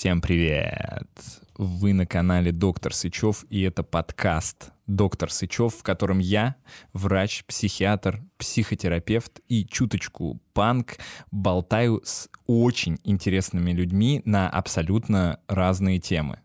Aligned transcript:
Всем 0.00 0.22
привет! 0.22 1.10
Вы 1.58 1.92
на 1.92 2.06
канале 2.06 2.52
Доктор 2.52 2.94
Сычев, 2.94 3.44
и 3.50 3.60
это 3.60 3.82
подкаст 3.82 4.70
Доктор 4.86 5.30
Сычев, 5.30 5.74
в 5.74 5.82
котором 5.82 6.20
я, 6.20 6.56
врач, 6.94 7.44
психиатр, 7.44 8.22
психотерапевт 8.38 9.40
и 9.46 9.66
чуточку 9.66 10.40
панк 10.54 10.96
болтаю 11.30 12.00
с 12.02 12.30
очень 12.46 12.96
интересными 13.04 13.72
людьми 13.72 14.22
на 14.24 14.48
абсолютно 14.48 15.38
разные 15.48 15.98
темы. 15.98 16.40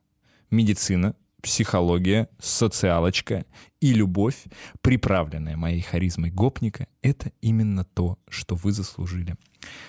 Медицина, 0.51 1.15
психология, 1.45 2.27
социалочка 2.39 3.45
и 3.79 3.93
любовь, 3.93 4.45
приправленная 4.81 5.55
моей 5.55 5.81
харизмой 5.81 6.31
гопника, 6.31 6.87
это 7.03 7.31
именно 7.39 7.85
то, 7.85 8.17
что 8.27 8.55
вы 8.55 8.71
заслужили 8.71 9.35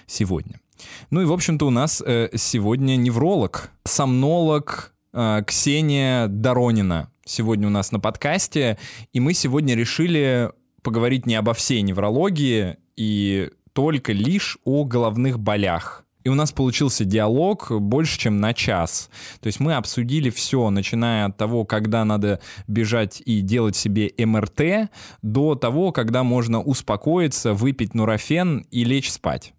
сегодня. 0.06 0.60
Ну 1.08 1.22
и, 1.22 1.24
в 1.24 1.32
общем-то, 1.32 1.66
у 1.66 1.70
нас 1.70 2.02
э, 2.04 2.28
сегодня 2.34 2.96
невролог, 2.96 3.70
сомнолог 3.84 4.94
э, 5.14 5.42
Ксения 5.46 6.28
Доронина 6.28 7.10
сегодня 7.24 7.66
у 7.68 7.70
нас 7.70 7.90
на 7.90 8.00
подкасте, 8.00 8.76
и 9.14 9.18
мы 9.18 9.32
сегодня 9.32 9.74
решили 9.74 10.52
поговорить 10.82 11.24
не 11.24 11.36
обо 11.36 11.54
всей 11.54 11.80
неврологии 11.80 12.76
и 12.96 13.50
только 13.72 14.12
лишь 14.12 14.58
о 14.64 14.84
головных 14.84 15.40
болях. 15.40 16.05
И 16.26 16.28
у 16.28 16.34
нас 16.34 16.50
получился 16.50 17.04
диалог 17.04 17.70
больше, 17.70 18.18
чем 18.18 18.40
на 18.40 18.52
час. 18.52 19.10
То 19.40 19.46
есть 19.46 19.60
мы 19.60 19.74
обсудили 19.74 20.28
все, 20.28 20.70
начиная 20.70 21.26
от 21.26 21.36
того, 21.36 21.64
когда 21.64 22.04
надо 22.04 22.40
бежать 22.66 23.22
и 23.24 23.42
делать 23.42 23.76
себе 23.76 24.12
МРТ, 24.18 24.90
до 25.22 25.54
того, 25.54 25.92
когда 25.92 26.24
можно 26.24 26.60
успокоиться, 26.60 27.52
выпить 27.52 27.94
нурофен 27.94 28.66
и 28.72 28.82
лечь 28.82 29.12
спать. 29.12 29.54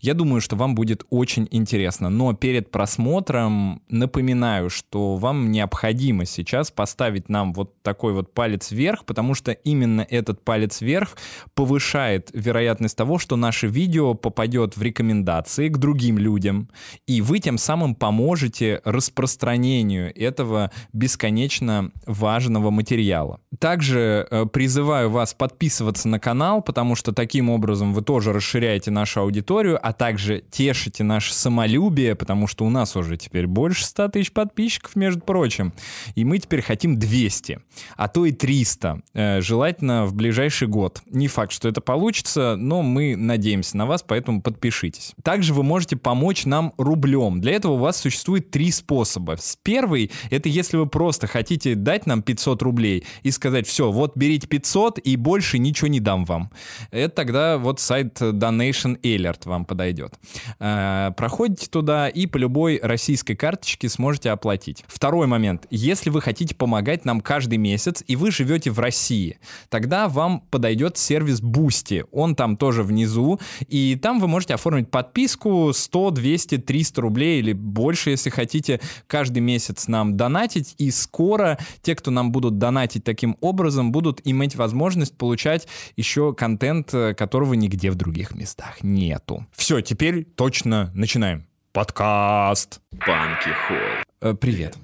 Я 0.00 0.14
думаю, 0.14 0.40
что 0.40 0.56
вам 0.56 0.74
будет 0.74 1.04
очень 1.10 1.48
интересно. 1.50 2.08
Но 2.08 2.32
перед 2.34 2.70
просмотром 2.70 3.82
напоминаю, 3.88 4.70
что 4.70 5.16
вам 5.16 5.50
необходимо 5.50 6.24
сейчас 6.24 6.70
поставить 6.70 7.28
нам 7.28 7.52
вот 7.52 7.82
такой 7.82 8.12
вот 8.12 8.32
палец 8.32 8.70
вверх, 8.70 9.04
потому 9.04 9.34
что 9.34 9.52
именно 9.52 10.06
этот 10.08 10.44
палец 10.44 10.80
вверх 10.80 11.16
повышает 11.54 12.30
вероятность 12.32 12.96
того, 12.96 13.18
что 13.18 13.36
наше 13.36 13.66
видео 13.66 14.14
попадет 14.14 14.76
в 14.76 14.82
рекомендации 14.82 15.68
к 15.68 15.78
другим 15.78 16.18
людям, 16.18 16.68
и 17.06 17.20
вы 17.20 17.40
тем 17.40 17.58
самым 17.58 17.94
поможете 17.94 18.80
распространению 18.84 20.12
этого 20.16 20.70
бесконечно 20.92 21.90
важного 22.06 22.70
материала. 22.70 23.40
Также 23.58 24.26
э, 24.30 24.46
призываю 24.46 25.10
вас 25.10 25.34
подписываться 25.34 26.08
на 26.08 26.20
канал, 26.20 26.62
потому 26.62 26.94
что 26.94 27.12
таким 27.12 27.50
образом 27.50 27.92
вы 27.92 28.02
тоже 28.02 28.32
расширяете 28.32 28.90
нашу 28.90 29.20
аудиторию, 29.20 29.78
а 29.88 29.94
также 29.94 30.44
тешите 30.50 31.02
наше 31.02 31.32
самолюбие, 31.32 32.14
потому 32.14 32.46
что 32.46 32.66
у 32.66 32.68
нас 32.68 32.94
уже 32.94 33.16
теперь 33.16 33.46
больше 33.46 33.86
100 33.86 34.08
тысяч 34.08 34.32
подписчиков, 34.32 34.96
между 34.96 35.22
прочим, 35.22 35.72
и 36.14 36.26
мы 36.26 36.36
теперь 36.36 36.60
хотим 36.60 36.98
200, 36.98 37.60
а 37.96 38.08
то 38.08 38.26
и 38.26 38.32
300, 38.32 39.00
э, 39.14 39.40
желательно 39.40 40.04
в 40.04 40.12
ближайший 40.12 40.68
год. 40.68 41.00
Не 41.06 41.26
факт, 41.26 41.52
что 41.52 41.70
это 41.70 41.80
получится, 41.80 42.56
но 42.58 42.82
мы 42.82 43.16
надеемся 43.16 43.78
на 43.78 43.86
вас, 43.86 44.04
поэтому 44.06 44.42
подпишитесь. 44.42 45.14
Также 45.22 45.54
вы 45.54 45.62
можете 45.62 45.96
помочь 45.96 46.44
нам 46.44 46.74
рублем. 46.76 47.40
Для 47.40 47.52
этого 47.52 47.72
у 47.72 47.78
вас 47.78 47.96
существует 47.96 48.50
три 48.50 48.70
способа. 48.70 49.36
Первый— 49.62 50.10
это 50.30 50.50
если 50.50 50.76
вы 50.76 50.86
просто 50.86 51.26
хотите 51.26 51.76
дать 51.76 52.04
нам 52.04 52.20
500 52.20 52.60
рублей 52.60 53.06
и 53.22 53.30
сказать, 53.30 53.66
все, 53.66 53.90
вот 53.90 54.18
берите 54.18 54.46
500 54.48 54.98
и 54.98 55.16
больше 55.16 55.58
ничего 55.58 55.88
не 55.88 56.00
дам 56.00 56.26
вам. 56.26 56.50
Это 56.90 57.14
тогда 57.14 57.56
вот 57.56 57.80
сайт 57.80 58.20
Donation 58.20 59.00
Alert 59.00 59.48
вам 59.48 59.64
подойдет 59.64 59.77
подойдет. 59.78 60.18
Э, 60.58 61.12
проходите 61.16 61.68
туда 61.68 62.08
и 62.08 62.26
по 62.26 62.36
любой 62.36 62.80
российской 62.82 63.36
карточке 63.36 63.88
сможете 63.88 64.30
оплатить. 64.30 64.84
Второй 64.88 65.28
момент. 65.28 65.66
Если 65.70 66.10
вы 66.10 66.20
хотите 66.20 66.56
помогать 66.56 67.04
нам 67.04 67.20
каждый 67.20 67.58
месяц, 67.58 68.02
и 68.08 68.16
вы 68.16 68.32
живете 68.32 68.72
в 68.72 68.80
России, 68.80 69.38
тогда 69.68 70.08
вам 70.08 70.40
подойдет 70.50 70.98
сервис 70.98 71.40
Boosty. 71.40 72.04
Он 72.10 72.34
там 72.34 72.56
тоже 72.56 72.82
внизу, 72.82 73.38
и 73.68 73.94
там 73.94 74.18
вы 74.18 74.26
можете 74.26 74.54
оформить 74.54 74.90
подписку 74.90 75.72
100, 75.72 76.10
200, 76.10 76.58
300 76.58 77.00
рублей 77.00 77.38
или 77.38 77.52
больше, 77.52 78.10
если 78.10 78.30
хотите, 78.30 78.80
каждый 79.06 79.40
месяц 79.40 79.86
нам 79.86 80.16
донатить, 80.16 80.74
и 80.78 80.90
скоро 80.90 81.56
те, 81.82 81.94
кто 81.94 82.10
нам 82.10 82.32
будут 82.32 82.58
донатить 82.58 83.04
таким 83.04 83.36
образом, 83.40 83.92
будут 83.92 84.20
иметь 84.24 84.56
возможность 84.56 85.16
получать 85.16 85.68
еще 85.96 86.34
контент, 86.34 86.92
э, 86.92 87.14
которого 87.14 87.54
нигде 87.54 87.92
в 87.92 87.94
других 87.94 88.34
местах 88.34 88.82
нету. 88.88 89.46
Все, 89.52 89.67
теперь 89.68 90.24
точно 90.24 90.90
начинаем. 90.94 91.46
Подкаст. 91.72 92.80
Панки 93.04 93.50
Холл. 93.66 94.32
Э, 94.32 94.34
привет. 94.34 94.78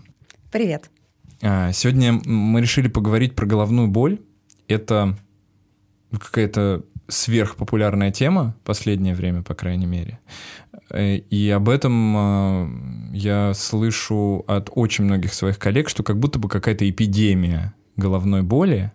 Привет. 0.52 0.90
А, 1.42 1.72
сегодня 1.72 2.20
мы 2.24 2.60
решили 2.60 2.88
поговорить 2.88 3.34
про 3.34 3.46
головную 3.46 3.88
боль. 3.88 4.20
Это 4.68 5.16
какая-то 6.12 6.84
сверхпопулярная 7.08 8.12
тема 8.12 8.56
последнее 8.62 9.14
время, 9.14 9.42
по 9.42 9.54
крайней 9.54 9.86
мере. 9.86 10.20
Э, 10.90 11.16
и 11.16 11.48
об 11.48 11.70
этом 11.70 12.14
а, 12.16 12.70
я 13.12 13.54
слышу 13.54 14.44
от 14.46 14.68
очень 14.70 15.04
многих 15.04 15.32
своих 15.32 15.58
коллег, 15.58 15.88
что 15.88 16.02
как 16.02 16.18
будто 16.18 16.38
бы 16.38 16.50
какая-то 16.50 16.88
эпидемия 16.88 17.74
головной 17.96 18.42
боли. 18.42 18.92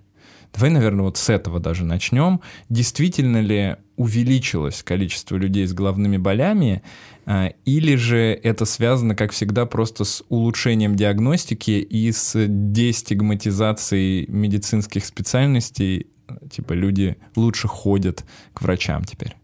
Давай, 0.54 0.72
наверное, 0.72 1.06
вот 1.06 1.18
с 1.18 1.30
этого 1.30 1.60
даже 1.60 1.86
начнем. 1.86 2.42
Действительно 2.70 3.42
ли 3.42 3.78
увеличилось 3.96 4.82
количество 4.84 5.36
людей 5.36 5.68
с 5.68 5.74
головными 5.74 6.18
болями, 6.18 6.82
а, 7.26 7.52
или 7.66 7.96
же 7.96 8.40
это 8.42 8.66
связано, 8.66 9.16
как 9.16 9.32
всегда, 9.32 9.66
просто 9.66 10.04
с 10.04 10.24
улучшением 10.30 10.96
диагностики 10.96 11.72
и 11.72 12.12
с 12.12 12.34
дестигматизацией 12.48 14.26
медицинских 14.28 15.06
специальностей, 15.06 16.08
типа 16.50 16.74
люди 16.74 17.18
лучше 17.36 17.68
ходят 17.68 18.26
к 18.54 18.62
врачам 18.62 19.04
теперь? 19.04 19.36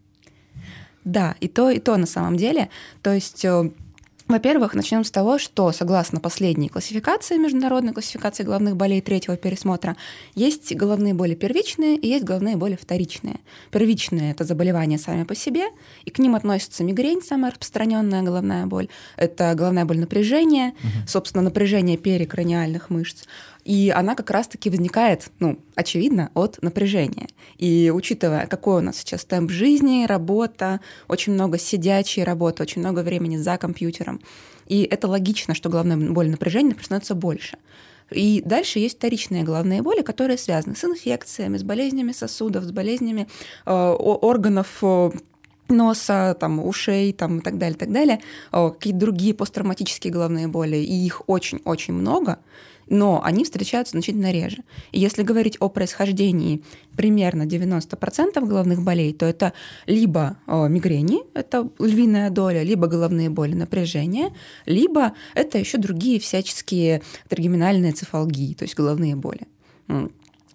Да, 1.04 1.36
и 1.40 1.46
то, 1.46 1.70
и 1.70 1.78
то 1.78 1.96
на 1.96 2.06
самом 2.06 2.36
деле. 2.36 2.68
То 3.02 3.14
есть 3.14 3.44
э, 3.44 3.70
во-первых, 4.28 4.74
начнем 4.74 5.04
с 5.04 5.10
того, 5.10 5.38
что 5.38 5.70
согласно 5.70 6.18
последней 6.18 6.68
классификации, 6.68 7.36
международной 7.36 7.92
классификации 7.92 8.42
головных 8.42 8.76
болей 8.76 9.00
третьего 9.00 9.36
пересмотра, 9.36 9.96
есть 10.34 10.74
головные 10.74 11.14
боли 11.14 11.34
первичные 11.34 11.96
и 11.96 12.08
есть 12.08 12.24
головные 12.24 12.56
боли 12.56 12.76
вторичные. 12.80 13.38
Первичные— 13.70 14.30
это 14.32 14.42
заболевания 14.42 14.98
сами 14.98 15.22
по 15.22 15.36
себе, 15.36 15.66
и 16.04 16.10
к 16.10 16.18
ним 16.18 16.34
относится 16.34 16.82
мигрень, 16.82 17.22
самая 17.22 17.52
распространенная 17.52 18.22
головная 18.22 18.66
боль. 18.66 18.88
Это 19.16 19.54
головная 19.54 19.84
боль 19.84 19.98
напряжения, 19.98 20.70
угу. 20.70 21.06
собственно, 21.06 21.42
напряжение 21.42 21.96
перекраниальных 21.96 22.90
мышц. 22.90 23.24
И 23.66 23.90
она 23.90 24.14
как 24.14 24.30
раз-таки 24.30 24.70
возникает, 24.70 25.28
ну, 25.40 25.58
очевидно, 25.74 26.30
от 26.34 26.62
напряжения. 26.62 27.26
И 27.58 27.90
учитывая, 27.92 28.46
какой 28.46 28.76
у 28.76 28.80
нас 28.80 28.98
сейчас 28.98 29.24
темп 29.24 29.50
жизни, 29.50 30.06
работа, 30.06 30.80
очень 31.08 31.32
много 31.32 31.58
сидячей 31.58 32.22
работы, 32.22 32.62
очень 32.62 32.80
много 32.80 33.00
времени 33.00 33.36
за 33.36 33.58
компьютером, 33.58 34.20
и 34.68 34.82
это 34.82 35.08
логично, 35.08 35.54
что 35.54 35.68
головная 35.68 35.96
боль 35.96 36.30
напряжения 36.30 36.76
становится 36.80 37.16
больше. 37.16 37.58
И 38.12 38.40
дальше 38.44 38.78
есть 38.78 38.98
вторичные 38.98 39.42
головные 39.42 39.82
боли, 39.82 40.02
которые 40.02 40.38
связаны 40.38 40.76
с 40.76 40.84
инфекциями, 40.84 41.58
с 41.58 41.64
болезнями 41.64 42.12
сосудов, 42.12 42.62
с 42.62 42.70
болезнями 42.70 43.26
э, 43.64 43.72
органов 43.72 44.78
э, 44.82 45.10
носа, 45.68 46.36
там, 46.38 46.64
ушей 46.64 47.12
там, 47.12 47.38
и 47.38 47.42
так 47.42 47.58
далее, 47.58 47.76
так 47.76 47.90
далее, 47.90 48.20
э, 48.52 48.70
какие-то 48.70 49.00
другие 49.00 49.34
посттравматические 49.34 50.12
головные 50.12 50.46
боли, 50.46 50.76
и 50.76 51.04
их 51.04 51.22
очень-очень 51.26 51.94
много 51.94 52.38
но 52.88 53.22
они 53.24 53.44
встречаются 53.44 53.92
значительно 53.92 54.32
реже. 54.32 54.58
И 54.92 55.00
если 55.00 55.22
говорить 55.22 55.56
о 55.60 55.68
происхождении 55.68 56.62
примерно 56.96 57.42
90% 57.42 58.46
головных 58.46 58.82
болей, 58.82 59.12
то 59.12 59.26
это 59.26 59.52
либо 59.86 60.36
э, 60.46 60.68
мигрени, 60.68 61.22
это 61.34 61.68
львиная 61.78 62.30
доля, 62.30 62.62
либо 62.62 62.86
головные 62.86 63.30
боли, 63.30 63.54
напряжение, 63.54 64.32
либо 64.66 65.12
это 65.34 65.58
еще 65.58 65.78
другие 65.78 66.20
всяческие 66.20 67.02
тригеминальные 67.28 67.92
цефалгии, 67.92 68.54
то 68.54 68.64
есть 68.64 68.74
головные 68.76 69.16
боли. 69.16 69.46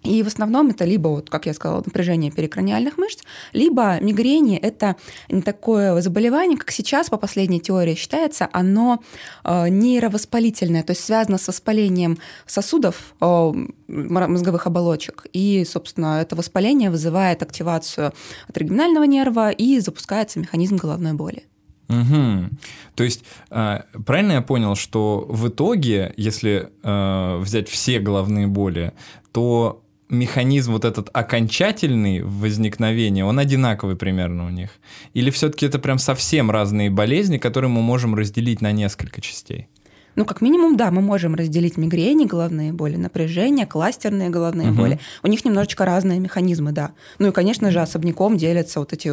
И 0.04 0.22
в 0.22 0.26
основном 0.26 0.70
это 0.70 0.84
либо, 0.84 1.08
вот, 1.08 1.30
как 1.30 1.46
я 1.46 1.54
сказала, 1.54 1.82
напряжение 1.84 2.32
перекраниальных 2.32 2.98
мышц, 2.98 3.22
либо 3.52 4.00
мигрени— 4.00 4.56
это 4.62 4.96
не 5.28 5.42
такое 5.42 6.00
заболевание, 6.00 6.58
как 6.58 6.72
сейчас 6.72 7.08
по 7.08 7.16
последней 7.16 7.60
теории 7.60 7.94
считается, 7.94 8.48
оно 8.52 9.02
э, 9.44 9.68
нейровоспалительное, 9.68 10.82
то 10.82 10.90
есть 10.90 11.04
связано 11.04 11.38
с 11.38 11.46
воспалением 11.46 12.18
сосудов 12.46 13.14
э, 13.20 13.52
мозговых 13.88 14.66
оболочек. 14.66 15.26
И, 15.32 15.64
собственно, 15.64 16.20
это 16.20 16.34
воспаление 16.34 16.90
вызывает 16.90 17.42
активацию 17.42 18.12
тригеминального 18.52 19.04
нерва 19.04 19.50
и 19.50 19.78
запускается 19.78 20.40
механизм 20.40 20.76
головной 20.76 21.12
боли. 21.12 21.44
Угу. 21.88 22.48
То 22.96 23.04
есть, 23.04 23.22
э, 23.50 23.80
правильно 24.04 24.32
я 24.32 24.42
понял, 24.42 24.74
что 24.74 25.26
в 25.28 25.48
итоге, 25.48 26.12
если 26.16 26.70
взять 26.82 27.68
все 27.68 28.00
головные 28.00 28.48
боли, 28.48 28.92
то 29.32 29.81
механизм 30.12 30.72
вот 30.72 30.84
этот 30.84 31.08
окончательный 31.12 32.22
возникновения, 32.22 33.24
он 33.24 33.38
одинаковый 33.38 33.96
примерно 33.96 34.46
у 34.46 34.50
них? 34.50 34.70
Или 35.14 35.30
все-таки 35.30 35.66
это 35.66 35.78
прям 35.78 35.98
совсем 35.98 36.50
разные 36.50 36.90
болезни, 36.90 37.38
которые 37.38 37.70
мы 37.70 37.82
можем 37.82 38.14
разделить 38.14 38.60
на 38.60 38.72
несколько 38.72 39.20
частей? 39.20 39.68
Ну, 40.16 40.24
как 40.24 40.40
минимум, 40.40 40.76
да, 40.76 40.90
мы 40.90 41.00
можем 41.00 41.34
разделить 41.34 41.76
мигрени, 41.76 42.26
головные 42.26 42.72
боли, 42.72 42.96
напряжение, 42.96 43.66
кластерные 43.66 44.28
головные 44.30 44.70
угу. 44.70 44.78
боли. 44.78 45.00
У 45.22 45.28
них 45.28 45.44
немножечко 45.44 45.84
разные 45.84 46.20
механизмы, 46.20 46.72
да. 46.72 46.92
Ну 47.18 47.28
и, 47.28 47.32
конечно 47.32 47.70
же, 47.70 47.80
особняком 47.80 48.36
делятся 48.36 48.80
вот 48.80 48.92
эти 48.92 49.12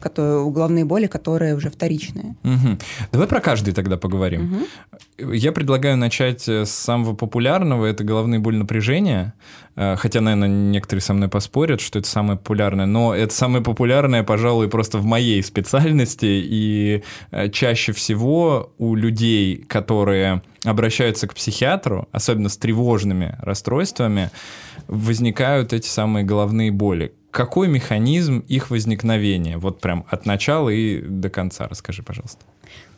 которые, 0.00 0.50
головные 0.50 0.84
боли, 0.84 1.06
которые 1.06 1.54
уже 1.54 1.70
вторичные. 1.70 2.36
Угу. 2.44 2.78
Давай 3.12 3.28
про 3.28 3.40
каждый 3.40 3.72
тогда 3.72 3.96
поговорим. 3.96 4.66
Угу. 5.18 5.32
Я 5.32 5.52
предлагаю 5.52 5.96
начать 5.96 6.48
с 6.48 6.70
самого 6.70 7.14
популярного, 7.14 7.86
это 7.86 8.04
головные 8.04 8.38
боли 8.38 8.56
напряжения. 8.56 9.34
Э, 9.76 9.96
хотя, 9.96 10.20
наверное, 10.20 10.48
некоторые 10.48 11.02
со 11.02 11.14
мной 11.14 11.28
поспорят, 11.28 11.80
что 11.80 11.98
это 11.98 12.08
самое 12.08 12.38
популярное, 12.38 12.86
но 12.86 13.14
это 13.14 13.32
самое 13.34 13.62
популярное, 13.62 14.22
пожалуй, 14.22 14.68
просто 14.68 14.98
в 14.98 15.04
моей 15.04 15.42
специальности, 15.42 16.26
и 16.26 17.02
э, 17.30 17.50
чаще 17.50 17.92
всего 17.92 18.72
у 18.78 18.94
людей, 18.94 19.58
которые 19.68 20.25
обращаются 20.64 21.26
к 21.26 21.34
психиатру, 21.34 22.08
особенно 22.12 22.48
с 22.48 22.56
тревожными 22.56 23.36
расстройствами, 23.40 24.30
возникают 24.88 25.72
эти 25.72 25.88
самые 25.88 26.24
головные 26.24 26.70
боли. 26.70 27.12
Какой 27.30 27.68
механизм 27.68 28.38
их 28.40 28.70
возникновения? 28.70 29.58
Вот 29.58 29.80
прям 29.80 30.06
от 30.10 30.26
начала 30.26 30.70
и 30.70 31.00
до 31.00 31.28
конца 31.28 31.68
расскажи, 31.68 32.02
пожалуйста. 32.02 32.44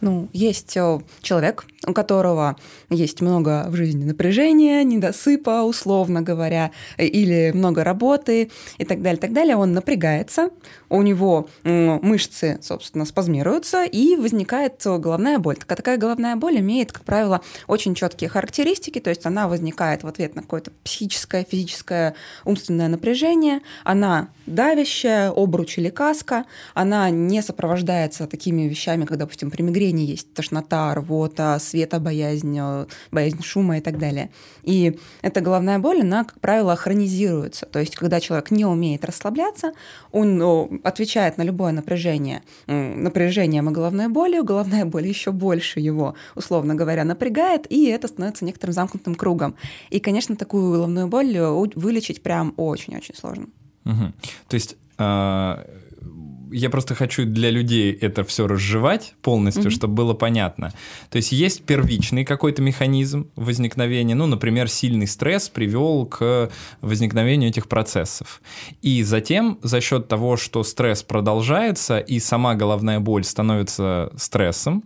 Ну, 0.00 0.28
есть 0.32 0.76
э, 0.76 1.00
человек, 1.22 1.64
у 1.86 1.92
которого 1.92 2.56
есть 2.88 3.20
много 3.20 3.66
в 3.68 3.74
жизни 3.74 4.04
напряжения, 4.04 4.84
недосыпа, 4.84 5.62
условно 5.62 6.22
говоря, 6.22 6.70
или 6.96 7.50
много 7.54 7.82
работы 7.82 8.50
и 8.78 8.84
так 8.84 9.02
далее, 9.02 9.20
так 9.20 9.32
далее. 9.32 9.56
Он 9.56 9.72
напрягается, 9.72 10.50
у 10.88 11.02
него 11.02 11.48
мышцы, 11.64 12.58
собственно, 12.62 13.04
спазмируются, 13.04 13.84
и 13.84 14.16
возникает 14.16 14.80
головная 14.84 15.38
боль. 15.38 15.56
Такая, 15.56 15.76
такая 15.76 15.96
головная 15.98 16.36
боль 16.36 16.58
имеет, 16.58 16.92
как 16.92 17.04
правило, 17.04 17.40
очень 17.66 17.94
четкие 17.94 18.30
характеристики, 18.30 19.00
то 19.00 19.10
есть 19.10 19.26
она 19.26 19.48
возникает 19.48 20.02
в 20.02 20.06
ответ 20.06 20.34
на 20.34 20.42
какое-то 20.42 20.70
психическое, 20.84 21.44
физическое, 21.48 22.14
умственное 22.44 22.88
напряжение, 22.88 23.60
она 23.84 24.28
давящая, 24.54 25.30
обруч 25.30 25.78
или 25.78 25.90
каска, 25.90 26.44
она 26.74 27.10
не 27.10 27.42
сопровождается 27.42 28.26
такими 28.26 28.62
вещами, 28.62 29.04
как, 29.04 29.18
допустим, 29.18 29.50
при 29.50 29.62
мигрени 29.62 30.02
есть 30.02 30.32
тошнота, 30.34 30.94
рвота, 30.94 31.58
светобоязнь, 31.60 32.58
боязнь 33.10 33.42
шума 33.42 33.78
и 33.78 33.80
так 33.80 33.98
далее. 33.98 34.30
И 34.62 34.98
эта 35.22 35.40
головная 35.40 35.78
боль, 35.78 36.00
она, 36.00 36.24
как 36.24 36.40
правило, 36.40 36.74
хронизируется, 36.76 37.66
то 37.66 37.78
есть 37.78 37.96
когда 37.96 38.20
человек 38.20 38.50
не 38.50 38.64
умеет 38.64 39.04
расслабляться, 39.04 39.72
он 40.12 40.80
отвечает 40.84 41.38
на 41.38 41.42
любое 41.42 41.72
напряжение 41.72 42.42
напряжением 42.66 43.70
и 43.70 43.72
головной 43.72 44.08
болью, 44.08 44.44
головная 44.44 44.84
боль 44.84 45.06
еще 45.06 45.32
больше 45.32 45.80
его, 45.80 46.14
условно 46.34 46.74
говоря, 46.74 47.04
напрягает, 47.04 47.66
и 47.70 47.86
это 47.86 48.08
становится 48.08 48.44
некоторым 48.44 48.74
замкнутым 48.74 49.14
кругом. 49.14 49.54
И, 49.90 50.00
конечно, 50.00 50.36
такую 50.36 50.72
головную 50.72 51.08
боль 51.08 51.36
вылечить 51.38 52.22
прям 52.22 52.54
очень-очень 52.56 53.14
сложно. 53.14 53.46
Угу. 53.88 54.12
То 54.48 54.54
есть 54.54 54.76
а, 54.98 55.64
я 56.50 56.70
просто 56.70 56.94
хочу 56.94 57.24
для 57.24 57.50
людей 57.50 57.92
это 57.92 58.24
все 58.24 58.46
разжевать 58.46 59.14
полностью, 59.22 59.64
mm-hmm. 59.64 59.70
чтобы 59.70 59.94
было 59.94 60.14
понятно. 60.14 60.72
То 61.10 61.16
есть 61.16 61.32
есть 61.32 61.64
первичный 61.64 62.24
какой-то 62.24 62.62
механизм 62.62 63.30
возникновения, 63.36 64.14
ну, 64.14 64.26
например, 64.26 64.68
сильный 64.68 65.06
стресс 65.06 65.48
привел 65.48 66.06
к 66.06 66.50
возникновению 66.80 67.50
этих 67.50 67.68
процессов. 67.68 68.40
И 68.82 69.02
затем 69.02 69.58
за 69.62 69.80
счет 69.80 70.08
того, 70.08 70.36
что 70.36 70.62
стресс 70.62 71.02
продолжается 71.02 71.98
и 71.98 72.18
сама 72.18 72.54
головная 72.54 73.00
боль 73.00 73.24
становится 73.24 74.12
стрессом, 74.16 74.84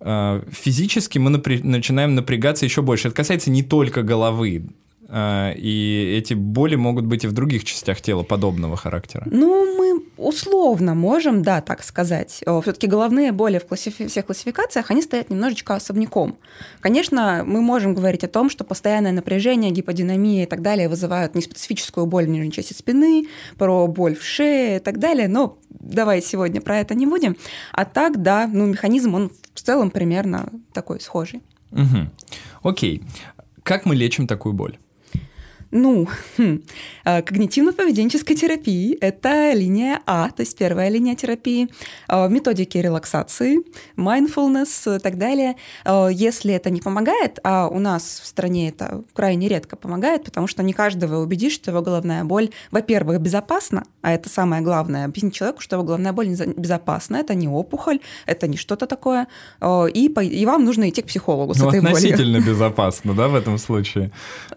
э, 0.00 0.42
физически 0.50 1.18
мы 1.18 1.30
напря- 1.30 1.64
начинаем 1.64 2.14
напрягаться 2.14 2.64
еще 2.64 2.82
больше. 2.82 3.08
Это 3.08 3.16
касается 3.16 3.50
не 3.50 3.62
только 3.62 4.02
головы, 4.02 4.64
и 5.12 6.14
эти 6.18 6.34
боли 6.34 6.76
могут 6.76 7.04
быть 7.04 7.24
и 7.24 7.26
в 7.26 7.32
других 7.32 7.64
частях 7.64 8.00
тела 8.00 8.22
подобного 8.22 8.76
характера. 8.76 9.26
Ну, 9.30 9.76
мы 9.76 10.04
условно 10.16 10.94
можем, 10.94 11.42
да, 11.42 11.60
так 11.60 11.82
сказать. 11.82 12.42
Все-таки 12.62 12.86
головные 12.86 13.32
боли 13.32 13.58
в 13.58 13.66
классифи- 13.66 14.06
всех 14.06 14.26
классификациях, 14.26 14.90
они 14.90 15.02
стоят 15.02 15.30
немножечко 15.30 15.74
особняком. 15.74 16.38
Конечно, 16.80 17.42
мы 17.44 17.60
можем 17.60 17.94
говорить 17.94 18.22
о 18.22 18.28
том, 18.28 18.50
что 18.50 18.62
постоянное 18.62 19.12
напряжение, 19.12 19.72
гиподинамия 19.72 20.44
и 20.44 20.46
так 20.46 20.62
далее 20.62 20.88
вызывают 20.88 21.34
неспецифическую 21.34 22.06
боль 22.06 22.26
в 22.26 22.28
нижней 22.28 22.52
части 22.52 22.72
спины, 22.72 23.26
про 23.56 23.86
боль 23.88 24.14
в 24.14 24.22
шее 24.22 24.76
и 24.76 24.80
так 24.80 24.98
далее, 24.98 25.26
но 25.26 25.58
давай 25.70 26.22
сегодня 26.22 26.60
про 26.60 26.78
это 26.78 26.94
не 26.94 27.06
будем. 27.06 27.36
А 27.72 27.84
так, 27.84 28.22
да, 28.22 28.46
ну, 28.46 28.66
механизм, 28.66 29.14
он 29.14 29.32
в 29.54 29.60
целом 29.60 29.90
примерно 29.90 30.50
такой 30.72 31.00
схожий. 31.00 31.42
Угу. 31.72 32.10
Окей. 32.62 33.02
Как 33.62 33.86
мы 33.86 33.94
лечим 33.94 34.26
такую 34.26 34.52
боль? 34.52 34.78
Ну, 35.72 36.08
хм, 36.36 36.62
а, 37.04 37.22
когнитивно-поведенческой 37.22 38.34
терапии– 38.34 38.98
это 39.00 39.52
линия 39.52 40.00
А, 40.04 40.28
то 40.30 40.40
есть 40.42 40.58
первая 40.58 40.88
линия 40.88 41.14
терапии, 41.14 41.68
а, 42.08 42.26
методики 42.26 42.76
релаксации, 42.78 43.60
mindfulness 43.96 44.96
и 44.96 44.98
так 44.98 45.16
далее. 45.16 45.54
А, 45.84 46.08
если 46.08 46.52
это 46.54 46.70
не 46.70 46.80
помогает, 46.80 47.38
а 47.44 47.68
у 47.68 47.78
нас 47.78 48.20
в 48.20 48.26
стране 48.26 48.70
это 48.70 49.04
крайне 49.12 49.46
редко 49.46 49.76
помогает, 49.76 50.24
потому 50.24 50.48
что 50.48 50.64
не 50.64 50.72
каждого 50.72 51.22
убедишь, 51.22 51.52
что 51.52 51.70
его 51.70 51.82
головная 51.82 52.24
боль, 52.24 52.50
во-первых, 52.72 53.20
безопасна, 53.20 53.84
а 54.02 54.12
это 54.12 54.28
самое 54.28 54.62
главное, 54.62 55.04
объяснить 55.04 55.34
человеку, 55.34 55.60
что 55.60 55.76
его 55.76 55.84
головная 55.84 56.12
боль 56.12 56.28
безопасна, 56.56 57.18
это 57.18 57.34
не 57.34 57.46
опухоль, 57.46 58.00
это 58.26 58.48
не 58.48 58.56
что-то 58.56 58.86
такое, 58.86 59.28
и, 59.62 60.06
и 60.06 60.46
вам 60.46 60.64
нужно 60.64 60.88
идти 60.88 61.02
к 61.02 61.06
психологу 61.06 61.54
с 61.54 61.58
ну, 61.58 61.68
этой 61.68 61.80
болью. 61.80 61.96
относительно 61.96 62.40
безопасно, 62.40 63.14
да, 63.14 63.28
в 63.28 63.36
этом 63.36 63.58
случае? 63.58 64.10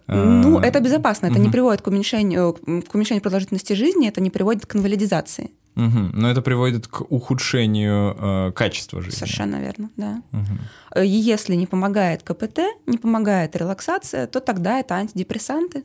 Ну, 0.07 0.59
это 0.59 0.79
безопасно 0.79 1.02
безопасно. 1.03 1.27
Это 1.27 1.35
угу. 1.35 1.43
не 1.43 1.49
приводит 1.49 1.81
к 1.81 1.87
уменьшению, 1.87 2.53
к 2.53 2.95
уменьшению 2.95 3.21
продолжительности 3.21 3.73
жизни, 3.73 4.07
это 4.07 4.21
не 4.21 4.29
приводит 4.29 4.65
к 4.65 4.75
инвалидизации. 4.75 5.51
Угу. 5.75 6.11
Но 6.13 6.29
это 6.29 6.41
приводит 6.41 6.87
к 6.87 7.01
ухудшению 7.01 8.15
э, 8.17 8.51
качества 8.51 9.01
жизни. 9.01 9.17
Совершенно 9.17 9.59
верно, 9.59 9.89
да. 9.97 10.21
Угу. 10.31 11.01
Если 11.03 11.55
не 11.55 11.65
помогает 11.65 12.21
КПТ, 12.23 12.59
не 12.85 12.97
помогает 12.97 13.55
релаксация, 13.55 14.27
то 14.27 14.39
тогда 14.39 14.79
это 14.79 14.95
антидепрессанты. 14.95 15.83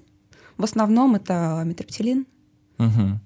В 0.59 0.65
основном 0.65 1.15
это 1.15 1.62
метроптилин. 1.64 2.26
Угу. 2.79 3.21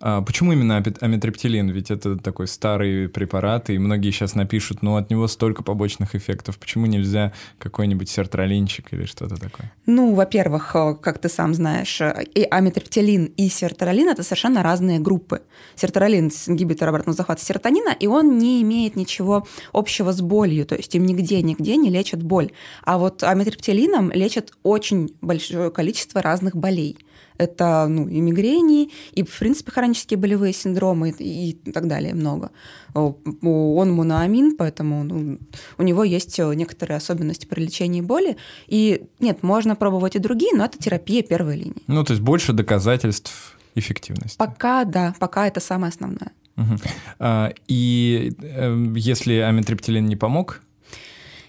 А 0.00 0.22
почему 0.22 0.52
именно 0.52 0.82
амитриптилин? 1.00 1.68
Ведь 1.68 1.90
это 1.90 2.16
такой 2.16 2.48
старый 2.48 3.08
препарат, 3.08 3.68
и 3.68 3.78
многие 3.78 4.10
сейчас 4.10 4.34
напишут, 4.34 4.80
ну, 4.82 4.96
от 4.96 5.10
него 5.10 5.28
столько 5.28 5.62
побочных 5.62 6.14
эффектов. 6.14 6.58
Почему 6.58 6.86
нельзя 6.86 7.32
какой-нибудь 7.58 8.08
сертралинчик 8.08 8.92
или 8.92 9.04
что-то 9.04 9.36
такое? 9.36 9.70
Ну, 9.84 10.14
во-первых, 10.14 10.74
э, 10.74 10.94
как 10.94 11.18
ты 11.18 11.28
сам 11.28 11.52
знаешь, 11.52 12.00
э, 12.00 12.24
и 12.34 12.46
амитриптилин, 12.50 13.26
и 13.36 13.48
сертралин— 13.50 14.08
это 14.10 14.22
совершенно 14.22 14.62
разные 14.62 15.00
группы. 15.00 15.42
Сертралин— 15.76 16.30
ингибитор 16.46 16.88
обратного 16.88 17.14
захвата 17.16 17.44
серотонина, 17.44 17.94
и 17.98 18.06
он 18.06 18.38
не 18.38 18.62
имеет 18.62 18.96
ничего 18.96 19.46
общего 19.72 20.12
с 20.12 20.22
болью, 20.22 20.64
то 20.64 20.76
есть 20.76 20.94
им 20.94 21.04
нигде-нигде 21.04 21.76
не 21.76 21.90
лечат 21.90 22.22
боль. 22.22 22.52
А 22.84 22.96
вот 22.96 23.22
амитриптилином 23.22 24.12
лечат 24.12 24.52
очень 24.62 25.14
большое 25.20 25.70
количество 25.70 26.22
разных 26.22 26.56
болей— 26.56 26.96
это 27.40 27.86
ну, 27.88 28.06
и 28.06 28.20
мигрени, 28.20 28.90
и, 29.12 29.22
в 29.22 29.38
принципе, 29.38 29.72
хронические 29.72 30.18
болевые 30.18 30.52
синдромы 30.52 31.14
и, 31.18 31.50
и 31.50 31.72
так 31.72 31.88
далее 31.88 32.14
много. 32.14 32.50
Он 32.92 33.92
моноамин, 33.92 34.56
поэтому 34.56 35.04
ну, 35.04 35.38
у 35.78 35.82
него 35.82 36.04
есть 36.04 36.38
некоторые 36.38 36.98
особенности 36.98 37.46
при 37.46 37.62
лечении 37.62 38.02
боли. 38.02 38.36
И 38.66 39.06
нет, 39.20 39.42
можно 39.42 39.74
пробовать 39.76 40.16
и 40.16 40.18
другие, 40.18 40.52
но 40.54 40.64
это 40.64 40.78
терапия 40.78 41.22
первой 41.22 41.56
линии. 41.56 41.82
Ну, 41.86 42.04
то 42.04 42.12
есть 42.12 42.22
больше 42.22 42.52
доказательств 42.52 43.56
эффективности. 43.74 44.36
Пока, 44.36 44.84
да, 44.84 45.14
пока 45.18 45.46
это 45.46 45.60
самое 45.60 45.90
основное. 45.90 46.32
Угу. 46.56 47.54
И 47.68 48.32
э, 48.38 48.92
если 48.96 49.34
амитриптилин 49.34 50.04
не 50.04 50.16
помог, 50.16 50.60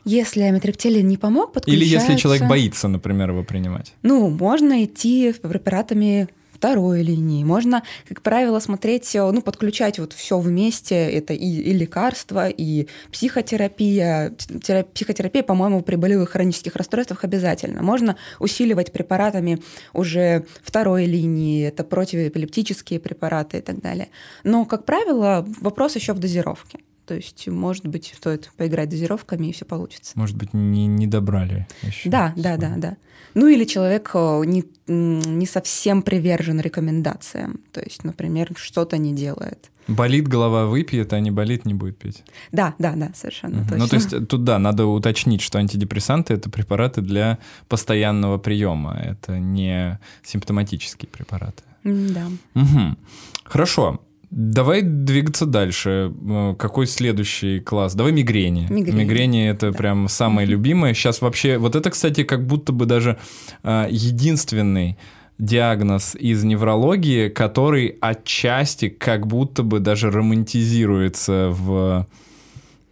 если 0.05 0.41
амитриптилин 0.41 1.07
не 1.07 1.17
помог, 1.17 1.53
подключается... 1.53 1.85
Или 1.85 1.93
если 1.93 2.15
человек 2.15 2.47
боится, 2.47 2.87
например, 2.87 3.31
его 3.31 3.43
принимать. 3.43 3.93
Ну, 4.03 4.29
можно 4.29 4.83
идти 4.83 5.33
препаратами 5.33 6.27
второй 6.61 7.01
линии. 7.01 7.43
Можно, 7.43 7.81
как 8.07 8.21
правило, 8.21 8.59
смотреть, 8.59 9.09
ну, 9.15 9.41
подключать 9.41 9.97
вот 9.97 10.13
все 10.13 10.37
вместе. 10.37 10.95
Это 10.95 11.33
и, 11.33 11.47
и 11.47 11.73
лекарства, 11.73 12.49
и 12.49 12.87
психотерапия. 13.11 14.35
Терапия, 14.37 14.83
психотерапия, 14.93 15.41
по-моему, 15.41 15.81
при 15.81 15.95
болевых 15.95 16.29
хронических 16.29 16.75
расстройствах 16.75 17.23
обязательно. 17.23 17.81
Можно 17.81 18.15
усиливать 18.39 18.91
препаратами 18.91 19.59
уже 19.91 20.45
второй 20.61 21.05
линии. 21.05 21.65
Это 21.65 21.83
противоэпилептические 21.83 22.99
препараты 22.99 23.57
и 23.57 23.61
так 23.61 23.81
далее. 23.81 24.09
Но, 24.43 24.65
как 24.65 24.85
правило, 24.85 25.43
вопрос 25.61 25.95
еще 25.95 26.13
в 26.13 26.19
дозировке. 26.19 26.77
То 27.05 27.15
есть, 27.15 27.47
может 27.47 27.87
быть, 27.87 28.13
стоит 28.15 28.51
поиграть 28.57 28.89
дозировками, 28.89 29.47
и 29.47 29.51
все 29.51 29.65
получится. 29.65 30.13
Может 30.15 30.37
быть, 30.37 30.53
не, 30.53 30.87
не 30.87 31.07
добрали 31.07 31.67
еще. 31.81 32.09
Да, 32.09 32.33
да, 32.35 32.57
да, 32.57 32.73
да. 32.77 32.97
Ну 33.33 33.47
или 33.47 33.63
человек 33.65 34.11
э, 34.13 34.43
не, 34.45 34.63
не 34.87 35.45
совсем 35.45 36.01
привержен 36.01 36.59
рекомендациям. 36.59 37.61
То 37.71 37.81
есть, 37.81 38.03
например, 38.03 38.51
что-то 38.55 38.97
не 38.97 39.13
делает. 39.13 39.71
Болит 39.87 40.27
голова, 40.27 40.67
выпьет, 40.67 41.11
а 41.13 41.19
не 41.19 41.31
болит, 41.31 41.65
не 41.65 41.73
будет 41.73 41.97
пить. 41.97 42.23
Да, 42.51 42.75
да, 42.77 42.93
да, 42.95 43.11
совершенно 43.15 43.57
Мгм. 43.57 43.67
точно. 43.67 43.77
Ну, 43.83 43.87
то 43.87 43.95
есть 43.95 44.27
тут, 44.27 44.43
да, 44.43 44.59
надо 44.59 44.85
уточнить, 44.85 45.41
что 45.41 45.57
антидепрессанты— 45.59 46.33
это 46.35 46.49
препараты 46.49 47.01
для 47.01 47.39
постоянного 47.67 48.37
приема, 48.37 48.97
это 49.03 49.39
не 49.39 49.99
симптоматические 50.23 51.09
препараты. 51.09 51.63
Да. 51.83 52.27
Мгм. 52.53 52.97
Хорошо. 53.43 54.01
Давай 54.31 54.81
двигаться 54.81 55.45
дальше. 55.45 56.13
Э, 56.29 56.55
Какой 56.57 56.87
следующий 56.87 57.59
класс? 57.59 57.95
Давай 57.95 58.13
мигрени. 58.13 58.65
Мигрени. 58.69 59.49
это 59.49 59.73
прям 59.73 60.07
самое 60.07 60.47
любимое. 60.47 60.93
Сейчас 60.93 61.21
вообще... 61.21 61.57
Вот 61.57 61.75
это, 61.75 61.89
кстати, 61.89 62.23
как 62.23 62.47
будто 62.47 62.71
бы 62.71 62.85
даже 62.85 63.17
э, 63.63 63.87
единственный 63.91 64.97
диагноз 65.37 66.15
из 66.15 66.45
неврологии, 66.45 67.27
который 67.27 67.97
отчасти 67.99 68.87
как 68.87 69.27
будто 69.27 69.63
бы 69.63 69.79
даже 69.79 70.09
романтизируется 70.09 71.49
в 71.51 72.07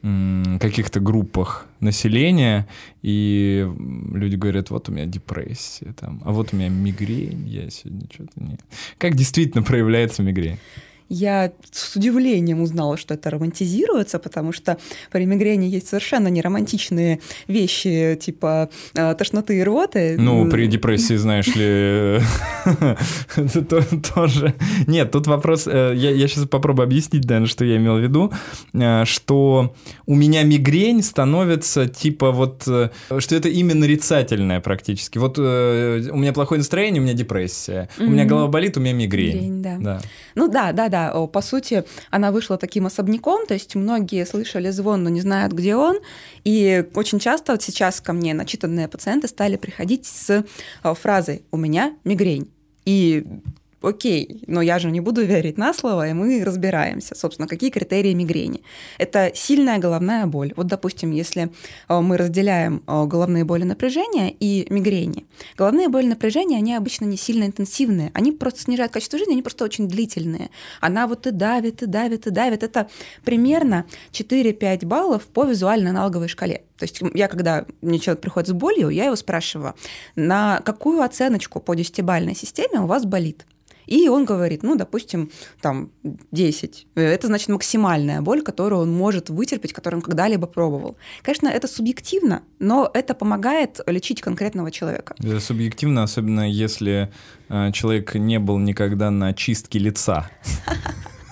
каких-то 0.01 1.01
группах 1.01 1.67
населения, 1.81 2.69
и 3.01 3.67
люди 4.13 4.37
говорят, 4.37 4.69
вот 4.69 4.87
у 4.87 4.93
меня 4.93 5.05
депрессия, 5.05 5.93
там, 5.99 6.21
а 6.23 6.31
вот 6.31 6.53
у 6.53 6.55
меня 6.55 6.69
мигрень, 6.69 7.45
я 7.45 7.69
сегодня 7.69 8.07
что-то 8.09 8.31
не... 8.41 8.57
Как 8.97 9.15
действительно 9.15 9.61
проявляется 9.61 10.23
мигрень? 10.23 10.57
Я 11.09 11.51
с 11.71 11.95
удивлением 11.95 12.61
узнала, 12.61 12.95
что 12.97 13.15
это 13.15 13.29
романтизируется, 13.31 14.19
потому 14.19 14.51
что 14.51 14.77
при 15.11 15.25
мигрени 15.25 15.65
есть 15.65 15.87
совершенно 15.87 16.27
неромантичные 16.27 17.19
вещи, 17.47 18.17
типа 18.21 18.69
э, 18.93 19.15
тошноты 19.15 19.57
и 19.57 19.63
рвоты. 19.63 20.15
Ну, 20.19 20.49
при 20.49 20.67
депрессии, 20.67 21.15
знаешь 21.15 21.47
ли, 21.55 22.21
то- 23.69 23.85
тоже... 24.13 24.53
Нет, 24.87 25.11
тут 25.11 25.27
вопрос... 25.27 25.67
э, 25.67 25.93
Я, 25.95 26.27
сейчас 26.27 26.47
попробую 26.47 26.83
объяснить, 26.85 27.25
наверное, 27.25 27.47
что 27.47 27.65
я 27.65 27.77
имел 27.77 27.97
в 27.97 28.01
виду, 28.01 28.31
э, 28.73 29.05
что 29.05 29.73
у 30.05 30.15
меня 30.15 30.43
мигрень 30.43 31.01
становится 31.03 31.87
типа 31.87 32.31
вот... 32.31 32.63
э, 32.67 32.89
Что 33.17 33.35
это 33.35 33.49
именно 33.49 33.79
нарицательное 33.79 34.59
практически. 34.59 35.17
Вот 35.17 35.37
э, 35.39 36.09
у 36.11 36.17
меня 36.17 36.33
плохое 36.33 36.59
настроение, 36.59 37.01
у 37.01 37.05
меня 37.05 37.13
депрессия. 37.13 37.89
У 37.97 38.03
меня 38.03 38.25
голова 38.25 38.47
болит, 38.47 38.77
у 38.77 38.79
меня 38.79 38.93
мигрень. 38.93 39.61
Да. 39.61 40.01
Ну 40.35 40.47
да, 40.47 40.71
да, 40.71 40.89
да. 40.89 40.98
О, 41.07 41.27
По 41.27 41.41
сути, 41.41 41.83
она 42.11 42.31
вышла 42.31 42.57
таким 42.57 42.85
особняком, 42.85 43.45
то 43.47 43.53
есть 43.53 43.75
многие 43.75 44.25
слышали 44.25 44.69
звон, 44.71 45.03
но 45.03 45.09
не 45.09 45.21
знают, 45.21 45.53
где 45.53 45.75
он. 45.75 45.99
И 46.43 46.85
очень 46.93 47.19
часто 47.19 47.53
вот 47.53 47.63
сейчас 47.63 48.01
ко 48.01 48.13
мне 48.13 48.33
начитанные 48.33 48.87
пациенты 48.87 49.27
стали 49.27 49.55
приходить 49.55 50.05
с 50.05 50.43
фразой 50.83 51.43
«у 51.51 51.57
меня 51.57 51.93
мигрень». 52.03 52.51
И 52.85 53.25
окей, 53.81 54.43
но 54.47 54.61
я 54.61 54.79
же 54.79 54.91
не 54.91 54.99
буду 54.99 55.23
верить 55.23 55.57
на 55.57 55.73
слово, 55.73 56.09
и 56.09 56.13
мы 56.13 56.43
разбираемся, 56.43 57.15
собственно, 57.15 57.47
какие 57.47 57.69
критерии 57.69 58.13
мигрени. 58.13 58.61
Это 58.97 59.31
сильная 59.33 59.77
головная 59.79 60.25
боль. 60.25 60.53
Вот, 60.55 60.67
допустим, 60.67 61.11
если 61.11 61.49
э, 61.87 61.99
мы 61.99 62.17
разделяем 62.17 62.83
э, 62.87 63.05
головные 63.05 63.45
боли 63.45 63.63
напряжения 63.63 64.31
и 64.31 64.67
мигрени. 64.69 65.25
Головные 65.57 65.87
боли 65.87 66.07
напряжения, 66.07 66.57
они 66.57 66.75
обычно 66.75 67.05
не 67.05 67.17
сильно 67.17 67.45
интенсивные, 67.45 68.11
они 68.13 68.31
просто 68.31 68.61
снижают 68.61 68.91
качество 68.91 69.17
жизни, 69.17 69.33
они 69.33 69.41
просто 69.41 69.65
очень 69.65 69.87
длительные. 69.87 70.49
Она 70.81 71.07
вот 71.07 71.27
и 71.27 71.31
давит, 71.31 71.81
и 71.81 71.85
давит, 71.85 72.27
и 72.27 72.31
давит. 72.31 72.63
Это 72.63 72.89
примерно 73.23 73.85
4-5 74.11 74.85
баллов 74.85 75.23
по 75.27 75.45
визуальной 75.45 75.91
аналоговой 75.91 76.27
шкале. 76.27 76.63
То 76.77 76.83
есть 76.83 77.01
я, 77.13 77.27
когда 77.27 77.65
мне 77.81 77.99
человек 77.99 78.21
приходит 78.21 78.49
с 78.49 78.53
болью, 78.53 78.89
я 78.89 79.05
его 79.05 79.15
спрашиваю, 79.15 79.75
на 80.15 80.61
какую 80.61 81.01
оценочку 81.01 81.59
по 81.59 81.75
десятибалльной 81.75 82.35
системе 82.35 82.79
у 82.81 82.87
вас 82.87 83.05
болит? 83.05 83.45
И 83.89 84.07
он 84.07 84.25
говорит, 84.25 84.63
ну, 84.63 84.75
допустим, 84.75 85.31
там 85.61 85.89
10. 86.31 86.87
Это 86.95 87.27
значит 87.27 87.49
максимальная 87.49 88.21
боль, 88.21 88.43
которую 88.43 88.83
он 88.83 88.91
может 88.91 89.29
вытерпеть, 89.29 89.73
которую 89.73 89.99
он 89.99 90.03
когда-либо 90.03 90.45
пробовал. 90.45 90.95
Конечно, 91.23 91.47
это 91.47 91.67
субъективно, 91.67 92.43
но 92.59 92.89
это 92.93 93.15
помогает 93.15 93.79
лечить 93.87 94.21
конкретного 94.21 94.69
человека. 94.69 95.15
Это 95.17 95.39
субъективно, 95.39 96.03
особенно 96.03 96.47
если 96.47 97.11
э, 97.49 97.71
человек 97.71 98.13
не 98.13 98.37
был 98.37 98.59
никогда 98.59 99.09
на 99.09 99.33
чистке 99.33 99.79
лица. 99.79 100.29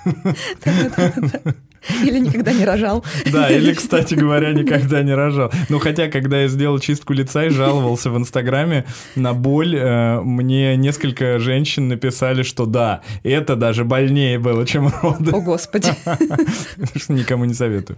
Или 2.04 2.20
никогда 2.20 2.54
не 2.54 2.66
рожал. 2.66 3.04
Да, 3.32 3.50
или, 3.50 3.74
кстати 3.74 4.14
говоря, 4.14 4.54
никогда 4.54 5.02
не 5.04 5.14
рожал. 5.14 5.52
Ну, 5.70 5.80
хотя, 5.80 6.08
когда 6.08 6.42
я 6.42 6.48
сделал 6.48 6.80
чистку 6.80 7.14
лица 7.14 7.46
и 7.46 7.50
жаловался 7.50 8.10
в 8.10 8.18
Инстаграме 8.18 8.86
на 9.16 9.34
боль, 9.34 9.76
э, 9.76 10.22
мне 10.22 10.76
несколько 10.76 11.40
женщин 11.40 11.88
написали, 11.88 12.44
что 12.44 12.66
да, 12.66 13.02
это 13.24 13.56
даже 13.56 13.84
больнее 13.84 14.40
было, 14.40 14.66
чем 14.66 14.92
роды. 15.02 15.32
О, 15.32 15.42
Господи. 15.42 15.90
Никому 17.10 17.46
не 17.46 17.54
советую. 17.54 17.98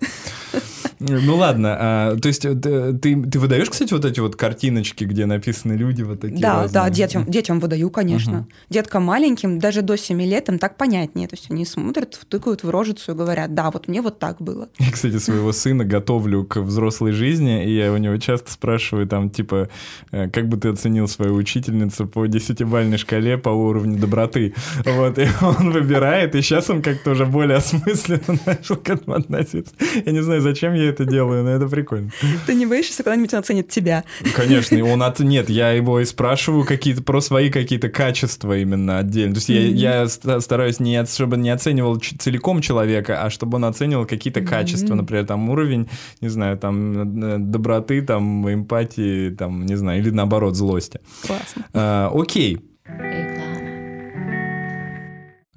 Ну 1.00 1.36
ладно, 1.38 1.78
а, 1.80 2.16
то 2.18 2.28
есть 2.28 2.44
э, 2.46 2.54
ты, 2.56 3.24
ты 3.24 3.40
выдаешь, 3.40 3.70
кстати, 3.70 3.94
вот 3.94 4.04
эти 4.04 4.20
вот 4.20 4.36
картиночки, 4.36 5.06
где 5.06 5.26
написаны 5.26 5.74
люди 5.74 6.02
вот 6.02 6.20
такие 6.20 6.42
Да, 6.42 6.64
разные? 6.64 6.74
да, 6.74 6.90
детям, 6.90 7.26
детям 7.26 7.60
выдаю, 7.60 7.90
конечно. 7.90 8.48
Деткам 8.70 9.04
маленьким, 9.04 9.60
даже 9.60 9.82
до 9.82 9.98
7 9.98 10.22
лет, 10.22 10.50
им 10.50 10.60
так 10.60 10.78
понятнее. 10.78 11.28
То 11.28 11.36
есть 11.36 11.50
они 11.50 11.66
смотрят, 11.66 12.20
тыкают 12.28 12.64
в 12.64 12.70
рожицу 12.70 13.14
и 13.14 13.16
говорят, 13.16 13.54
да, 13.54 13.72
вот 13.72 13.88
мне 13.88 14.02
вот 14.02 14.20
так 14.20 14.42
было. 14.42 14.68
Я, 14.80 14.92
кстати, 14.92 15.18
своего 15.20 15.54
сына 15.54 15.86
готовлю 15.86 16.44
к 16.44 16.58
взрослой 16.58 17.12
жизни, 17.14 17.66
и 17.66 17.76
я 17.76 17.94
у 17.94 17.98
него 17.98 18.18
часто 18.18 18.52
спрашиваю, 18.52 19.08
там, 19.08 19.30
типа, 19.30 19.70
э, 20.12 20.30
как 20.30 20.50
бы 20.50 20.58
ты 20.58 20.68
оценил 20.70 21.08
свою 21.08 21.36
учительницу 21.36 22.08
по 22.08 22.26
десятибальной 22.26 22.98
шкале 22.98 23.38
по 23.38 23.50
уровню 23.50 23.98
доброты? 23.98 24.54
Вот, 24.86 25.18
и 25.18 25.28
он 25.42 25.72
выбирает, 25.72 26.36
и 26.36 26.42
сейчас 26.42 26.70
он 26.70 26.82
как-то 26.82 27.12
уже 27.12 27.26
более 27.26 27.58
осмысленно 27.58 28.40
начал 28.46 28.76
к 28.76 28.90
этому 28.90 29.16
относиться. 29.16 29.74
Я 30.06 30.12
не 30.12 30.22
знаю, 30.22 30.42
зачем 30.42 30.74
я 30.74 30.89
это 30.90 31.06
делаю, 31.06 31.44
но 31.44 31.52
это 31.52 31.68
прикольно. 31.68 32.10
Ты 32.46 32.54
не 32.56 32.66
боишься, 32.66 32.94
что 32.94 33.04
когда-нибудь 33.04 33.34
он 33.34 33.40
оценит 33.40 33.70
тебя? 33.70 34.04
Конечно, 34.36 34.84
он 34.86 35.02
от... 35.04 35.20
Нет, 35.20 35.50
я 35.50 35.72
его 35.72 36.00
и 36.00 36.06
спрашиваю 36.06 36.66
какие-то 36.66 37.04
про 37.04 37.22
свои 37.22 37.50
какие-то 37.50 37.90
качества 37.90 38.58
именно 38.58 39.00
отдельно. 39.00 39.36
То 39.36 39.38
есть 39.40 39.50
я, 39.50 39.62
я 40.02 40.08
ста- 40.08 40.40
стараюсь, 40.42 40.80
не, 40.80 40.96
от- 40.98 41.12
чтобы 41.12 41.38
не 41.38 41.50
оценивал 41.50 41.98
целиком 41.98 42.62
человека, 42.62 43.24
а 43.24 43.30
чтобы 43.30 43.56
он 43.58 43.66
оценивал 43.66 44.06
какие-то 44.06 44.42
качества, 44.42 44.96
например, 44.96 45.26
там 45.26 45.50
уровень, 45.50 45.90
не 46.22 46.30
знаю, 46.30 46.58
там 46.58 47.24
э, 47.24 47.38
доброты, 47.38 48.02
там 48.02 48.52
эмпатии, 48.52 49.30
там, 49.30 49.66
не 49.66 49.76
знаю, 49.76 50.00
или 50.00 50.10
наоборот, 50.10 50.56
злости. 50.56 51.00
Классно. 51.26 51.66
А, 51.74 52.12
окей, 52.14 52.60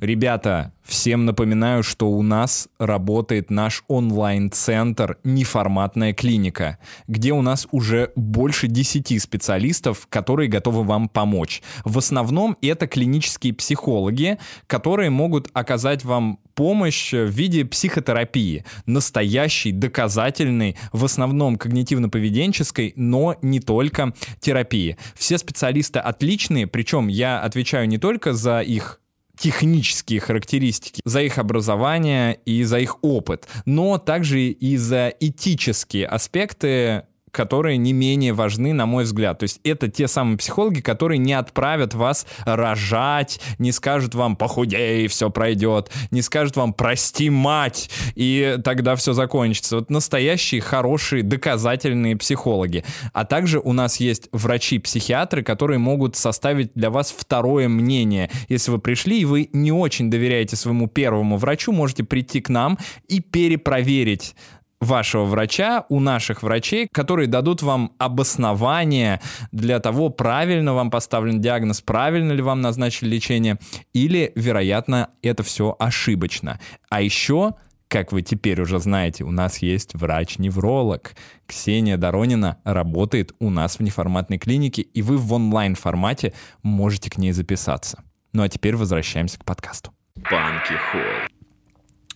Ребята, 0.02 0.72
всем 0.82 1.26
напоминаю, 1.26 1.84
что 1.84 2.10
у 2.10 2.22
нас 2.22 2.68
работает 2.80 3.52
наш 3.52 3.84
онлайн-центр 3.86 5.18
«Неформатная 5.22 6.12
клиника», 6.12 6.78
где 7.06 7.30
у 7.30 7.40
нас 7.40 7.68
уже 7.70 8.10
больше 8.16 8.66
10 8.66 9.22
специалистов, 9.22 10.08
которые 10.08 10.48
готовы 10.48 10.82
вам 10.82 11.08
помочь. 11.08 11.62
В 11.84 11.98
основном 11.98 12.56
это 12.60 12.88
клинические 12.88 13.54
психологи, 13.54 14.38
которые 14.66 15.10
могут 15.10 15.48
оказать 15.52 16.04
вам 16.04 16.40
помощь 16.56 17.12
в 17.12 17.28
виде 17.28 17.64
психотерапии, 17.64 18.64
настоящей, 18.86 19.70
доказательной, 19.70 20.76
в 20.90 21.04
основном 21.04 21.54
когнитивно-поведенческой, 21.54 22.94
но 22.96 23.36
не 23.40 23.60
только 23.60 24.12
терапии. 24.40 24.96
Все 25.14 25.38
специалисты 25.38 26.00
отличные, 26.00 26.66
причем 26.66 27.06
я 27.06 27.40
отвечаю 27.40 27.86
не 27.86 27.98
только 27.98 28.32
за 28.32 28.62
их 28.62 28.98
технические 29.42 30.20
характеристики, 30.20 31.02
за 31.04 31.20
их 31.20 31.36
образование 31.38 32.38
и 32.46 32.62
за 32.62 32.78
их 32.78 33.02
опыт, 33.02 33.48
но 33.66 33.98
также 33.98 34.40
и 34.40 34.76
за 34.76 35.12
этические 35.18 36.06
аспекты 36.06 37.02
которые 37.32 37.78
не 37.78 37.92
менее 37.92 38.32
важны, 38.34 38.72
на 38.72 38.86
мой 38.86 39.04
взгляд. 39.04 39.38
То 39.38 39.44
есть 39.44 39.60
это 39.64 39.88
те 39.88 40.06
самые 40.06 40.38
психологи, 40.38 40.80
которые 40.80 41.18
не 41.18 41.32
отправят 41.32 41.94
вас 41.94 42.26
рожать, 42.44 43.40
не 43.58 43.72
скажут 43.72 44.14
вам 44.14 44.36
«похудей, 44.36 45.08
все 45.08 45.30
пройдет», 45.30 45.90
не 46.10 46.22
скажут 46.22 46.56
вам 46.56 46.74
«прости, 46.74 47.30
мать», 47.30 47.90
и 48.14 48.58
тогда 48.62 48.94
все 48.94 49.14
закончится. 49.14 49.76
Вот 49.76 49.90
настоящие, 49.90 50.60
хорошие, 50.60 51.22
доказательные 51.22 52.16
психологи. 52.16 52.84
А 53.12 53.24
также 53.24 53.58
у 53.58 53.72
нас 53.72 53.96
есть 53.96 54.28
врачи-психиатры, 54.32 55.42
которые 55.42 55.78
могут 55.78 56.16
составить 56.16 56.72
для 56.74 56.90
вас 56.90 57.14
второе 57.16 57.68
мнение. 57.68 58.30
Если 58.48 58.70
вы 58.70 58.78
пришли 58.78 59.20
и 59.20 59.24
вы 59.24 59.48
не 59.52 59.72
очень 59.72 60.10
доверяете 60.10 60.56
своему 60.56 60.86
первому 60.86 61.38
врачу, 61.38 61.72
можете 61.72 62.04
прийти 62.04 62.42
к 62.42 62.50
нам 62.50 62.78
и 63.08 63.20
перепроверить 63.20 64.34
вашего 64.82 65.24
врача 65.24 65.86
у 65.88 66.00
наших 66.00 66.42
врачей, 66.42 66.88
которые 66.92 67.28
дадут 67.28 67.62
вам 67.62 67.92
обоснование 67.98 69.20
для 69.52 69.78
того, 69.80 70.10
правильно 70.10 70.74
вам 70.74 70.90
поставлен 70.90 71.40
диагноз, 71.40 71.80
правильно 71.80 72.32
ли 72.32 72.42
вам 72.42 72.60
назначили 72.60 73.08
лечение, 73.08 73.58
или, 73.92 74.32
вероятно, 74.34 75.10
это 75.22 75.42
все 75.42 75.74
ошибочно. 75.78 76.60
А 76.90 77.00
еще 77.00 77.54
Как 77.88 78.10
вы 78.10 78.22
теперь 78.22 78.58
уже 78.58 78.78
знаете, 78.78 79.22
у 79.22 79.30
нас 79.30 79.58
есть 79.58 79.94
врач-невролог. 79.94 81.14
Ксения 81.46 81.98
Доронина 81.98 82.56
работает 82.64 83.34
у 83.38 83.50
нас 83.50 83.78
в 83.78 83.82
неформатной 83.82 84.38
клинике, 84.38 84.80
и 84.80 85.02
вы 85.02 85.18
в 85.18 85.30
онлайн-формате 85.30 86.32
можете 86.62 87.10
к 87.10 87.18
ней 87.18 87.32
записаться. 87.32 88.02
Ну 88.32 88.42
а 88.42 88.48
теперь 88.48 88.76
возвращаемся 88.76 89.38
к 89.38 89.44
подкасту. 89.44 89.92
Панки 90.14 90.72
а, 90.72 91.31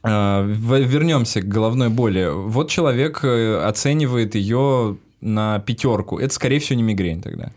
Вернемся 0.07 1.41
к 1.41 1.49
головной 1.49 1.89
боли. 1.89 2.31
Вот 2.33 2.71
человек 2.71 3.25
э, 3.25 3.59
оценивает 3.59 4.35
ее 4.35 4.97
на 5.21 5.59
пятерку. 5.61 6.19
Это, 6.19 6.33
скорее 6.33 6.59
всего, 6.61 6.77
не 6.77 6.83
мигрень 6.83 7.21
тогда. 7.21 7.51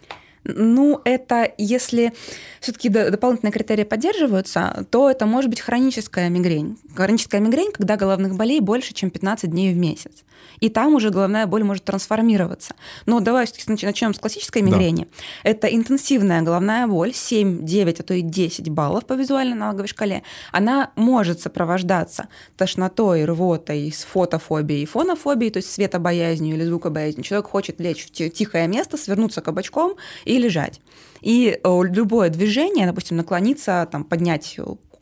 Ну, 0.43 1.01
это 1.03 1.51
если 1.57 2.13
все-таки 2.59 2.89
дополнительные 2.89 3.51
критерии 3.51 3.83
поддерживаются, 3.83 4.85
то 4.89 5.09
это 5.09 5.25
может 5.25 5.49
быть 5.49 5.59
хроническая 5.59 6.29
мигрень. 6.29 6.77
Хроническая 6.95 7.41
мигрень, 7.41 7.71
когда 7.71 7.97
головных 7.97 8.35
болей 8.35 8.61
больше, 8.61 8.93
чем 8.93 9.09
15 9.11 9.49
дней 9.51 9.73
в 9.73 9.77
месяц. 9.77 10.23
И 10.59 10.69
там 10.69 10.95
уже 10.95 11.09
головная 11.09 11.47
боль 11.47 11.63
может 11.63 11.83
трансформироваться. 11.85 12.75
Но 13.05 13.19
давай 13.19 13.47
начнем 13.67 14.13
с 14.13 14.19
классической 14.19 14.61
мигрени. 14.61 15.07
Да. 15.43 15.49
Это 15.49 15.67
интенсивная 15.67 16.41
головная 16.41 16.87
боль, 16.87 17.13
7, 17.13 17.65
9, 17.65 17.99
а 17.99 18.03
то 18.03 18.13
и 18.13 18.21
10 18.21 18.69
баллов 18.69 19.05
по 19.05 19.13
визуальной 19.13 19.53
аналоговой 19.53 19.87
шкале. 19.87 20.23
Она 20.51 20.91
может 20.95 21.41
сопровождаться 21.41 22.27
тошнотой, 22.57 23.25
рвотой, 23.25 23.91
с 23.91 24.03
фотофобией 24.03 24.83
и 24.83 24.85
фонофобией, 24.85 25.51
то 25.51 25.57
есть 25.57 25.71
светобоязнью 25.71 26.55
или 26.55 26.65
звукобоязнью. 26.65 27.23
Человек 27.23 27.47
хочет 27.47 27.79
лечь 27.79 28.07
в 28.07 28.11
тихое 28.11 28.67
место, 28.67 28.97
свернуться 28.97 29.41
кабачком 29.41 29.95
и 30.25 30.37
лежать. 30.37 30.81
И 31.21 31.59
э, 31.61 31.81
любое 31.83 32.29
движение, 32.29 32.85
допустим, 32.85 33.17
наклониться, 33.17 33.87
там, 33.91 34.03
поднять 34.03 34.45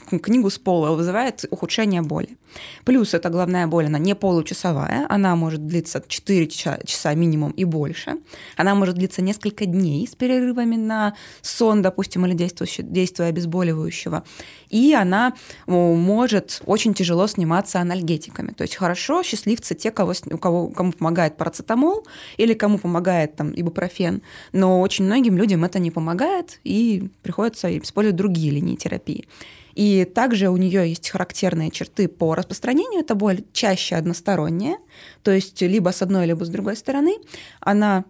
книгу 0.07 0.49
с 0.49 0.57
пола 0.57 0.95
вызывает 0.95 1.45
ухудшение 1.49 2.01
боли. 2.01 2.37
Плюс 2.85 3.13
эта 3.13 3.29
головная 3.29 3.67
боль, 3.67 3.85
она 3.85 3.99
не 3.99 4.15
получасовая, 4.15 5.05
она 5.09 5.35
может 5.35 5.67
длиться 5.67 6.03
4 6.07 6.47
часа 6.47 7.13
минимум 7.13 7.51
и 7.51 7.65
больше. 7.65 8.15
Она 8.55 8.73
может 8.73 8.95
длиться 8.95 9.21
несколько 9.21 9.65
дней 9.65 10.07
с 10.07 10.15
перерывами 10.15 10.75
на 10.75 11.13
сон, 11.41 11.81
допустим, 11.81 12.25
или 12.25 12.33
действие 12.33 13.27
обезболивающего. 13.29 14.23
И 14.69 14.93
она 14.93 15.33
может 15.67 16.61
очень 16.65 16.93
тяжело 16.93 17.27
сниматься 17.27 17.79
анальгетиками. 17.79 18.51
То 18.51 18.63
есть 18.63 18.75
хорошо 18.75 19.23
счастливцы 19.23 19.75
те, 19.75 19.91
кого, 19.91 20.13
кого, 20.39 20.69
кому 20.69 20.91
помогает 20.93 21.37
парацетамол 21.37 22.07
или 22.37 22.53
кому 22.53 22.77
помогает 22.77 23.35
там 23.35 23.51
ибупрофен, 23.51 24.21
но 24.53 24.81
очень 24.81 25.05
многим 25.05 25.37
людям 25.37 25.63
это 25.65 25.79
не 25.79 25.91
помогает, 25.91 26.59
и 26.63 27.09
приходится 27.21 27.77
использовать 27.77 28.15
другие 28.15 28.51
линии 28.51 28.75
терапии. 28.75 29.27
И 29.77 30.05
также 30.05 30.49
у 30.49 30.57
нее 30.57 30.89
есть 30.89 31.07
характерные 31.07 31.69
черты 31.69 32.07
по 32.07 32.33
распространению. 32.33 33.01
Это 33.01 33.13
боль 33.13 33.43
чаще 33.53 33.95
односторонняя, 33.95 34.79
то 35.21 35.29
есть 35.29 35.61
либо 35.61 35.91
с 35.91 36.01
одной, 36.01 36.25
либо 36.25 36.43
с 36.45 36.49
другой 36.49 36.75
стороны. 36.75 37.17
Она 37.59 38.03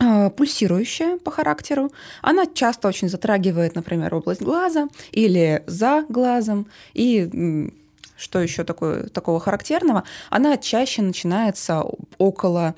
а, 0.00 0.30
пульсирующая 0.30 1.18
по 1.18 1.30
характеру. 1.30 1.92
Она 2.22 2.46
часто 2.46 2.88
очень 2.88 3.10
затрагивает, 3.10 3.74
например, 3.74 4.14
область 4.14 4.40
глаза 4.40 4.88
или 5.12 5.62
за 5.66 6.06
глазом. 6.08 6.68
И 6.94 7.70
что 8.16 8.40
еще 8.40 8.64
такое, 8.64 9.08
такого 9.08 9.40
характерного? 9.40 10.04
Она 10.30 10.56
чаще 10.56 11.02
начинается 11.02 11.84
около 12.16 12.74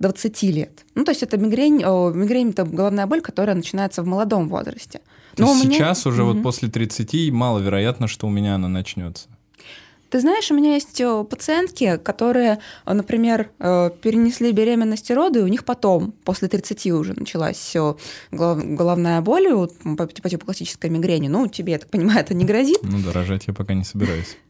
20 0.00 0.42
лет. 0.42 0.84
Ну, 0.94 1.04
то 1.04 1.12
есть 1.12 1.22
это 1.22 1.38
мигрень, 1.38 1.76
мигрень 1.76 2.50
это 2.50 2.64
головная 2.64 3.06
боль, 3.06 3.22
которая 3.22 3.56
начинается 3.56 4.02
в 4.02 4.06
молодом 4.06 4.50
возрасте. 4.50 5.00
То 5.36 5.44
есть 5.44 5.64
меня... 5.64 5.74
сейчас 5.74 6.06
уже 6.06 6.24
угу. 6.24 6.32
вот 6.32 6.42
после 6.42 6.68
30 6.68 7.32
маловероятно, 7.32 8.08
что 8.08 8.26
у 8.26 8.30
меня 8.30 8.54
она 8.54 8.68
начнется. 8.68 9.28
Ты 10.10 10.18
знаешь, 10.18 10.50
у 10.50 10.54
меня 10.54 10.74
есть 10.74 11.00
э, 11.00 11.24
пациентки, 11.24 11.96
которые, 11.98 12.58
э, 12.84 12.92
например, 12.92 13.50
э, 13.60 13.90
перенесли 14.02 14.50
беременность 14.50 15.08
и 15.08 15.14
роды, 15.14 15.38
и 15.38 15.42
у 15.42 15.46
них 15.46 15.64
потом, 15.64 16.12
после 16.24 16.48
30 16.48 16.86
уже 16.86 17.14
началась 17.14 17.56
все 17.56 17.96
головная 18.32 19.20
боль 19.20 19.68
по, 19.96 20.06
по 20.08 20.28
типу 20.28 20.46
классической 20.46 20.90
мигрени. 20.90 21.28
Ну, 21.28 21.46
тебе, 21.46 21.74
я 21.74 21.78
так 21.78 21.90
понимаю, 21.90 22.20
это 22.20 22.34
не 22.34 22.44
грозит. 22.44 22.80
Ну 22.82 22.98
да, 23.04 23.12
рожать 23.12 23.44
я 23.46 23.54
пока 23.54 23.74
не 23.74 23.84
собираюсь. 23.84 24.36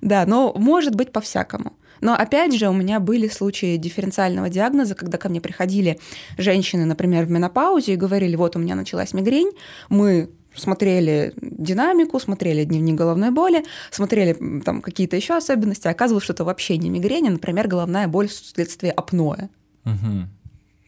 Да, 0.00 0.24
но 0.26 0.52
может 0.56 0.94
быть 0.94 1.10
по-всякому. 1.10 1.72
Но 2.00 2.14
опять 2.14 2.54
же, 2.54 2.68
у 2.68 2.72
меня 2.72 3.00
были 3.00 3.28
случаи 3.28 3.76
дифференциального 3.76 4.48
диагноза, 4.48 4.94
когда 4.94 5.18
ко 5.18 5.28
мне 5.28 5.40
приходили 5.40 5.98
женщины, 6.38 6.84
например, 6.84 7.24
в 7.24 7.30
менопаузе 7.30 7.94
и 7.94 7.96
говорили, 7.96 8.36
вот 8.36 8.56
у 8.56 8.58
меня 8.58 8.74
началась 8.74 9.14
мигрень, 9.14 9.52
мы 9.88 10.30
смотрели 10.54 11.34
динамику, 11.36 12.18
смотрели 12.18 12.64
дневник 12.64 12.96
головной 12.96 13.30
боли, 13.30 13.64
смотрели 13.90 14.60
там 14.60 14.80
какие-то 14.80 15.16
еще 15.16 15.36
особенности, 15.36 15.88
оказывалось, 15.88 16.24
что 16.24 16.32
это 16.32 16.44
вообще 16.44 16.78
не 16.78 16.90
мигрень, 16.90 17.28
а, 17.28 17.30
например, 17.30 17.68
головная 17.68 18.08
боль 18.08 18.28
вследствие 18.28 18.92
апноэ. 18.92 19.48
Угу. 19.84 20.28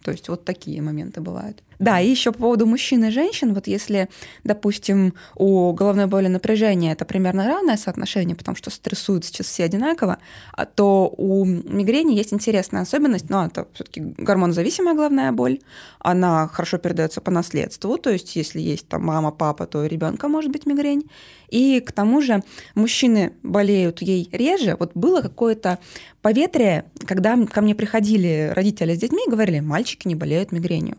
То 0.04 0.11
есть 0.11 0.28
вот 0.28 0.44
такие 0.44 0.80
моменты 0.82 1.20
бывают. 1.20 1.62
Да, 1.78 2.00
и 2.00 2.10
еще 2.10 2.32
по 2.32 2.38
поводу 2.38 2.66
мужчин 2.66 3.04
и 3.04 3.10
женщин, 3.10 3.54
вот 3.54 3.68
если, 3.68 4.08
допустим, 4.42 5.14
у 5.36 5.72
головной 5.72 6.06
боли 6.06 6.26
напряжения 6.26 6.92
это 6.92 7.04
примерно 7.04 7.46
равное 7.46 7.76
соотношение, 7.76 8.34
потому 8.34 8.56
что 8.56 8.70
стрессуют 8.70 9.24
сейчас 9.24 9.46
все 9.46 9.64
одинаково, 9.64 10.18
а 10.52 10.64
то 10.64 11.12
у 11.16 11.44
мигрени 11.44 12.14
есть 12.14 12.32
интересная 12.32 12.82
особенность, 12.82 13.30
но 13.30 13.46
это 13.46 13.68
все-таки 13.74 14.00
гормонозависимая 14.00 14.94
головная 14.94 15.30
боль, 15.30 15.60
она 16.00 16.48
хорошо 16.48 16.78
передается 16.78 17.20
по 17.20 17.30
наследству, 17.30 17.96
то 17.96 18.10
есть 18.10 18.34
если 18.34 18.60
есть 18.60 18.88
там 18.88 19.04
мама, 19.04 19.30
папа, 19.30 19.66
то 19.66 19.86
ребенка 19.86 20.28
может 20.28 20.50
быть 20.50 20.66
мигрень. 20.66 21.08
И 21.48 21.80
к 21.80 21.92
тому 21.92 22.20
же 22.20 22.42
мужчины 22.74 23.32
болеют 23.42 24.02
ей 24.02 24.28
реже. 24.32 24.76
Вот 24.78 24.90
было 24.94 25.22
какое-то 25.22 25.78
поветрие, 26.20 26.84
когда 27.06 27.38
ко 27.46 27.62
мне 27.62 27.74
приходили 27.74 28.52
родители 28.54 28.94
с 28.94 28.98
детьми 28.98 29.22
и 29.26 29.30
говорили, 29.30 29.60
мальчики 29.60 30.06
не 30.06 30.14
болеют 30.14 30.52
мигренью. 30.52 30.96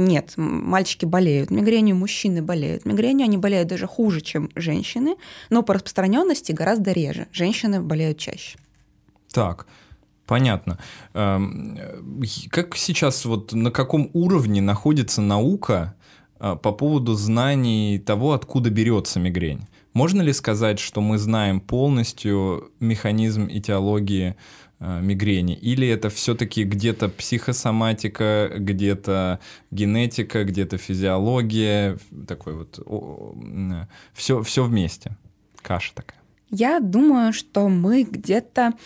Нет, 0.00 0.32
мальчики 0.36 1.04
болеют 1.04 1.50
мигренью, 1.50 1.94
мужчины 1.94 2.40
болеют 2.40 2.86
мигренью, 2.86 3.24
они 3.24 3.36
болеют 3.36 3.68
даже 3.68 3.86
хуже, 3.86 4.22
чем 4.22 4.48
женщины, 4.54 5.16
но 5.50 5.62
по 5.62 5.74
распространенности 5.74 6.52
гораздо 6.52 6.92
реже. 6.92 7.26
Женщины 7.32 7.82
болеют 7.82 8.16
чаще. 8.16 8.58
Так, 9.30 9.66
понятно. 10.26 10.78
Эм, 11.12 11.78
как 12.50 12.76
сейчас, 12.76 13.26
вот 13.26 13.52
на 13.52 13.70
каком 13.70 14.10
уровне 14.14 14.62
находится 14.62 15.20
наука 15.20 15.94
э, 16.38 16.56
по 16.56 16.72
поводу 16.72 17.12
знаний 17.12 17.98
того, 17.98 18.32
откуда 18.32 18.70
берется 18.70 19.20
мигрень? 19.20 19.66
Можно 19.92 20.22
ли 20.22 20.32
сказать, 20.32 20.78
что 20.78 21.02
мы 21.02 21.18
знаем 21.18 21.60
полностью 21.60 22.70
механизм 22.80 23.48
этиологии 23.50 24.36
мигрени? 24.80 25.54
Или 25.54 25.86
это 25.86 26.10
все-таки 26.10 26.64
где-то 26.64 27.08
психосоматика, 27.08 28.50
где-то 28.56 29.40
генетика, 29.70 30.44
где-то 30.44 30.78
физиология, 30.78 31.98
такой 32.26 32.54
вот 32.54 32.78
все, 34.14 34.42
все 34.42 34.64
вместе, 34.64 35.16
каша 35.62 35.94
такая? 35.94 36.18
Я 36.50 36.80
думаю, 36.80 37.32
что 37.32 37.68
мы 37.68 38.02
где-то 38.02 38.72
Э, 38.72 38.76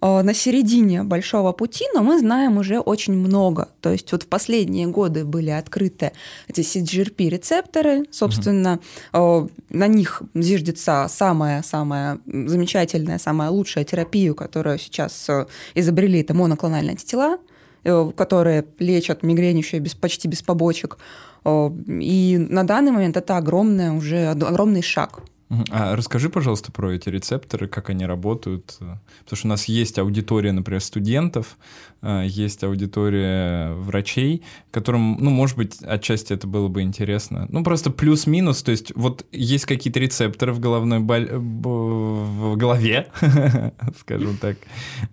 на 0.00 0.34
середине 0.34 1.02
большого 1.02 1.52
пути, 1.52 1.84
но 1.94 2.02
мы 2.02 2.18
знаем 2.18 2.58
уже 2.58 2.78
очень 2.78 3.14
много. 3.14 3.68
То 3.80 3.90
есть 3.90 4.12
вот 4.12 4.24
в 4.24 4.26
последние 4.26 4.86
годы 4.86 5.24
были 5.24 5.50
открыты 5.50 6.12
эти 6.46 6.60
CGRP-рецепторы, 6.60 8.04
собственно, 8.10 8.80
угу. 9.12 9.50
на 9.70 9.86
них 9.86 10.22
зиждется 10.34 11.06
самая-самая 11.08 12.18
замечательная, 12.26 13.18
самая 13.18 13.50
лучшая 13.50 13.84
терапия, 13.84 14.34
которую 14.34 14.78
сейчас 14.78 15.28
э, 15.28 15.46
изобрели, 15.74 16.20
это 16.20 16.34
моноклональные 16.34 16.92
антитела, 16.92 17.38
которые 18.16 18.64
лечат 18.78 19.22
мигрень 19.22 19.58
еще 19.58 19.78
без, 19.78 19.94
почти 19.94 20.28
без 20.28 20.42
побочек. 20.42 20.98
И 21.46 22.46
на 22.48 22.64
данный 22.64 22.92
момент 22.92 23.16
это 23.16 23.36
огромный 23.36 23.90
уже 23.90 24.28
огромный 24.28 24.82
шаг 24.82 25.20
а 25.70 25.96
расскажи, 25.96 26.28
пожалуйста, 26.28 26.72
про 26.72 26.92
эти 26.94 27.08
рецепторы, 27.08 27.68
как 27.68 27.90
они 27.90 28.06
работают. 28.06 28.76
Потому 28.78 29.36
что 29.36 29.46
у 29.46 29.50
нас 29.50 29.64
есть 29.66 29.98
аудитория, 29.98 30.52
например, 30.52 30.80
студентов, 30.80 31.56
э, 32.02 32.24
есть 32.26 32.64
аудитория 32.64 33.74
врачей, 33.74 34.42
которым, 34.70 35.16
ну, 35.20 35.30
может 35.30 35.56
быть, 35.56 35.82
отчасти 35.82 36.32
это 36.32 36.46
было 36.46 36.68
бы 36.68 36.82
интересно. 36.82 37.46
Ну, 37.50 37.62
просто 37.64 37.90
плюс-минус, 37.90 38.62
то 38.62 38.70
есть 38.70 38.92
вот 38.94 39.26
есть 39.32 39.66
какие-то 39.66 40.00
рецепторы 40.00 40.52
в 40.52 40.60
головной 40.60 41.00
боль... 41.00 41.30
в 41.32 42.56
голове, 42.56 43.08
скажем 44.00 44.36
так, 44.38 44.56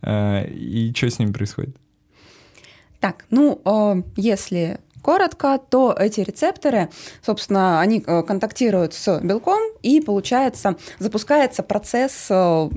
э, 0.02 0.50
и 0.52 0.94
что 0.96 1.10
с 1.10 1.20
ними 1.20 1.32
происходит? 1.32 1.76
Так, 3.00 3.26
ну, 3.32 4.06
если 4.16 4.80
коротко, 5.02 5.60
то 5.70 5.96
эти 5.98 6.22
рецепторы, 6.22 6.90
собственно, 7.26 7.82
они 7.82 8.04
э, 8.06 8.24
контактируют 8.24 8.94
с 8.94 9.20
белком, 9.20 9.62
и 9.82 10.02
получается, 10.02 10.76
запускается 11.00 11.64
процесс 11.64 12.28
э, 12.30 12.70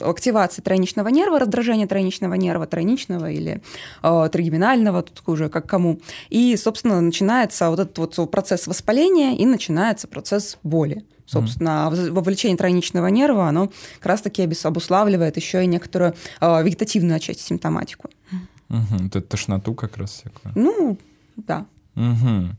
активации 0.00 0.62
тройничного 0.62 1.08
нерва, 1.08 1.38
раздражения 1.38 1.86
тройничного 1.86 2.34
нерва, 2.34 2.66
тройничного 2.66 3.30
или 3.30 3.62
э, 4.02 4.28
тригеминального, 4.30 5.02
тут 5.02 5.22
уже 5.26 5.48
как 5.48 5.66
кому. 5.66 6.00
И, 6.28 6.56
собственно, 6.56 7.00
начинается 7.00 7.70
вот 7.70 7.80
этот 7.80 7.98
вот 7.98 8.30
процесс 8.30 8.66
воспаления, 8.66 9.36
и 9.36 9.46
начинается 9.46 10.08
процесс 10.08 10.58
боли. 10.62 11.04
Собственно, 11.26 11.90
mm-hmm. 11.90 12.10
вовлечение 12.12 12.56
тройничного 12.56 13.08
нерва, 13.08 13.48
оно 13.48 13.68
как 13.98 14.06
раз-таки 14.06 14.48
обуславливает 14.62 15.36
еще 15.36 15.64
и 15.64 15.66
некоторую 15.66 16.14
э, 16.40 16.62
вегетативную 16.62 17.16
отчасти 17.16 17.42
симптоматику. 17.42 18.08
Угу, 18.68 19.06
это 19.06 19.20
тошноту 19.20 19.74
как 19.74 19.96
раз 19.96 20.10
всякую. 20.10 20.52
Ну, 20.54 20.98
да. 21.36 21.66
Угу. 21.94 22.50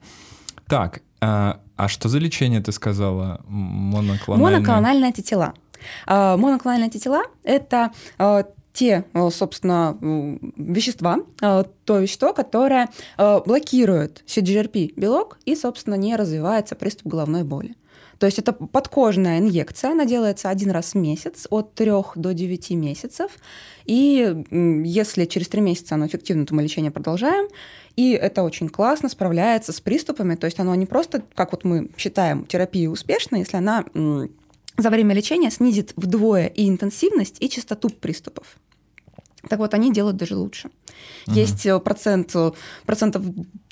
Так, 0.68 1.02
а, 1.22 1.60
а 1.76 1.88
что 1.88 2.10
за 2.10 2.20
лечение 2.20 2.62
ты 2.62 2.72
сказала? 2.72 3.42
Моноклональные? 3.48 4.60
Моноклональные 4.60 5.08
антитела. 5.08 5.54
А, 6.06 6.38
моноклональные 6.38 6.86
антитела– 6.86 7.24
это 7.44 7.92
а, 8.18 8.46
те, 8.74 9.06
а, 9.14 9.30
собственно, 9.30 9.98
вещества, 10.02 11.20
а, 11.42 11.66
то 11.86 12.00
вещество, 12.00 12.34
которое 12.34 12.90
блокирует 13.18 14.24
CGRP-белок 14.28 15.38
и, 15.46 15.56
собственно, 15.56 15.96
не 15.96 16.16
развивается 16.16 16.76
приступ 16.76 17.08
головной 17.08 17.44
боли. 17.44 17.76
То 18.20 18.26
есть 18.26 18.40
это 18.40 18.52
подкожная 18.52 19.38
инъекция, 19.38 19.92
она 19.92 20.06
делается 20.06 20.50
один 20.50 20.72
раз 20.72 20.94
в 20.94 20.96
месяц, 20.96 21.46
от 21.52 21.76
3 21.76 21.92
до 22.16 22.34
9 22.34 22.72
месяцев. 22.72 23.32
И 23.86 24.44
если 24.52 25.26
через 25.26 25.48
3 25.50 25.62
месяца 25.62 25.96
оно 25.96 26.08
эффективно, 26.08 26.46
то 26.48 26.56
мы 26.56 26.64
лечение 26.64 26.90
продолжаем. 26.90 27.48
И 27.98 28.12
это 28.12 28.44
очень 28.44 28.70
классно 28.70 29.10
справляется 29.10 29.74
с 29.74 29.82
приступами. 29.82 30.36
То 30.36 30.46
есть 30.46 30.60
оно 30.60 30.74
не 30.76 30.86
просто, 30.86 31.24
как 31.36 31.52
вот 31.52 31.66
мы 31.66 31.90
считаем, 31.98 32.46
терапия 32.46 32.90
успешной, 32.90 33.40
если 33.40 33.58
она 33.58 33.84
за 34.78 34.90
время 34.90 35.16
лечения 35.16 35.50
снизит 35.50 35.94
вдвое 35.96 36.46
и 36.46 36.70
интенсивность, 36.70 37.38
и 37.40 37.50
частоту 37.50 37.90
приступов. 37.90 38.58
Так 39.50 39.60
вот, 39.60 39.74
они 39.74 39.92
делают 39.92 40.18
даже 40.18 40.36
лучше. 40.36 40.70
Угу. 41.26 41.36
Есть 41.36 41.66
э, 41.66 41.80
процент, 41.80 42.36
э, 42.36 42.52
процентов 42.86 43.24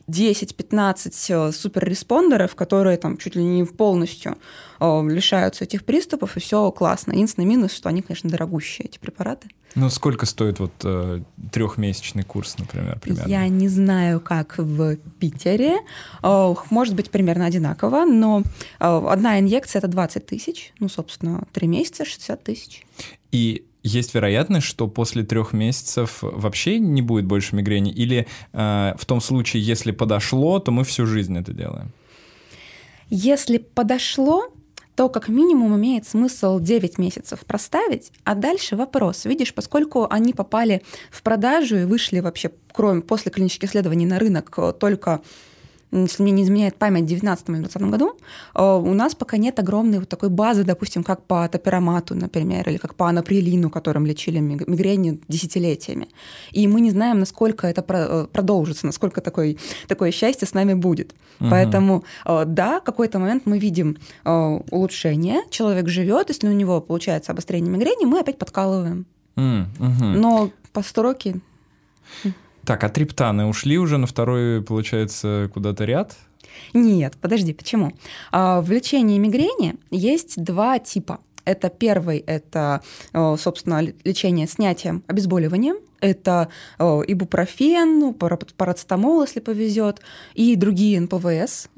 10-15 0.08 1.50
э, 1.50 1.52
суперреспондеров, 1.52 2.56
которые 2.56 2.98
там 2.98 3.18
чуть 3.18 3.36
ли 3.36 3.44
не 3.44 3.64
полностью 3.64 4.38
э, 4.80 5.08
лишаются 5.10 5.64
этих 5.64 5.84
приступов, 5.84 6.38
и 6.38 6.40
все 6.40 6.72
классно. 6.72 7.14
Единственный 7.14 7.46
минус, 7.46 7.74
что 7.74 7.90
они, 7.90 8.02
конечно, 8.02 8.30
дорогущие, 8.30 8.88
эти 8.88 9.00
препараты. 9.00 9.50
Ну, 9.76 9.90
сколько 9.90 10.26
стоит 10.26 10.60
вот 10.60 10.72
э, 10.84 11.22
трехмесячный 11.52 12.24
курс, 12.24 12.58
например, 12.58 12.98
примерно? 13.00 13.30
Я 13.30 13.48
не 13.50 13.68
знаю, 13.68 14.22
как 14.22 14.58
в 14.58 14.96
Питере. 15.20 15.80
Э, 16.24 16.54
может 16.70 16.96
быть, 16.96 17.12
примерно 17.12 17.46
одинаково, 17.46 18.06
но 18.06 18.44
э, 18.80 19.08
одна 19.10 19.40
инъекция– 19.40 19.80
это 19.82 19.90
20 19.90 20.26
тысяч. 20.26 20.74
Ну, 20.80 20.88
собственно, 20.88 21.44
три 21.52 21.68
месяца– 21.68 22.06
60 22.06 22.44
тысяч. 22.44 22.86
И 23.32 23.66
есть 23.86 24.16
вероятность, 24.16 24.66
что 24.66 24.88
после 24.88 25.24
трех 25.24 25.54
месяцев 25.54 26.20
вообще 26.22 26.80
не 26.80 27.02
будет 27.02 27.26
больше 27.26 27.56
мигрени? 27.56 27.92
Или 27.92 28.28
э, 28.52 28.94
в 28.98 29.06
том 29.06 29.22
случае, 29.22 29.64
если 29.64 29.92
подошло, 29.92 30.60
то 30.60 30.72
мы 30.72 30.84
всю 30.84 31.06
жизнь 31.06 31.38
это 31.38 31.54
делаем? 31.54 31.92
Если 33.12 33.60
подошло, 33.60 34.48
то 34.96 35.10
как 35.10 35.28
минимум 35.28 35.76
имеет 35.76 36.08
смысл 36.08 36.60
9 36.60 36.98
месяцев 36.98 37.46
проставить, 37.46 38.12
а 38.24 38.34
дальше 38.34 38.76
вопрос. 38.76 39.26
Видишь, 39.26 39.54
поскольку 39.54 40.08
они 40.10 40.34
попали 40.34 40.82
в 41.12 41.22
продажу 41.22 41.78
и 41.78 41.86
вышли 41.86 42.22
вообще, 42.22 42.50
кроме 42.74 43.02
после 43.02 43.32
клинических 43.32 43.70
исследований 43.70 44.08
на 44.08 44.18
рынок 44.18 44.52
э, 44.58 44.74
только 44.74 45.22
если 45.92 46.24
мне 46.24 46.32
не 46.32 46.44
изменяет 46.44 46.76
память, 46.76 47.04
в 47.04 47.08
2019 47.08 47.50
или 47.50 47.56
2020 47.56 47.92
году, 47.92 48.18
э, 48.54 48.64
у 48.64 48.94
нас 48.94 49.16
пока 49.16 49.38
нет 49.38 49.60
огромной 49.60 50.00
вот 50.00 50.10
такой 50.10 50.30
базы, 50.30 50.64
допустим, 50.64 51.04
как 51.04 51.24
по 51.24 51.48
топирамату, 51.48 52.16
например, 52.16 52.68
или 52.70 52.78
как 52.78 52.96
по 52.96 53.08
анаприлину, 53.08 53.70
которым 53.70 54.06
лечили 54.06 54.40
мигрень 54.40 55.22
десятилетиями. 55.28 56.08
И 56.52 56.68
мы 56.68 56.82
не 56.82 56.92
знаем, 56.92 57.20
насколько 57.20 57.68
это 57.68 57.86
э, 57.88 58.28
продолжится, 58.32 58.86
насколько 58.86 59.22
такое, 59.22 59.56
такое 59.88 60.12
счастье 60.12 60.48
с 60.48 60.54
нами 60.54 60.74
будет. 60.74 61.14
Угу. 61.40 61.50
Поэтому, 61.50 62.04
э, 62.26 62.44
да, 62.46 62.80
в 62.80 62.84
какой-то 62.84 63.20
момент 63.20 63.44
мы 63.46 63.60
видим 63.60 63.98
улучшение, 64.26 65.42
человек 65.50 65.88
живет, 65.88 66.30
если 66.30 66.48
у 66.48 66.52
него 66.52 66.82
получается 66.82 67.32
обострение 67.32 67.72
мигрени, 67.72 68.06
мы 68.06 68.20
опять 68.20 68.38
подкалываем. 68.38 69.06
Mm, 69.36 69.66
угу. 69.80 70.06
Но 70.06 70.52
по 70.74 70.82
строке 70.82 71.42
так, 72.66 72.84
а 72.84 72.90
триптаны 72.90 73.46
ушли 73.46 73.78
уже 73.78 73.98
на 73.98 74.08
второй, 74.08 74.62
получается, 74.62 75.50
куда-то 75.54 75.86
ряд? 75.86 76.18
Нет, 76.74 77.16
подожди, 77.22 77.54
почему? 77.54 77.92
А, 78.32 78.62
в 78.62 78.72
лечении 78.72 79.18
мигрени 79.18 79.76
есть 79.92 80.42
два 80.44 80.80
типа. 80.80 81.20
Это 81.44 81.70
первый, 81.70 82.18
это, 82.26 82.82
собственно, 83.14 83.80
лечение 84.04 84.48
снятием 84.48 85.04
обезболивания. 85.06 85.76
Это 86.00 86.50
ибупрофен, 86.80 88.00
ну, 88.00 88.14
парацетамол, 88.14 89.22
если 89.22 89.42
повезет, 89.42 90.02
и 90.34 90.56
другие 90.56 91.00
НПВС. 91.00 91.70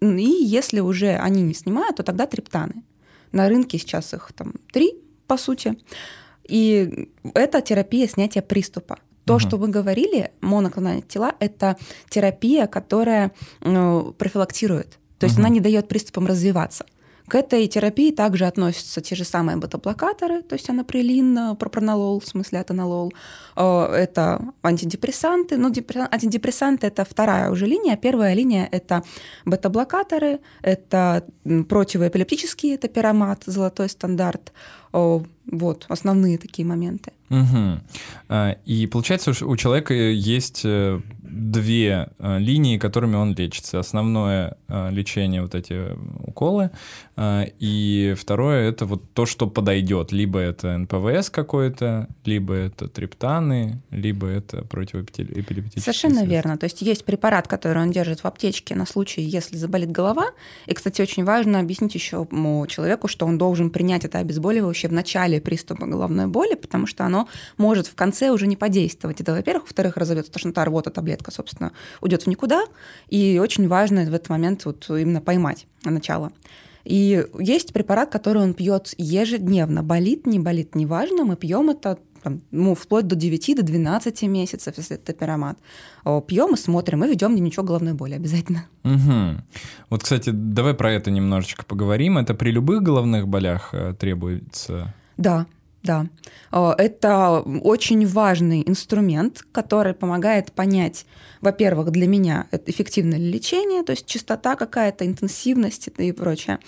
И 0.00 0.28
если 0.40 0.80
уже 0.80 1.16
они 1.16 1.42
не 1.42 1.52
снимают, 1.52 1.96
то 1.96 2.02
тогда 2.04 2.26
триптаны. 2.26 2.84
На 3.32 3.50
рынке 3.50 3.76
сейчас 3.76 4.14
их 4.14 4.32
там 4.34 4.54
три, 4.72 4.94
по 5.26 5.36
сути. 5.36 5.78
И 6.48 7.10
это 7.34 7.60
терапия 7.60 8.08
снятия 8.08 8.40
приступа. 8.40 8.98
То, 9.26 9.34
угу. 9.34 9.40
что 9.40 9.56
вы 9.58 9.68
говорили, 9.68 10.30
моноклональные 10.40 11.02
тела, 11.02 11.34
это 11.40 11.76
терапия, 12.08 12.66
которая 12.66 13.32
ну, 13.60 14.14
профилактирует. 14.16 14.98
То 15.18 15.26
есть 15.26 15.36
угу. 15.36 15.42
она 15.42 15.48
не 15.50 15.60
дает 15.60 15.88
приступам 15.88 16.26
развиваться. 16.26 16.86
К 17.28 17.34
этой 17.34 17.66
терапии 17.66 18.12
также 18.12 18.46
относятся 18.46 19.00
те 19.00 19.16
же 19.16 19.24
самые 19.24 19.56
бета-блокаторы, 19.56 20.42
то 20.42 20.54
есть 20.54 20.70
анаприлин, 20.70 21.56
пропронолол, 21.56 22.20
в 22.20 22.26
смысле 22.26 22.60
атонолол. 22.60 23.12
Э, 23.56 23.86
это 23.92 24.40
антидепрессанты. 24.62 25.56
Ну, 25.56 25.66
антидепрессанты– 25.66 26.86
это 26.88 27.04
вторая 27.04 27.50
уже 27.50 27.66
линия. 27.66 27.96
Первая 27.96 28.34
линия– 28.34 28.68
это 28.72 29.02
бета-блокаторы, 29.44 30.40
это 30.62 31.24
противоэпилептические, 31.44 32.74
это 32.74 32.88
пиромат, 32.88 33.42
золотой 33.46 33.88
стандарт. 33.88 34.52
Вот, 34.92 35.84
основные 35.88 36.38
такие 36.38 36.66
моменты. 36.66 37.12
Угу. 37.28 37.80
И 38.64 38.86
получается, 38.86 39.32
у 39.44 39.56
человека 39.56 39.92
есть 39.92 40.62
э, 40.64 41.00
две 41.28 42.08
э, 42.18 42.38
линии, 42.38 42.78
которыми 42.78 43.16
он 43.16 43.34
лечится. 43.34 43.78
Основное 43.78 44.56
э, 44.68 44.90
лечение 44.90 45.42
вот 45.42 45.54
эти 45.54 45.96
уколы, 46.26 46.70
и 47.18 48.14
второе 48.18 48.68
это 48.68 48.84
вот 48.84 49.10
то, 49.14 49.24
что 49.24 49.46
подойдет. 49.46 50.12
Либо 50.12 50.38
это 50.38 50.76
НПВС 50.76 51.30
какой-то, 51.30 52.08
либо 52.26 52.54
это 52.54 52.88
триптаны, 52.88 53.80
либо 53.90 54.26
это 54.26 54.62
противоэпилептические. 54.64 55.82
Совершенно 55.82 56.16
средства. 56.16 56.34
верно. 56.34 56.58
То 56.58 56.64
есть 56.64 56.82
есть 56.82 57.06
препарат, 57.06 57.48
который 57.48 57.82
он 57.82 57.90
держит 57.90 58.20
в 58.20 58.26
аптечке 58.26 58.74
на 58.74 58.84
случай, 58.84 59.22
если 59.22 59.56
заболит 59.56 59.90
голова. 59.90 60.26
И, 60.66 60.74
кстати, 60.74 61.00
очень 61.00 61.24
важно 61.24 61.58
объяснить 61.58 61.94
еще 61.94 62.26
человеку, 62.68 63.08
что 63.08 63.24
он 63.24 63.38
должен 63.38 63.70
принять 63.70 64.04
это 64.04 64.18
обезболивающее 64.18 64.90
в 64.90 64.92
начале 64.92 65.40
приступа 65.40 65.86
головной 65.86 66.26
боли, 66.26 66.54
потому 66.54 66.86
что 66.86 67.06
оно 67.06 67.28
может 67.56 67.86
в 67.86 67.94
конце 67.94 68.28
уже 68.28 68.46
не 68.46 68.56
подействовать. 68.56 69.22
Это, 69.22 69.32
во-первых. 69.32 69.64
Во-вторых, 69.64 69.96
разовьется 69.96 70.32
тошнота, 70.32 70.64
рвота, 70.66 70.90
таблетка, 70.90 71.15
собственно, 71.30 71.72
уйдет 72.00 72.22
в 72.22 72.26
никуда. 72.26 72.64
И 73.08 73.38
очень 73.42 73.68
важно 73.68 74.04
в 74.04 74.14
этот 74.14 74.28
момент 74.28 74.64
вот 74.64 74.88
именно 74.88 75.20
поймать 75.20 75.66
начало. 75.84 76.32
И 76.84 77.26
есть 77.38 77.72
препарат, 77.72 78.10
который 78.10 78.42
он 78.42 78.54
пьет 78.54 78.94
ежедневно. 78.96 79.82
Болит, 79.82 80.26
не 80.26 80.38
болит, 80.38 80.76
неважно. 80.76 81.24
Мы 81.24 81.36
пьем 81.36 81.70
это 81.70 81.98
там, 82.22 82.42
ну, 82.50 82.74
вплоть 82.74 83.06
до 83.06 83.14
9 83.14 83.56
до 83.56 83.62
12 83.62 84.22
месяцев, 84.22 84.74
если 84.76 84.96
это 84.96 85.12
пиромат. 85.12 85.58
Пьем 86.26 86.54
и 86.54 86.56
смотрим, 86.56 87.04
и 87.04 87.08
ведем 87.08 87.34
дневничок 87.34 87.64
головной 87.64 87.94
боли 87.94 88.14
обязательно. 88.14 88.66
Угу. 88.84 89.42
Вот, 89.90 90.02
кстати, 90.02 90.30
давай 90.30 90.74
про 90.74 90.92
это 90.92 91.12
немножечко 91.12 91.64
поговорим. 91.64 92.18
Это 92.18 92.34
при 92.34 92.50
любых 92.50 92.82
головных 92.82 93.28
болях 93.28 93.70
э, 93.72 93.94
требуется? 93.94 94.92
Да, 95.16 95.46
да, 95.86 96.06
э, 96.52 96.72
это 96.76 97.40
очень 97.62 98.06
важный 98.06 98.62
инструмент, 98.66 99.44
который 99.52 99.94
помогает 99.94 100.52
понять, 100.52 101.06
во-первых, 101.40 101.90
для 101.90 102.06
меня 102.06 102.46
эффективное 102.66 103.18
ли 103.18 103.30
лечение, 103.30 103.82
то 103.82 103.92
есть 103.92 104.06
частота 104.06 104.56
какая-то, 104.56 105.06
интенсивность 105.06 105.88
и 105.96 106.12
прочее. 106.12 106.58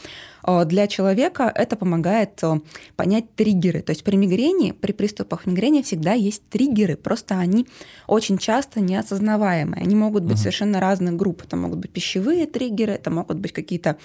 Э, 0.46 0.64
для 0.64 0.86
человека 0.86 1.52
это 1.54 1.76
помогает 1.76 2.38
э, 2.42 2.60
понять 2.96 3.34
триггеры. 3.34 3.82
То 3.82 3.90
есть 3.90 4.04
при 4.04 4.16
мигрени, 4.16 4.72
при 4.72 4.92
приступах 4.92 5.46
мигрени 5.46 5.82
всегда 5.82 6.12
есть 6.12 6.42
триггеры, 6.48 6.96
просто 6.96 7.38
они 7.38 7.66
очень 8.06 8.38
часто 8.38 8.80
неосознаваемые. 8.80 9.82
Они 9.82 9.96
могут 9.96 10.22
быть 10.22 10.34
угу. 10.34 10.38
совершенно 10.40 10.80
разных 10.80 11.16
групп. 11.16 11.42
Это 11.42 11.56
могут 11.56 11.80
быть 11.80 11.90
пищевые 11.90 12.46
триггеры, 12.46 12.92
это 12.92 13.10
могут 13.10 13.38
быть 13.38 13.52
какие-то 13.52 13.96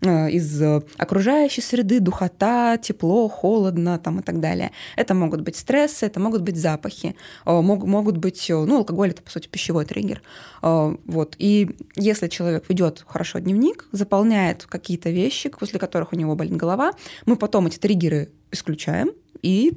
из 0.00 0.62
э, 0.62 0.82
окружающей 0.96 1.60
среды, 1.60 2.00
духота, 2.00 2.76
тепло, 2.78 3.28
холодно 3.28 3.98
там, 3.98 4.20
и 4.20 4.22
так 4.22 4.40
далее. 4.40 4.70
Это 4.96 5.14
могут 5.14 5.40
быть 5.40 5.56
стрессы, 5.56 6.06
это 6.06 6.20
могут 6.20 6.42
быть 6.42 6.56
запахи, 6.56 7.16
э, 7.44 7.60
мог, 7.60 7.84
могут 7.84 8.16
быть, 8.16 8.46
ну, 8.48 8.76
алкоголь 8.76 9.10
это, 9.10 9.22
по 9.22 9.30
сути, 9.30 9.48
пищевой 9.48 9.84
триггер. 9.84 10.22
Вот. 10.62 11.36
И 11.38 11.76
если 11.96 12.28
человек 12.28 12.64
ведет 12.68 13.04
хорошо 13.06 13.38
дневник, 13.38 13.86
заполняет 13.92 14.66
какие-то 14.66 15.10
вещи, 15.10 15.48
после 15.48 15.78
которых 15.78 16.12
у 16.12 16.16
него 16.16 16.34
болит 16.36 16.56
голова, 16.56 16.92
мы 17.26 17.36
потом 17.36 17.66
эти 17.66 17.78
триггеры 17.78 18.30
исключаем 18.50 19.10
и 19.42 19.72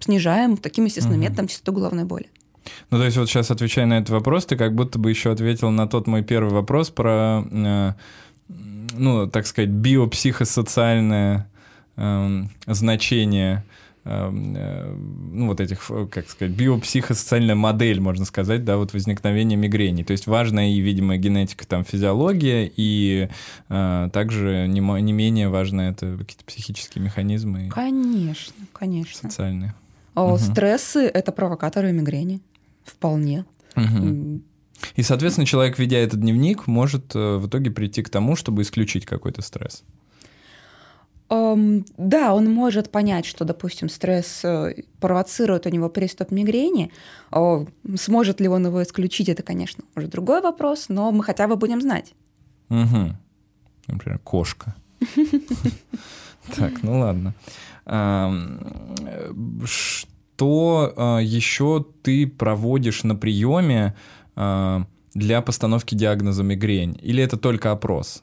снижаем 0.00 0.56
таким 0.56 0.84
естественным 0.84 1.20
угу. 1.20 1.24
методом 1.24 1.48
частоту 1.48 1.72
головной 1.72 2.04
боли. 2.04 2.26
Ну, 2.90 2.98
то 2.98 3.04
есть 3.04 3.16
вот 3.16 3.28
сейчас, 3.28 3.50
отвечая 3.50 3.86
на 3.86 3.98
этот 3.98 4.10
вопрос, 4.10 4.46
ты 4.46 4.56
как 4.56 4.74
будто 4.74 4.98
бы 4.98 5.10
еще 5.10 5.32
ответил 5.32 5.70
на 5.70 5.88
тот 5.88 6.06
мой 6.06 6.22
первый 6.22 6.52
вопрос 6.52 6.90
про 6.90 7.42
ну, 8.92 9.26
так 9.26 9.46
сказать, 9.46 9.70
биопсихосоциальное 9.70 11.48
эм, 11.96 12.50
значение 12.66 13.64
эм, 14.04 14.54
э, 14.56 14.94
ну, 15.32 15.46
вот 15.48 15.60
этих, 15.60 15.90
как 16.10 16.28
сказать, 16.28 16.54
биопсихосоциальная 16.54 17.54
модель, 17.54 18.00
можно 18.00 18.24
сказать, 18.24 18.64
да, 18.64 18.76
вот 18.76 18.92
возникновения 18.92 19.56
мигрени. 19.56 20.02
То 20.02 20.12
есть 20.12 20.26
важная 20.26 20.70
и, 20.70 20.80
видимо, 20.80 21.16
генетика, 21.16 21.66
там, 21.66 21.84
физиология, 21.84 22.70
и 22.76 23.28
э, 23.68 24.10
также 24.12 24.66
не, 24.68 24.80
не 24.80 25.12
менее 25.12 25.48
важно 25.48 25.82
это 25.82 26.16
какие-то 26.18 26.44
психические 26.44 27.04
механизмы. 27.04 27.68
Конечно, 27.68 28.54
конечно. 28.72 29.30
Социальные. 29.30 29.74
О, 30.14 30.34
угу. 30.34 30.38
Стрессы— 30.38 31.00
это 31.14 31.32
провокаторы 31.32 31.92
мигрени. 31.92 32.40
Вполне. 32.84 33.44
Угу. 33.76 34.42
И, 34.96 35.02
соответственно, 35.02 35.46
человек, 35.46 35.78
ведя 35.78 35.98
этот 35.98 36.20
дневник, 36.20 36.66
может 36.66 37.14
э, 37.14 37.36
в 37.36 37.46
итоге 37.46 37.70
прийти 37.70 38.02
к 38.02 38.08
тому, 38.08 38.36
чтобы 38.36 38.62
исключить 38.62 39.06
какой-то 39.06 39.42
стресс. 39.42 39.84
Um, 41.28 41.86
да, 41.96 42.34
он 42.34 42.52
может 42.52 42.90
понять, 42.90 43.24
что, 43.24 43.46
допустим, 43.46 43.88
стресс 43.88 44.44
э, 44.44 44.82
провоцирует 45.00 45.64
у 45.64 45.70
него 45.70 45.88
приступ 45.88 46.30
мигрени. 46.30 46.92
Uh, 47.30 47.66
сможет 47.96 48.40
ли 48.40 48.48
он 48.48 48.66
его 48.66 48.82
исключить, 48.82 49.30
это, 49.30 49.42
конечно, 49.42 49.84
уже 49.96 50.08
другой 50.08 50.42
вопрос, 50.42 50.90
но 50.90 51.10
мы 51.10 51.24
хотя 51.24 51.48
бы 51.48 51.56
будем 51.56 51.80
знать. 51.80 52.12
Угу. 52.68 53.16
Например, 53.88 54.18
кошка. 54.18 54.74
Так, 56.56 56.82
ну 56.82 56.98
ладно. 56.98 57.34
Что 59.64 60.92
а, 60.96 61.18
еще 61.18 61.86
ты 62.02 62.26
проводишь 62.26 63.04
на 63.04 63.14
приеме 63.14 63.94
для 64.34 65.42
постановки 65.42 65.94
диагноза 65.94 66.42
мигрень? 66.42 66.98
Или 67.02 67.22
это 67.22 67.36
только 67.36 67.70
опрос? 67.70 68.22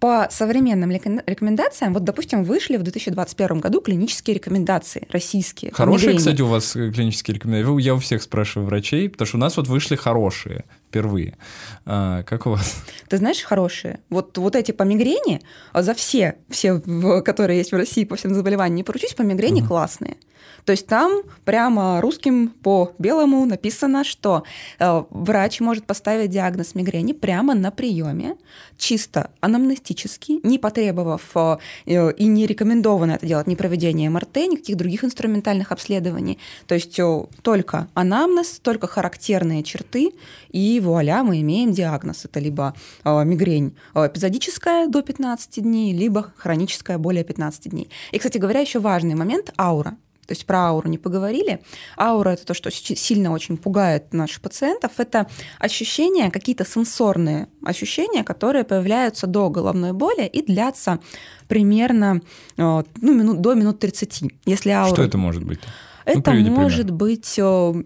По 0.00 0.28
современным 0.30 0.90
рекомендациям, 0.90 1.92
вот, 1.92 2.04
допустим, 2.04 2.42
вышли 2.42 2.78
в 2.78 2.82
2021 2.82 3.60
году 3.60 3.82
клинические 3.82 4.36
рекомендации 4.36 5.06
российские. 5.10 5.72
Хорошие, 5.72 6.16
кстати, 6.16 6.40
у 6.40 6.46
вас 6.46 6.74
э, 6.74 6.90
клинические 6.90 7.34
рекомендации. 7.34 7.82
Я 7.82 7.94
у 7.94 7.98
всех 7.98 8.22
спрашиваю 8.22 8.66
врачей, 8.66 9.10
потому 9.10 9.26
что 9.26 9.36
у 9.36 9.40
нас 9.40 9.58
вот 9.58 9.68
вышли 9.68 9.96
хорошие 9.96 10.64
впервые. 10.88 11.36
А, 11.84 12.22
как 12.22 12.46
у 12.46 12.50
вас? 12.52 12.82
Ты 13.10 13.18
знаешь, 13.18 13.42
хорошие. 13.42 14.00
Вот, 14.08 14.38
вот 14.38 14.56
эти 14.56 14.72
по 14.72 14.84
мигрени, 14.84 15.42
а 15.72 15.82
за 15.82 15.92
все, 15.92 16.36
все, 16.48 16.80
которые 17.20 17.58
есть 17.58 17.72
в 17.72 17.76
России 17.76 18.04
по 18.04 18.16
всем 18.16 18.32
заболеваниям, 18.32 18.76
не 18.76 18.84
поручусь, 18.84 19.12
по 19.12 19.20
мигрени 19.20 19.60
угу. 19.60 19.68
классные. 19.68 20.16
То 20.64 20.72
есть 20.72 20.86
там 20.86 21.22
прямо 21.44 22.00
русским 22.00 22.48
по 22.48 22.92
белому 22.98 23.44
написано, 23.46 24.04
что 24.04 24.44
э, 24.78 25.02
врач 25.10 25.60
может 25.60 25.86
поставить 25.86 26.30
диагноз 26.30 26.74
мигрени 26.74 27.12
прямо 27.12 27.54
на 27.54 27.70
приеме, 27.70 28.36
чисто 28.76 29.30
анамнестически, 29.40 30.40
не 30.46 30.58
потребовав 30.58 31.30
э, 31.34 31.58
и 31.86 32.26
не 32.26 32.46
рекомендовано 32.46 33.12
это 33.12 33.26
делать 33.26 33.46
ни 33.46 33.54
проведение 33.54 34.10
МРТ, 34.10 34.36
никаких 34.36 34.76
других 34.76 35.04
инструментальных 35.04 35.72
обследований. 35.72 36.38
То 36.66 36.74
есть 36.74 36.98
э, 36.98 37.24
только 37.42 37.88
анамнез, 37.94 38.60
только 38.60 38.86
характерные 38.86 39.62
черты, 39.62 40.12
и 40.50 40.80
вуаля, 40.80 41.22
мы 41.22 41.40
имеем 41.40 41.72
диагноз. 41.72 42.24
Это 42.24 42.40
либо 42.40 42.74
мигрень 43.04 43.76
эпизодическая 43.94 44.88
до 44.88 45.02
15 45.02 45.62
дней, 45.62 45.92
либо 45.92 46.32
хроническая 46.36 46.98
более 46.98 47.24
15 47.24 47.70
дней. 47.70 47.88
И, 48.12 48.18
кстати 48.18 48.38
говоря, 48.38 48.60
еще 48.60 48.80
важный 48.80 49.14
момент– 49.14 49.52
аура. 49.58 49.96
То 50.30 50.34
есть 50.34 50.46
про 50.46 50.68
ауру 50.68 50.88
не 50.88 50.96
поговорили. 50.96 51.60
Аура— 51.98 52.30
это 52.30 52.46
то, 52.46 52.54
что 52.54 52.70
сильно 52.70 53.32
очень 53.32 53.56
пугает 53.56 54.12
наших 54.12 54.40
пациентов. 54.42 54.92
Это 54.98 55.26
ощущения, 55.58 56.30
какие-то 56.30 56.64
сенсорные 56.64 57.48
ощущения, 57.64 58.22
которые 58.22 58.62
появляются 58.62 59.26
до 59.26 59.50
головной 59.50 59.92
боли 59.92 60.24
и 60.26 60.40
длятся 60.40 61.00
примерно 61.48 62.20
э, 62.56 62.82
ну, 63.00 63.12
минут, 63.12 63.40
до 63.40 63.54
минут 63.54 63.80
30. 63.80 64.32
Если 64.46 64.70
аура... 64.70 64.94
Что 64.94 65.02
это 65.02 65.18
может 65.18 65.42
быть? 65.42 65.58
Это 66.04 66.32
ну, 66.32 66.50
может 66.52 66.86
пример. 66.86 66.94
быть 66.94 67.34
э, 67.36 67.82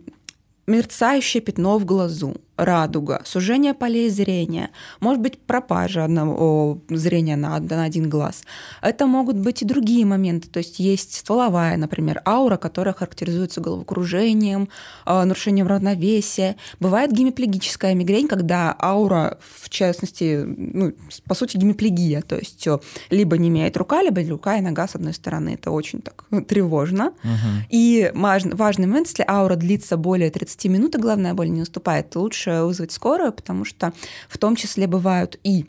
мерцающее 0.66 1.40
пятно 1.40 1.78
в 1.78 1.86
глазу, 1.86 2.36
радуга, 2.56 3.22
сужение 3.24 3.74
полей 3.74 4.08
зрения, 4.10 4.70
может 5.00 5.20
быть 5.20 5.38
пропажа 5.38 6.04
одного 6.04 6.78
зрения 6.88 7.36
на, 7.36 7.58
на 7.58 7.84
один 7.84 8.08
глаз. 8.08 8.44
Это 8.80 9.06
могут 9.06 9.36
быть 9.36 9.62
и 9.62 9.64
другие 9.64 10.04
моменты, 10.06 10.48
то 10.48 10.58
есть 10.58 10.78
есть 10.78 11.14
стволовая, 11.14 11.76
например, 11.76 12.22
аура, 12.26 12.56
которая 12.56 12.94
характеризуется 12.94 13.60
головокружением, 13.60 14.68
а, 15.04 15.24
нарушением 15.24 15.66
равновесия. 15.66 16.56
Бывает 16.80 17.12
гемиплегическая 17.12 17.94
мигрень, 17.94 18.28
когда 18.28 18.76
аура, 18.80 19.38
в 19.62 19.68
частности, 19.68 20.44
ну, 20.46 20.92
по 21.26 21.34
сути, 21.34 21.56
гемиплегия, 21.56 22.22
то 22.22 22.36
есть 22.36 22.68
либо 23.10 23.36
не 23.38 23.48
имеет 23.48 23.76
рука, 23.76 24.02
либо 24.02 24.22
рука 24.28 24.56
и 24.56 24.60
нога 24.60 24.86
с 24.86 24.94
одной 24.94 25.14
стороны. 25.14 25.54
Это 25.54 25.70
очень 25.70 26.00
так 26.00 26.24
тревожно. 26.48 27.06
Угу. 27.24 27.66
И 27.70 28.10
важный 28.14 28.86
момент, 28.86 29.08
если 29.08 29.24
аура 29.26 29.56
длится 29.56 29.96
более 29.96 30.30
30 30.30 30.64
минут, 30.66 30.94
и 30.94 30.98
головная 30.98 31.34
боль 31.34 31.50
не 31.50 31.60
наступает, 31.60 32.14
лучше 32.14 32.43
лучше 32.44 32.64
вызвать 32.64 32.92
скорую, 32.92 33.32
потому 33.32 33.64
что 33.64 33.92
в 34.28 34.38
том 34.38 34.56
числе 34.56 34.86
бывают 34.86 35.38
и 35.44 35.66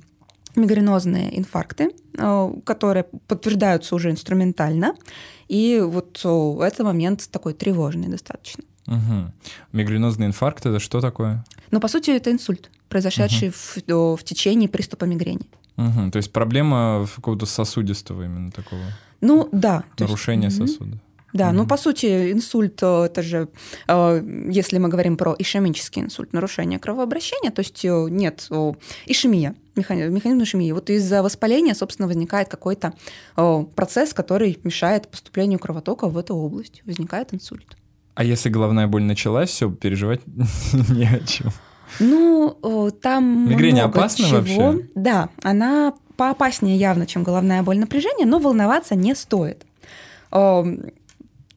мигренозные 0.56 1.38
инфаркты, 1.38 1.92
э, 2.18 2.54
которые 2.64 3.04
подтверждаются 3.28 3.96
уже 3.96 4.12
инструментально. 4.12 4.96
И 5.50 5.82
вот 5.84 6.22
э, 6.24 6.58
это 6.62 6.84
момент 6.84 7.30
такой 7.30 7.54
тревожный 7.54 8.08
достаточно. 8.08 8.64
Угу. 8.88 9.34
Мигренозный 9.74 10.28
инфаркт 10.28 10.66
это 10.66 10.80
что 10.80 11.02
такое? 11.02 11.44
Ну, 11.72 11.80
по 11.80 11.88
сути, 11.88 12.12
это 12.12 12.32
инсульт, 12.32 12.70
произошедший 12.88 13.50
угу. 13.50 14.16
в, 14.16 14.22
в 14.22 14.24
течение 14.24 14.70
приступа 14.70 15.06
мигрени. 15.06 15.50
Угу. 15.78 16.12
То 16.12 16.18
есть 16.18 16.32
проблема 16.32 17.06
какого-то 17.16 17.46
сосудистого 17.46 18.24
именно 18.24 18.52
такого. 18.52 18.84
Ну 19.20 19.50
да. 19.52 19.84
Нарушение 20.00 20.50
есть, 20.50 20.58
сосуда. 20.58 20.98
Да, 21.36 21.50
mm-hmm. 21.50 21.52
ну 21.52 21.68
по 21.68 21.76
сути 21.76 22.32
инсульт 22.32 22.80
э, 22.82 23.08
это 23.08 23.22
же, 23.22 23.50
э, 23.90 24.48
если 24.50 24.78
мы 24.78 24.88
говорим 24.88 25.18
про 25.18 25.36
ишемический 25.38 26.02
инсульт, 26.02 26.32
нарушение 26.32 26.80
кровообращения, 26.80 27.52
то 27.52 27.60
есть 27.60 27.84
э, 27.84 28.08
нет 28.10 28.48
ишемия, 29.06 29.54
механизм, 29.76 30.14
механизм 30.14 30.44
ишемии. 30.44 30.72
Вот 30.72 30.90
из-за 30.90 31.22
воспаления, 31.22 31.76
собственно, 31.76 32.08
возникает 32.08 32.48
какой-то 32.48 32.94
процесс, 33.76 34.14
который 34.14 34.58
мешает 34.64 35.10
поступлению 35.10 35.60
кровотока 35.60 36.08
в 36.08 36.18
эту 36.18 36.36
область. 36.36 36.82
Возникает 36.86 37.34
инсульт. 37.34 37.76
А 38.14 38.24
если 38.24 38.48
головная 38.48 38.88
боль 38.88 39.04
началась, 39.04 39.50
все, 39.50 39.70
переживать 39.70 40.22
не 40.90 41.06
о 41.06 41.20
чем. 41.20 41.52
Ну, 42.00 42.58
там 43.02 43.50
Мигрень 43.50 43.82
опасна 43.82 44.26
чего. 44.26 44.38
вообще? 44.38 44.88
Да, 44.96 45.28
она 45.44 45.94
поопаснее 46.16 46.78
явно, 46.78 47.06
чем 47.06 47.24
головная 47.24 47.62
боль 47.62 47.78
напряжения, 47.78 48.26
но 48.26 48.40
волноваться 48.40 48.96
не 48.96 49.14
стоит. 49.16 49.66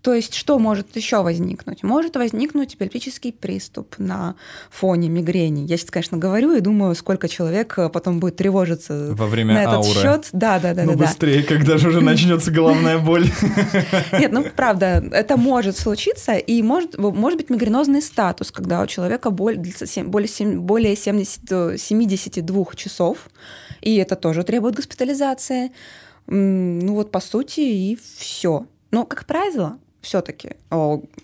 То 0.02 0.14
есть 0.14 0.34
что 0.34 0.58
может 0.58 0.94
еще 0.96 1.22
возникнуть? 1.22 1.82
Может 1.82 2.14
возникнуть 2.16 2.74
эпилептический 2.74 3.32
приступ 3.32 3.96
на 3.98 4.36
фоне 4.70 5.08
мигрени. 5.08 5.66
Я 5.66 5.76
сейчас, 5.76 5.90
конечно, 5.90 6.16
говорю 6.16 6.54
и 6.54 6.60
думаю, 6.60 6.94
сколько 6.94 7.28
человек 7.28 7.74
э, 7.78 7.88
потом 7.88 8.20
будет 8.20 8.36
тревожиться 8.36 9.08
Во 9.12 9.26
время 9.26 9.54
на 9.54 9.62
этот 9.62 9.74
ауры. 9.74 10.00
счет. 10.00 10.28
Да, 10.32 10.60
да, 10.60 10.72
да. 10.72 10.84
Ну, 10.84 10.92
да, 10.92 11.06
быстрее, 11.06 11.42
да. 11.42 11.48
когда 11.48 11.78
же 11.78 11.88
уже 11.88 12.00
начнется 12.00 12.52
головная 12.52 12.98
боль. 12.98 13.26
Нет, 14.12 14.30
ну 14.30 14.44
правда, 14.54 15.04
это 15.12 15.36
может 15.36 15.76
случиться, 15.76 16.34
и 16.34 16.62
может, 16.62 16.96
может 16.96 17.36
быть 17.36 17.50
мигренозный 17.50 18.00
статус, 18.00 18.52
когда 18.52 18.82
у 18.82 18.86
человека 18.86 19.30
более, 19.30 19.60
более 20.04 20.96
70, 20.96 21.80
72 21.80 22.64
часов, 22.76 23.28
и 23.80 23.96
это 23.96 24.14
тоже 24.14 24.44
требует 24.44 24.76
госпитализации. 24.76 25.72
Ну 26.26 26.94
вот, 26.94 27.10
по 27.10 27.20
сути, 27.20 27.60
и 27.60 27.98
все. 28.18 28.66
Но, 28.90 29.04
как 29.04 29.26
правило, 29.26 29.78
все-таки 30.08 30.56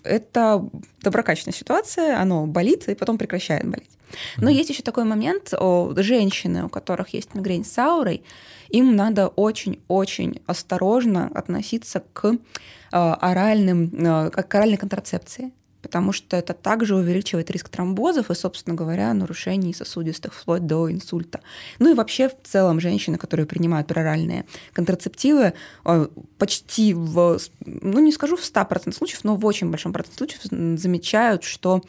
это 0.03 0.69
доброкачественная 1.01 1.57
ситуация, 1.57 2.21
оно 2.21 2.45
болит 2.45 2.87
и 2.87 2.93
потом 2.93 3.17
прекращает 3.17 3.67
болеть. 3.67 3.89
Но 4.37 4.49
mm-hmm. 4.49 4.53
есть 4.53 4.69
еще 4.69 4.83
такой 4.83 5.05
момент, 5.05 5.53
о, 5.59 5.91
женщины, 5.97 6.65
у 6.65 6.69
которых 6.69 7.09
есть 7.15 7.33
мигрень 7.33 7.65
с 7.65 7.77
аурой, 7.79 8.21
им 8.69 8.95
надо 8.95 9.27
очень-очень 9.29 10.41
осторожно 10.45 11.31
относиться 11.33 12.03
к 12.13 12.25
э, 12.25 12.35
оральным, 12.91 13.91
э, 13.93 14.29
к 14.29 14.55
оральной 14.55 14.77
контрацепции 14.77 15.51
потому 15.85 16.13
что 16.13 16.35
это 16.35 16.55
также 16.55 16.95
увеличивает 16.95 17.51
риск 17.51 17.69
тромбозов 17.69 18.31
и, 18.31 18.33
собственно 18.33 18.75
говоря, 18.75 19.13
нарушений 19.13 19.71
сосудистых 19.71 20.33
вплоть 20.33 20.65
до 20.65 20.91
инсульта. 20.91 21.41
Ну 21.77 21.91
и 21.91 21.93
вообще 21.93 22.27
в 22.27 22.35
целом 22.43 22.79
женщины, 22.79 23.19
которые 23.19 23.45
принимают 23.45 23.87
пероральные 23.87 24.45
контрацептивы, 24.73 25.53
э, 25.85 26.07
почти 26.39 26.95
в, 26.95 27.37
ну 27.63 27.99
не 27.99 28.11
скажу 28.11 28.35
в 28.35 28.41
100% 28.41 28.93
случаев, 28.93 29.23
но 29.23 29.35
в 29.35 29.45
очень 29.45 29.69
большом 29.69 29.93
проценте 29.93 30.17
случаев 30.17 30.79
замечают, 30.79 31.43
что 31.43 31.83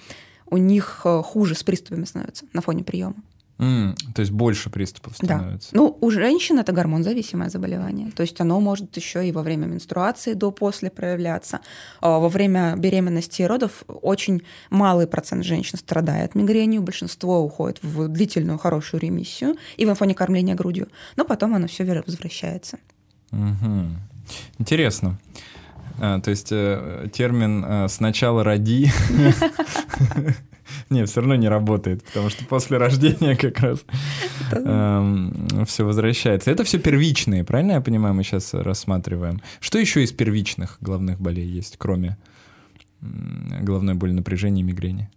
у 0.50 0.58
них 0.58 1.00
э, 1.06 1.22
хуже 1.24 1.54
с 1.54 1.62
приступами 1.62 2.04
становится 2.04 2.44
на 2.52 2.60
фоне 2.60 2.84
приема. 2.84 3.14
М, 3.58 3.94
то 4.14 4.20
есть 4.20 4.32
больше 4.32 4.68
приступов 4.68 5.14
Да. 5.20 5.38
становится. 5.38 5.70
Ну, 5.72 5.96
у 6.00 6.10
женщин 6.10 6.58
это 6.58 6.72
гормон-зависимое 6.72 7.48
заболевание. 7.48 8.10
То 8.10 8.20
есть 8.22 8.38
оно 8.40 8.60
может 8.60 8.94
еще 8.96 9.26
и 9.26 9.32
во 9.32 9.42
время 9.42 9.64
менструации 9.66 10.34
до-после 10.34 10.90
проявляться. 10.90 11.60
А 12.00 12.18
Во 12.18 12.28
время 12.28 12.74
беременности 12.76 13.42
и 13.42 13.46
родов 13.46 13.84
очень 13.88 14.42
малый 14.68 15.06
процент 15.06 15.44
женщин 15.44 15.78
страдает 15.78 16.34
мигренью, 16.34 16.82
большинство 16.82 17.40
уходит 17.40 17.82
в 17.82 18.08
длительную 18.08 18.58
хорошую 18.58 19.00
ремиссию 19.00 19.56
и 19.78 19.86
в 19.86 19.94
фоне 19.94 20.14
кормления 20.14 20.54
грудью. 20.54 20.88
Но 21.16 21.24
потом 21.24 21.54
оно 21.54 21.66
все 21.66 21.84
возвращается. 22.06 22.78
Мгм. 23.30 23.96
Интересно. 24.58 25.18
А, 25.98 26.20
то 26.20 26.30
есть 26.30 26.48
э, 26.50 27.08
термин 27.12 27.64
э, 27.66 27.88
«сначала 27.88 28.44
роди» 28.44 28.90
не, 30.90 31.04
все 31.04 31.20
равно 31.20 31.34
не 31.36 31.48
работает, 31.48 32.04
потому 32.04 32.30
что 32.30 32.44
после 32.44 32.78
рождения 32.78 33.36
как 33.36 33.60
раз 33.60 33.84
все 35.66 35.84
возвращается. 35.84 36.50
Это 36.50 36.64
все 36.64 36.78
первичные, 36.78 37.44
правильно 37.44 37.72
я 37.72 37.80
понимаю, 37.80 38.14
мы 38.14 38.22
сейчас 38.22 38.54
рассматриваем. 38.54 39.40
Что 39.60 39.78
еще 39.78 40.02
из 40.02 40.12
первичных 40.12 40.78
головных 40.80 41.20
болей 41.20 41.46
есть, 41.46 41.76
кроме 41.78 42.16
головной 43.00 43.94
боли, 43.94 44.12
напряжения 44.12 44.60
и 44.60 44.64
мигрени? 44.64 45.10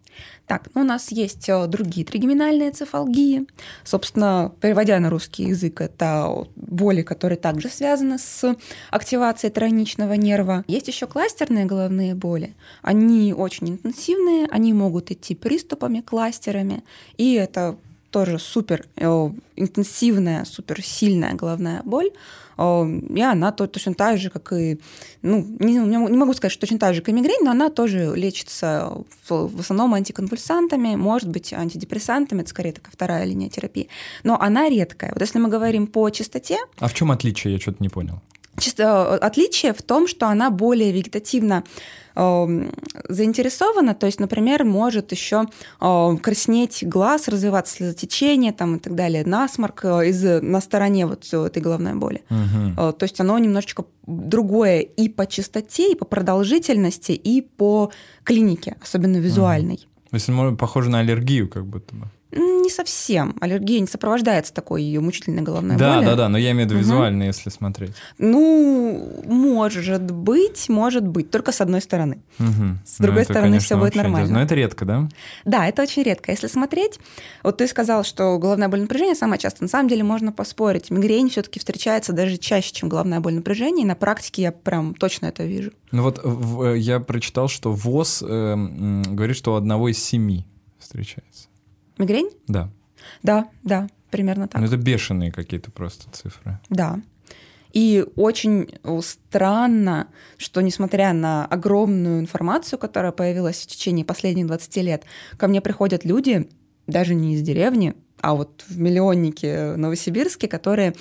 Так, 0.47 0.67
ну 0.73 0.81
у 0.81 0.83
нас 0.83 1.11
есть 1.11 1.47
э, 1.47 1.67
другие 1.67 2.05
тригеминальные 2.05 2.71
цефалгии. 2.71 3.45
Собственно, 3.83 4.51
переводя 4.61 4.99
на 4.99 5.09
русский 5.09 5.43
язык, 5.43 5.81
это 5.81 6.47
боли, 6.55 7.03
которые 7.03 7.37
также 7.37 7.69
связаны 7.69 8.17
с 8.17 8.55
активацией 8.89 9.51
тройничного 9.51 10.13
нерва. 10.13 10.63
Есть 10.67 10.87
еще 10.87 11.05
кластерные 11.05 11.65
головные 11.65 12.15
боли. 12.15 12.55
Они 12.81 13.33
очень 13.33 13.69
интенсивные, 13.69 14.47
они 14.49 14.73
могут 14.73 15.11
идти 15.11 15.35
приступами, 15.35 16.01
кластерами, 16.01 16.83
и 17.17 17.33
это 17.33 17.77
тоже 18.09 18.39
супер 18.39 18.85
э, 18.95 19.29
интенсивная, 19.55 20.45
супер 20.45 20.81
сильная 20.81 21.33
головная 21.33 21.81
боль, 21.83 22.11
э, 22.57 22.99
и 23.15 23.21
она 23.21 23.51
то, 23.51 23.67
точно 23.67 23.93
так 23.93 24.17
же, 24.17 24.29
как 24.29 24.53
и, 24.53 24.79
ну, 25.21 25.45
не, 25.59 25.73
не 25.73 26.17
могу 26.17 26.33
сказать, 26.33 26.51
что 26.51 26.61
точно 26.61 26.79
так 26.79 26.95
же, 26.95 27.01
как 27.01 27.09
и 27.09 27.13
мигрень, 27.13 27.43
но 27.43 27.51
она 27.51 27.69
тоже 27.69 28.13
лечится 28.15 28.91
в, 29.27 29.47
в 29.47 29.59
основном 29.59 29.93
антиконвульсантами, 29.93 30.95
может 30.95 31.29
быть, 31.29 31.53
антидепрессантами, 31.53 32.41
это 32.41 32.49
скорее 32.49 32.73
такая 32.73 32.91
вторая 32.91 33.25
линия 33.25 33.49
терапии, 33.49 33.89
но 34.23 34.39
она 34.39 34.69
редкая. 34.69 35.11
Вот 35.13 35.21
если 35.21 35.39
мы 35.39 35.49
говорим 35.49 35.87
по 35.87 36.09
частоте... 36.09 36.57
А 36.79 36.87
в 36.87 36.93
чем 36.93 37.11
отличие? 37.11 37.53
Я 37.53 37.59
что-то 37.59 37.77
не 37.81 37.89
понял. 37.89 38.21
Чисто 38.59 39.15
отличие 39.15 39.73
в 39.73 39.81
том, 39.81 40.07
что 40.07 40.27
она 40.27 40.49
более 40.49 40.91
вегетативно 40.91 41.63
э, 41.63 41.98
заинтересована, 42.15 43.93
то 43.93 44.05
есть, 44.05 44.19
например, 44.19 44.65
может 44.65 45.11
еще 45.11 45.45
э, 45.79 46.17
краснеть 46.21 46.83
глаз, 46.87 47.27
развиваться 47.27 47.75
слезотечение 47.75 48.51
там, 48.51 48.75
и 48.75 48.79
так 48.79 48.95
далее, 48.95 49.25
насморк 49.25 49.85
э, 49.85 50.09
из, 50.09 50.23
на 50.41 50.61
стороне 50.61 51.05
вот 51.05 51.31
этой 51.33 51.61
головной 51.61 51.93
боли. 51.95 52.23
Э, 52.29 52.93
То 52.93 53.03
есть 53.03 53.19
оно 53.19 53.37
немножечко 53.37 53.85
другое 54.05 54.79
и 54.81 55.09
по 55.09 55.25
частоте, 55.25 55.91
и 55.91 55.95
по 55.95 56.05
продолжительности, 56.05 57.11
и 57.11 57.41
по 57.41 57.91
клинике, 58.23 58.75
особенно 58.81 59.17
визуальной. 59.17 59.87
То 60.09 60.15
есть 60.15 60.29
похоже 60.57 60.89
на 60.89 60.99
аллергию 60.99 61.47
как 61.47 61.65
будто 61.65 61.95
бы. 61.95 62.07
Не 62.31 62.69
совсем. 62.69 63.35
Аллергия 63.41 63.79
не 63.79 63.87
сопровождается 63.87 64.53
такой 64.53 64.83
ее 64.83 64.99
мучительной 64.99 65.41
головной 65.41 65.77
Да, 65.77 65.95
болью. 65.95 66.09
да, 66.11 66.15
да, 66.15 66.29
но 66.29 66.37
я 66.37 66.51
имею 66.51 66.67
в 66.67 66.71
виду 66.71 66.75
Мгм. 66.79 66.83
визуально, 66.83 67.23
если 67.23 67.49
смотреть. 67.49 67.91
Ну, 68.19 69.23
может 69.25 70.11
быть, 70.11 70.69
может 70.69 71.07
быть, 71.07 71.31
только 71.31 71.51
с 71.51 71.59
одной 71.61 71.81
стороны. 71.81 72.21
Мгм. 72.37 72.79
С 72.85 72.99
другой 72.99 73.23
это, 73.23 73.33
стороны, 73.33 73.47
конечно, 73.47 73.65
всё 73.65 73.77
будет 73.79 73.95
нормально. 73.95 74.17
интересно. 74.27 74.37
Но 74.37 74.43
это 74.45 74.55
редко, 74.55 74.85
да? 74.85 75.09
Да, 75.45 75.67
это 75.67 75.81
очень 75.81 76.03
редко. 76.03 76.31
Если 76.31 76.45
смотреть, 76.47 76.99
вот 77.43 77.57
ты 77.57 77.67
сказал, 77.67 78.03
что 78.03 78.37
головная 78.37 78.69
боль 78.69 78.81
напряжения 78.81 79.15
самая 79.15 79.39
часто. 79.39 79.63
На 79.63 79.69
самом 79.69 79.89
деле 79.89 80.03
можно 80.03 80.31
поспорить. 80.31 80.91
Мигрень 80.91 81.29
все-таки 81.29 81.59
встречается 81.59 82.13
даже 82.13 82.37
чаще, 82.37 82.71
чем 82.71 82.89
головная 82.89 83.19
боль 83.19 83.33
напряжения. 83.33 83.81
И 83.83 83.87
на 83.87 83.95
практике 83.95 84.43
я 84.43 84.51
прям 84.51 84.93
точно 84.93 85.25
это 85.25 85.43
вижу. 85.43 85.71
Ну 85.91 86.03
вот 86.03 86.21
э, 86.23 86.77
я 86.77 86.99
прочитал, 86.99 87.47
что 87.47 87.71
ВОЗ 87.73 88.21
э, 88.21 88.55
говорит, 89.07 89.35
что 89.35 89.53
у 89.53 89.55
одного 89.55 89.89
из 89.89 89.97
семи 90.03 90.45
встречается. 90.77 91.48
Мигрень? 91.99 92.31
Да. 92.47 92.71
Да, 93.21 93.47
да, 93.63 93.87
примерно 94.09 94.47
так. 94.47 94.59
Ну 94.59 94.67
это 94.67 94.77
бешеные 94.77 95.31
какие-то 95.31 95.69
просто 95.69 96.09
цифры. 96.11 96.59
Да. 96.69 96.99
И 97.71 98.03
очень 98.15 98.79
странно, 99.03 100.07
что 100.37 100.61
несмотря 100.61 101.13
на 101.13 101.45
огромную 101.45 102.19
информацию, 102.19 102.79
которая 102.79 103.11
появилась 103.11 103.61
в 103.61 103.67
течение 103.67 104.03
последних 104.03 104.47
20 104.47 104.77
лет, 104.77 105.03
ко 105.37 105.47
мне 105.47 105.61
приходят 105.61 106.03
люди, 106.03 106.49
даже 106.87 107.13
не 107.13 107.35
из 107.35 107.41
деревни, 107.43 107.93
а 108.21 108.33
вот 108.33 108.63
в 108.67 108.79
миллионнике 108.79 109.75
Новосибирске, 109.75 110.47
которые, 110.47 110.93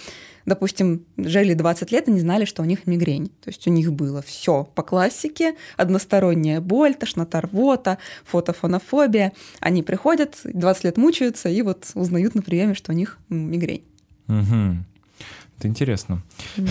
допустим, 0.47 1.05
жили 1.17 1.55
20 1.55 1.93
лет 1.93 2.09
и 2.09 2.13
не 2.13 2.21
знали, 2.21 2.45
что 2.45 2.63
у 2.63 2.65
них 2.65 2.87
мигрень. 2.87 3.29
То 3.43 3.51
есть 3.51 3.67
у 3.67 3.71
них 3.71 3.93
было 3.93 4.23
все 4.23 4.69
по 4.75 4.83
классике, 4.83 5.55
односторонняя 5.77 6.61
боль, 6.61 6.95
тошнота, 6.95 7.41
рвота, 7.41 7.99
фотофонофобия. 8.25 9.33
Они 9.61 9.83
приходят, 9.83 10.41
20 10.45 10.85
лет 10.85 10.97
мучаются 10.97 11.49
и 11.49 11.63
вот 11.63 11.91
узнают 11.95 12.35
на 12.35 12.43
приеме, 12.43 12.75
что 12.75 12.93
у 12.93 12.95
них 12.95 13.19
мигрень. 13.29 13.85
Мгм. 14.27 14.85
Это 15.59 15.69
интересно. 15.69 16.23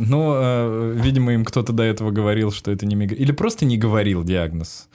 Ну, 0.00 0.34
э, 0.36 0.98
видимо, 1.02 1.32
им 1.34 1.44
кто-то 1.44 1.72
до 1.72 1.82
этого 1.82 2.10
говорил, 2.10 2.52
что 2.52 2.70
это 2.70 2.86
не 2.86 2.94
мигрень. 2.94 3.20
Или 3.20 3.32
просто 3.32 3.64
не 3.64 3.76
говорил 3.76 4.22
диагноз. 4.22 4.88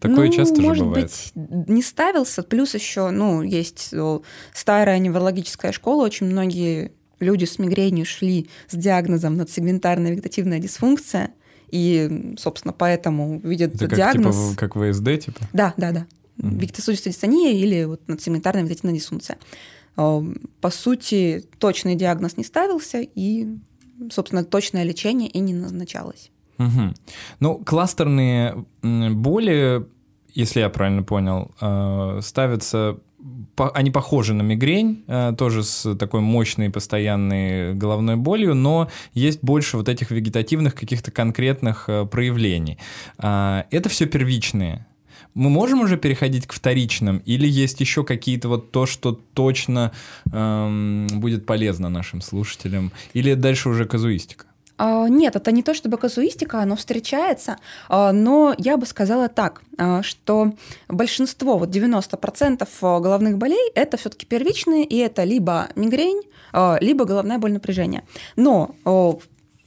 Такое 0.00 0.26
ну, 0.26 0.32
часто 0.32 0.56
же 0.56 0.62
может 0.62 0.86
бывает. 0.86 1.10
быть, 1.34 1.68
не 1.68 1.82
ставился. 1.82 2.42
Плюс 2.42 2.74
еще, 2.74 3.10
ну, 3.10 3.42
есть 3.42 3.88
э, 3.92 4.20
старая 4.54 4.98
неврологическая 4.98 5.72
школа. 5.72 6.04
Очень 6.04 6.26
многие 6.26 6.92
люди 7.18 7.44
с 7.44 7.58
мигренью 7.58 8.06
шли 8.06 8.48
с 8.68 8.76
диагнозом 8.76 9.36
надсегментарная 9.36 10.12
вегетативная 10.12 10.60
дисфункция. 10.60 11.30
И, 11.70 12.34
собственно, 12.38 12.72
поэтому 12.72 13.40
видят 13.40 13.74
Это 13.74 13.88
как, 13.88 13.96
диагноз. 13.96 14.36
типа, 14.50 14.56
как 14.56 14.74
ВСД, 14.76 15.24
типа? 15.26 15.40
Да, 15.52 15.74
да, 15.76 15.92
да. 15.92 16.06
Мгм. 16.36 16.58
Вегетосудистая 16.58 17.12
дистония 17.12 17.52
или 17.58 17.84
вот 17.84 18.06
надсегментарная 18.06 18.62
вегетативная 18.62 18.94
дисфункция. 18.98 19.38
Э, 19.96 20.22
По 20.60 20.70
сути, 20.70 21.44
точный 21.58 21.96
диагноз 21.96 22.36
не 22.36 22.44
ставился, 22.44 23.00
и, 23.00 23.48
собственно, 24.12 24.44
точное 24.44 24.84
лечение 24.84 25.28
и 25.28 25.40
не 25.40 25.54
назначалось. 25.54 26.30
Мгм. 26.58 26.94
Ну, 27.40 27.62
кластерные 27.64 28.64
боли, 28.82 29.86
если 30.34 30.60
я 30.60 30.68
правильно 30.68 31.02
понял, 31.02 31.52
э, 31.60 32.20
ставятся 32.22 32.98
они 33.56 33.90
похожи 33.90 34.32
на 34.32 34.42
мигрень, 34.42 35.04
э, 35.08 35.34
тоже 35.36 35.64
с 35.64 35.94
такой 35.96 36.20
мощной 36.20 36.70
постоянной 36.70 37.74
головной 37.74 38.16
болью, 38.16 38.54
но 38.54 38.88
есть 39.12 39.42
больше 39.42 39.76
вот 39.76 39.88
этих 39.88 40.10
вегетативных 40.10 40.74
каких-то 40.74 41.10
конкретных 41.10 41.88
э, 41.88 42.06
проявлений. 42.06 42.78
А, 43.18 43.66
Это 43.70 43.88
все 43.88 44.06
первичные. 44.06 44.86
Мы 45.34 45.50
можем 45.50 45.80
уже 45.80 45.96
переходить 45.96 46.46
к 46.46 46.52
вторичным, 46.52 47.18
или 47.18 47.46
есть 47.46 47.80
еще 47.80 48.04
какие-то 48.04 48.48
вот 48.48 48.72
то, 48.72 48.86
что 48.86 49.12
точно 49.12 49.92
эм, 50.32 51.06
будет 51.12 51.46
полезно 51.46 51.88
нашим 51.88 52.20
слушателям, 52.20 52.92
или 53.12 53.34
дальше 53.34 53.68
уже 53.68 53.84
казуистика? 53.84 54.47
А, 54.78 55.08
Нет, 55.08 55.36
это 55.36 55.52
не 55.52 55.62
то 55.62 55.74
чтобы 55.74 55.98
казуистика, 55.98 56.60
оно 56.60 56.76
встречается, 56.76 57.58
а, 57.88 58.12
но 58.12 58.54
я 58.56 58.76
бы 58.76 58.86
сказала 58.86 59.28
так, 59.28 59.60
а, 59.76 60.02
что 60.02 60.52
большинство, 60.88 61.58
вот 61.58 61.68
90% 61.70 62.66
головных 63.00 63.36
болей, 63.38 63.72
это 63.74 63.96
все-таки 63.96 64.24
первичные, 64.24 64.84
и 64.84 64.96
это 64.98 65.24
либо 65.24 65.68
мигрень, 65.74 66.22
либо 66.80 67.04
головная 67.04 67.38
боль 67.38 67.52
напряжения. 67.52 68.04
Но 68.36 68.74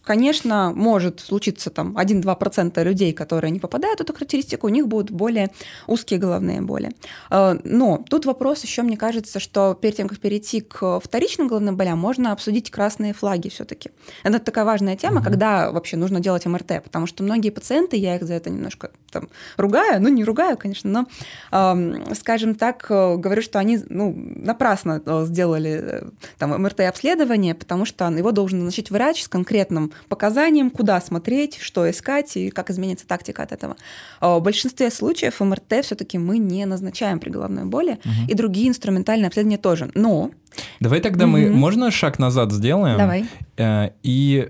Конечно, 0.03 0.73
может 0.75 1.19
случиться 1.19 1.69
там 1.69 1.97
1-2% 1.97 2.83
людей, 2.83 3.13
которые 3.13 3.51
не 3.51 3.59
попадают 3.59 3.99
в 3.99 4.03
эту 4.03 4.13
характеристику, 4.13 4.67
у 4.67 4.69
них 4.69 4.87
будут 4.87 5.11
более 5.11 5.51
узкие 5.87 6.19
головные 6.19 6.61
боли. 6.61 6.91
А, 7.29 7.57
Но 7.63 8.03
тут 8.09 8.25
вопрос 8.25 8.63
еще, 8.63 8.81
мне 8.81 8.97
кажется, 8.97 9.39
что 9.39 9.73
перед 9.79 9.95
тем, 9.97 10.07
как 10.07 10.19
перейти 10.19 10.61
к 10.61 10.99
вторичным 10.99 11.47
головным 11.47 11.77
болям, 11.77 11.99
можно 11.99 12.31
обсудить 12.31 12.71
красные 12.71 13.13
флаги 13.13 13.49
все-таки. 13.49 13.91
Это 14.23 14.39
такая 14.39 14.65
важная 14.65 14.95
тема, 14.95 15.17
Мгм. 15.17 15.23
когда 15.23 15.71
вообще 15.71 15.97
нужно 15.97 16.19
делать 16.19 16.45
МРТ, 16.45 16.81
потому 16.83 17.05
что 17.07 17.23
многие 17.23 17.51
пациенты, 17.51 17.97
я 17.97 18.15
их 18.15 18.23
за 18.23 18.33
это 18.33 18.49
немножко 18.49 18.91
там 19.11 19.29
ругаю, 19.57 20.01
ну 20.01 20.09
не 20.09 20.23
ругаю, 20.23 20.57
конечно, 20.57 21.05
но, 21.51 22.13
скажем 22.15 22.55
так, 22.55 22.85
э, 22.89 23.17
говорю, 23.17 23.41
что 23.41 23.59
они 23.59 23.79
ну, 23.89 24.13
напрасно 24.15 25.01
э, 25.05 25.25
сделали 25.25 25.79
э, 25.83 26.09
там 26.37 26.51
МРТ-обследование, 26.61 27.53
потому 27.53 27.85
что 27.85 28.09
его 28.09 28.31
должен 28.31 28.59
назначить 28.59 28.89
врач 28.89 29.23
с 29.23 29.27
конкретным 29.27 29.90
показанием, 30.09 30.69
куда 30.69 30.99
смотреть, 31.01 31.57
что 31.61 31.89
искать 31.89 32.35
и 32.37 32.49
как 32.49 32.69
изменится 32.69 33.07
тактика 33.07 33.43
от 33.43 33.51
этого. 33.51 33.75
Э, 34.21 34.37
В 34.37 34.41
большинстве 34.41 34.89
случаев 34.91 35.39
МРТ 35.39 35.83
все-таки 35.83 36.17
мы 36.17 36.37
не 36.37 36.65
назначаем 36.65 37.19
при 37.19 37.29
головной 37.29 37.65
боли, 37.65 37.99
Мгм. 38.03 38.27
и 38.27 38.33
другие 38.33 38.67
инструментальные 38.69 39.27
обследования 39.27 39.57
тоже. 39.57 39.91
Но 39.95 40.31
Давай 40.79 40.99
тогда 40.99 41.27
мы, 41.27 41.45
Мгм. 41.47 41.57
можно 41.57 41.91
шаг 41.91 42.19
назад 42.19 42.51
сделаем? 42.51 42.97
давай. 42.97 43.25
Э, 43.57 43.89
И 44.03 44.49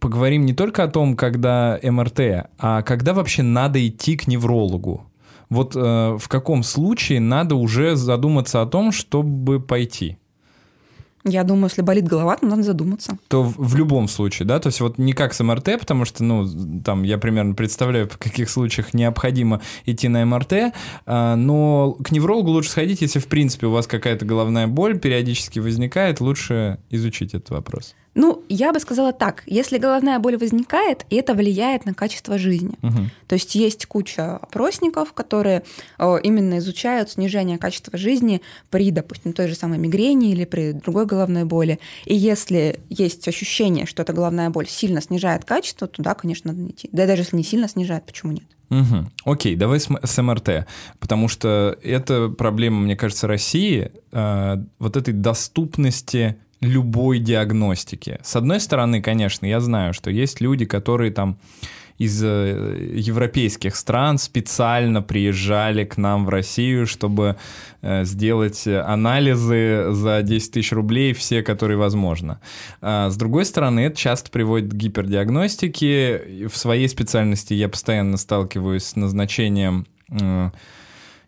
поговорим 0.00 0.44
не 0.46 0.52
только 0.54 0.82
о 0.82 0.88
том, 0.88 1.14
когда 1.16 1.78
МРТ, 1.82 2.48
а 2.58 2.82
когда 2.82 3.12
вообще 3.14 3.42
надо 3.42 3.86
идти 3.86 4.16
к 4.16 4.26
неврологу. 4.26 5.06
вот 5.50 5.76
э, 5.76 6.16
в 6.18 6.28
каком 6.28 6.62
случае 6.62 7.20
надо 7.20 7.56
уже 7.56 7.94
задуматься 7.94 8.62
о 8.62 8.66
том, 8.66 8.90
чтобы 8.90 9.60
пойти? 9.60 10.16
Я 11.24 11.44
думаю, 11.44 11.66
если 11.66 11.82
болит 11.82 12.06
голова, 12.06 12.36
то 12.36 12.46
надо 12.46 12.62
задуматься. 12.62 13.16
То 13.28 13.44
в, 13.44 13.54
в 13.56 13.76
любом 13.76 14.08
случае, 14.08 14.46
да? 14.46 14.58
То 14.58 14.68
есть 14.68 14.80
вот 14.80 14.98
не 14.98 15.12
как 15.12 15.34
с 15.34 15.42
МРТ, 15.42 15.78
потому 15.78 16.04
что, 16.04 16.24
ну, 16.24 16.80
там 16.82 17.04
я 17.04 17.18
примерно 17.18 17.54
представляю, 17.54 18.08
в 18.08 18.18
каких 18.18 18.50
случаях 18.50 18.92
необходимо 18.92 19.60
идти 19.86 20.08
на 20.08 20.24
МРТ, 20.24 20.74
а, 21.06 21.36
но 21.36 21.92
к 21.92 22.10
неврологу 22.10 22.50
лучше 22.50 22.70
сходить, 22.70 23.02
если, 23.02 23.20
в 23.20 23.26
принципе, 23.26 23.66
у 23.66 23.70
вас 23.70 23.86
какая-то 23.86 24.24
головная 24.24 24.66
боль 24.66 24.98
периодически 24.98 25.60
возникает, 25.60 26.20
лучше 26.20 26.78
изучить 26.90 27.34
этот 27.34 27.50
вопрос. 27.50 27.94
Ну, 28.14 28.44
я 28.48 28.72
бы 28.72 28.80
сказала 28.80 29.12
так, 29.12 29.42
если 29.46 29.78
головная 29.78 30.18
боль 30.18 30.36
возникает, 30.36 31.06
и 31.08 31.16
это 31.16 31.34
влияет 31.34 31.86
на 31.86 31.94
качество 31.94 32.36
жизни. 32.36 32.74
Угу. 32.82 32.98
То 33.26 33.34
есть 33.34 33.54
есть 33.54 33.86
куча 33.86 34.36
опросников, 34.36 35.14
которые 35.14 35.62
э, 35.98 36.16
именно 36.22 36.58
изучают 36.58 37.10
снижение 37.10 37.56
качества 37.56 37.98
жизни 37.98 38.42
при, 38.70 38.90
допустим, 38.90 39.32
той 39.32 39.48
же 39.48 39.54
самой 39.54 39.78
мигрени 39.78 40.32
или 40.32 40.44
при 40.44 40.72
другой 40.72 41.06
головной 41.06 41.44
боли. 41.44 41.78
И 42.04 42.14
если 42.14 42.80
есть 42.90 43.26
ощущение, 43.26 43.86
что 43.86 44.02
эта 44.02 44.12
головная 44.12 44.50
боль 44.50 44.68
сильно 44.68 45.00
снижает 45.00 45.44
качество, 45.44 45.86
то 45.88 46.02
да, 46.02 46.14
конечно, 46.14 46.52
надо 46.52 46.70
идти. 46.70 46.90
Да 46.92 47.06
даже 47.06 47.22
если 47.22 47.36
не 47.36 47.44
сильно 47.44 47.68
снижает, 47.68 48.04
почему 48.04 48.32
нет? 48.32 48.44
Угу. 48.68 49.32
Окей, 49.32 49.54
давай 49.54 49.80
с, 49.80 49.88
с 50.02 50.22
МРТ, 50.22 50.66
потому 50.98 51.28
что 51.28 51.76
это 51.82 52.28
проблема, 52.28 52.80
мне 52.80 52.96
кажется, 52.96 53.26
России, 53.26 53.92
э, 54.12 54.56
вот 54.78 54.96
этой 54.96 55.12
доступности 55.12 56.36
любой 56.62 57.18
диагностики. 57.18 58.18
С 58.22 58.36
одной 58.36 58.60
стороны, 58.60 59.02
конечно, 59.02 59.44
я 59.44 59.60
знаю, 59.60 59.92
что 59.92 60.10
есть 60.10 60.40
люди, 60.40 60.64
которые 60.64 61.10
там 61.10 61.36
из 61.98 62.22
э, 62.22 62.90
европейских 62.94 63.76
стран 63.76 64.18
специально 64.18 65.02
приезжали 65.02 65.84
к 65.84 65.96
нам 65.96 66.24
в 66.24 66.30
Россию, 66.30 66.86
чтобы 66.86 67.36
э, 67.82 68.04
сделать 68.04 68.66
анализы 68.66 69.86
за 69.90 70.22
10 70.22 70.52
тысяч 70.52 70.72
рублей, 70.72 71.12
все, 71.12 71.42
которые 71.42 71.76
возможно. 71.76 72.40
А 72.80 73.10
с 73.10 73.16
другой 73.16 73.44
стороны, 73.44 73.80
это 73.80 73.96
часто 73.96 74.30
приводит 74.30 74.70
к 74.70 74.74
гипердиагностике. 74.74 76.48
В 76.48 76.56
своей 76.56 76.88
специальности 76.88 77.54
я 77.54 77.68
постоянно 77.68 78.16
сталкиваюсь 78.16 78.84
с 78.84 78.96
назначением 78.96 79.86
э, 80.10 80.50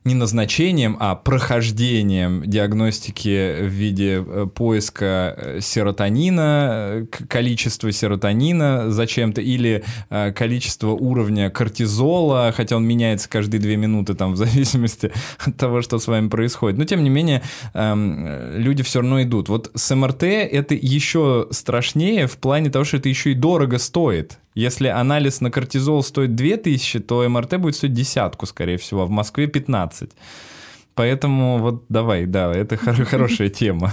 не 0.04 0.14
назначением, 0.14 0.96
а 1.00 1.14
прохождением 1.14 2.42
диагностики 2.44 3.62
в 3.62 3.68
виде 3.68 4.22
э, 4.24 4.46
поиска 4.54 5.34
э, 5.36 5.58
серотонина, 5.62 6.70
э, 6.70 7.06
количества 7.26 7.90
серотонина 7.90 8.90
зачем-то, 8.90 9.40
или 9.40 9.82
количество 10.34 10.90
уровня 10.90 11.50
кортизола, 11.50 12.52
хотя 12.54 12.76
он 12.76 12.86
меняется 12.86 13.28
каждые 13.28 13.60
две 13.60 13.76
минуты 13.76 14.14
там 14.14 14.34
в 14.34 14.36
зависимости 14.44 15.10
от 15.38 15.56
того, 15.56 15.80
что 15.80 15.98
с 15.98 16.06
вами 16.06 16.28
происходит. 16.28 16.78
Но 16.78 16.84
тем 16.84 17.02
не 17.02 17.10
менее, 17.10 17.42
эм, 17.72 18.56
люди 18.56 18.82
все 18.82 19.00
равно 19.00 19.22
идут. 19.22 19.48
Вот 19.48 19.70
с 19.74 19.94
МРТ 19.94 20.24
это 20.24 20.74
еще 20.74 21.48
страшнее 21.50 22.26
в 22.26 22.36
плане 22.36 22.70
того, 22.70 22.84
что 22.84 22.98
это 22.98 23.08
еще 23.08 23.32
и 23.32 23.34
дорого 23.34 23.78
стоит. 23.78 24.38
Если 24.54 24.86
анализ 24.86 25.40
на 25.40 25.50
кортизол 25.50 26.02
стоит 26.02 26.34
2000, 26.36 27.00
то 27.00 27.28
МРТ 27.28 27.58
будет 27.58 27.74
стоить 27.74 27.92
десятку, 27.92 28.46
скорее 28.46 28.78
всего, 28.78 29.02
а 29.02 29.06
в 29.06 29.10
Москве 29.10 29.48
15. 29.48 30.10
Поэтому 30.94 31.58
вот 31.58 31.84
давай, 31.88 32.26
да, 32.26 32.52
это 32.52 32.76
хорошая 33.04 33.48
тема. 33.48 33.92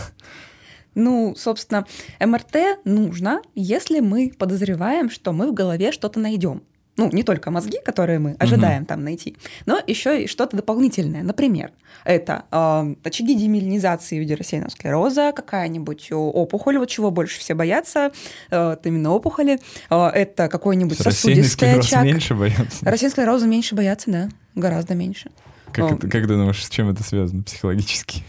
Ну, 0.93 1.34
собственно, 1.38 1.86
МРТ 2.20 2.84
нужно, 2.86 3.41
если 3.55 4.01
мы 4.01 4.32
подозреваем, 4.38 5.09
что 5.09 5.32
мы 5.32 5.49
в 5.49 5.53
голове 5.53 5.91
что-то 5.91 6.20
найдем 6.20 6.64
ну, 6.97 7.09
не 7.11 7.23
только 7.23 7.51
мозги, 7.51 7.77
которые 7.83 8.19
мы 8.19 8.35
ожидаем 8.37 8.81
угу. 8.81 8.87
там 8.87 9.03
найти, 9.03 9.37
но 9.65 9.79
еще 9.85 10.23
и 10.23 10.27
что-то 10.27 10.57
дополнительное. 10.57 11.23
Например, 11.23 11.71
это 12.03 12.45
э, 12.51 12.95
очаги 13.03 13.35
демилинизации 13.35 14.17
в 14.17 14.19
виде 14.19 14.35
рассеянного 14.35 14.71
склероза, 14.71 15.31
какая-нибудь 15.31 16.09
опухоль, 16.11 16.77
вот 16.77 16.89
чего 16.89 17.11
больше 17.11 17.39
все 17.39 17.53
боятся, 17.53 18.11
э, 18.49 18.71
это 18.73 18.89
именно 18.89 19.11
опухоли. 19.11 19.59
Э, 19.89 20.07
это 20.07 20.49
какой-нибудь 20.49 20.99
сосудистый 20.99 21.79
очаг. 21.79 22.03
меньше 22.03 22.35
боятся? 22.35 22.85
Рассеянный 22.85 23.11
склероза 23.11 23.47
меньше 23.47 23.75
боятся, 23.75 24.11
да, 24.11 24.29
гораздо 24.55 24.93
меньше. 24.93 25.31
Как, 25.71 25.93
это, 25.93 26.09
как 26.09 26.27
думаешь, 26.27 26.63
с 26.63 26.69
чем 26.69 26.89
это 26.89 27.03
связано 27.03 27.43
психологически? 27.43 28.23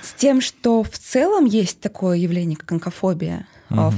С 0.00 0.12
тем, 0.12 0.40
что 0.40 0.84
в 0.84 0.90
целом 0.90 1.46
есть 1.46 1.80
такое 1.80 2.16
явление, 2.16 2.56
как 2.56 2.70
онкофобия. 2.70 3.46
Угу 3.70 3.92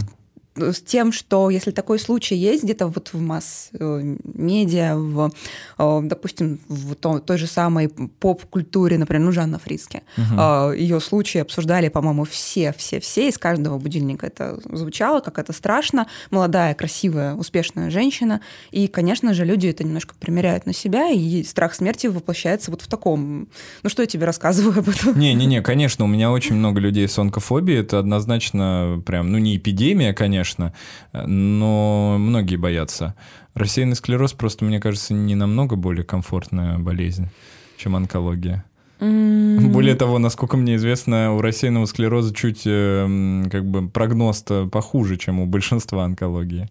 с 0.60 0.80
тем, 0.80 1.12
что 1.12 1.50
если 1.50 1.70
такой 1.70 1.98
случай 1.98 2.34
есть 2.34 2.64
где-то 2.64 2.86
вот 2.88 3.10
в 3.12 3.20
масс-медиа, 3.20 4.96
в, 4.96 5.32
э, 5.78 6.00
допустим, 6.02 6.60
в 6.68 6.94
той 6.94 7.38
же 7.38 7.46
самой 7.46 7.88
поп-культуре, 7.88 8.98
например, 8.98 9.24
ну, 9.24 9.32
Жанна 9.32 9.58
Фриске, 9.58 10.02
угу. 10.16 10.72
ее 10.72 11.00
случаи 11.00 11.38
обсуждали, 11.38 11.88
по-моему, 11.88 12.24
все, 12.24 12.74
все, 12.76 13.00
все, 13.00 13.28
из 13.28 13.38
каждого 13.38 13.78
будильника. 13.78 14.26
Это 14.26 14.60
звучало, 14.72 15.20
как 15.20 15.38
это 15.38 15.52
страшно, 15.52 16.06
молодая, 16.30 16.74
красивая, 16.74 17.34
успешная 17.34 17.90
женщина, 17.90 18.40
и, 18.70 18.88
конечно 18.88 19.34
же, 19.34 19.44
люди 19.44 19.68
это 19.68 19.84
немножко 19.84 20.14
примеряют 20.18 20.66
на 20.66 20.72
себя, 20.72 21.10
и 21.10 21.42
страх 21.42 21.74
смерти 21.74 22.06
воплощается 22.06 22.70
вот 22.70 22.82
в 22.82 22.88
таком, 22.88 23.48
ну, 23.82 23.90
что 23.90 24.02
я 24.02 24.06
тебе 24.06 24.26
рассказываю 24.26 24.78
об 24.78 24.88
этом? 24.88 25.18
Не-не-не, 25.18 25.62
конечно, 25.62 26.04
у 26.04 26.08
меня 26.08 26.30
очень 26.30 26.56
много 26.56 26.80
людей 26.80 27.08
с 27.08 27.18
онкофобией, 27.18 27.80
это 27.80 27.98
однозначно 27.98 29.02
прям, 29.04 29.30
ну, 29.32 29.38
не 29.38 29.56
эпидемия, 29.56 30.12
конечно, 30.12 30.47
конечно, 30.48 30.72
но 31.12 32.16
многие 32.18 32.56
боятся. 32.56 33.14
Рассеянный 33.54 33.96
склероз 33.96 34.32
просто, 34.32 34.64
мне 34.64 34.80
кажется, 34.80 35.14
не 35.14 35.34
намного 35.34 35.76
более 35.76 36.04
комфортная 36.04 36.78
болезнь, 36.78 37.28
чем 37.76 37.96
онкология. 37.96 38.64
Mm-hmm. 39.00 39.68
Более 39.68 39.94
того, 39.94 40.18
насколько 40.18 40.56
мне 40.56 40.74
известно, 40.76 41.32
у 41.34 41.40
рассеянного 41.40 41.86
склероза 41.86 42.34
чуть 42.34 42.62
э, 42.66 43.42
как 43.50 43.64
бы 43.64 43.88
прогноз-то 43.88 44.66
похуже, 44.66 45.16
чем 45.16 45.38
у 45.38 45.46
большинства 45.46 46.04
онкологии 46.04 46.68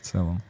в 0.00 0.06
целом. 0.06 0.40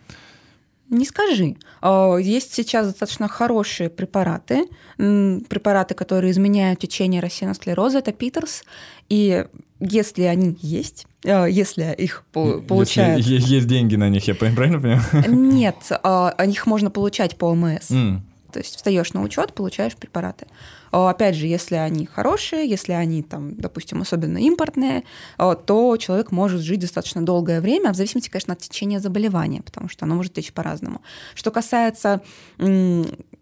Не 0.90 1.06
скажи. 1.06 1.56
А, 1.80 2.16
есть 2.16 2.52
сейчас 2.52 2.86
достаточно 2.88 3.26
хорошие 3.26 3.88
препараты, 3.88 4.66
препараты, 4.96 5.94
которые 5.94 6.30
изменяют 6.30 6.80
течение 6.80 7.22
рассеянного 7.22 7.56
склероза, 7.56 7.98
это 7.98 8.12
Питерс, 8.12 8.64
и 9.08 9.46
если 9.80 10.22
они 10.22 10.58
есть, 10.60 11.06
э, 11.06 11.13
если 11.24 11.94
их 11.96 12.24
получают... 12.32 13.24
Если 13.24 13.54
есть 13.54 13.66
деньги 13.66 13.96
на 13.96 14.08
них, 14.08 14.26
я 14.28 14.34
правильно 14.34 14.80
понимаю? 14.80 15.02
Нет, 15.28 15.76
а, 16.02 16.30
о 16.30 16.46
них 16.46 16.66
можно 16.66 16.90
получать 16.90 17.36
по 17.36 17.46
ОМС. 17.46 17.90
Mm. 17.90 18.20
То 18.52 18.60
есть 18.60 18.76
встаешь 18.76 19.12
на 19.14 19.22
учет, 19.22 19.52
получаешь 19.52 19.96
препараты. 19.96 20.46
А, 20.92 21.10
опять 21.10 21.34
же, 21.34 21.48
если 21.48 21.74
они 21.74 22.06
хорошие, 22.06 22.68
если 22.68 22.92
они, 22.92 23.24
там, 23.24 23.56
допустим, 23.56 24.02
особенно 24.02 24.38
импортные, 24.38 25.02
а, 25.38 25.56
то 25.56 25.96
человек 25.96 26.30
может 26.30 26.60
жить 26.60 26.78
достаточно 26.78 27.26
долгое 27.26 27.60
время, 27.60 27.92
в 27.92 27.96
зависимости, 27.96 28.30
конечно, 28.30 28.52
от 28.52 28.60
течения 28.60 29.00
заболевания, 29.00 29.62
потому 29.62 29.88
что 29.88 30.04
оно 30.04 30.14
может 30.14 30.34
течь 30.34 30.52
по-разному. 30.52 31.00
Что 31.34 31.50
касается 31.50 32.22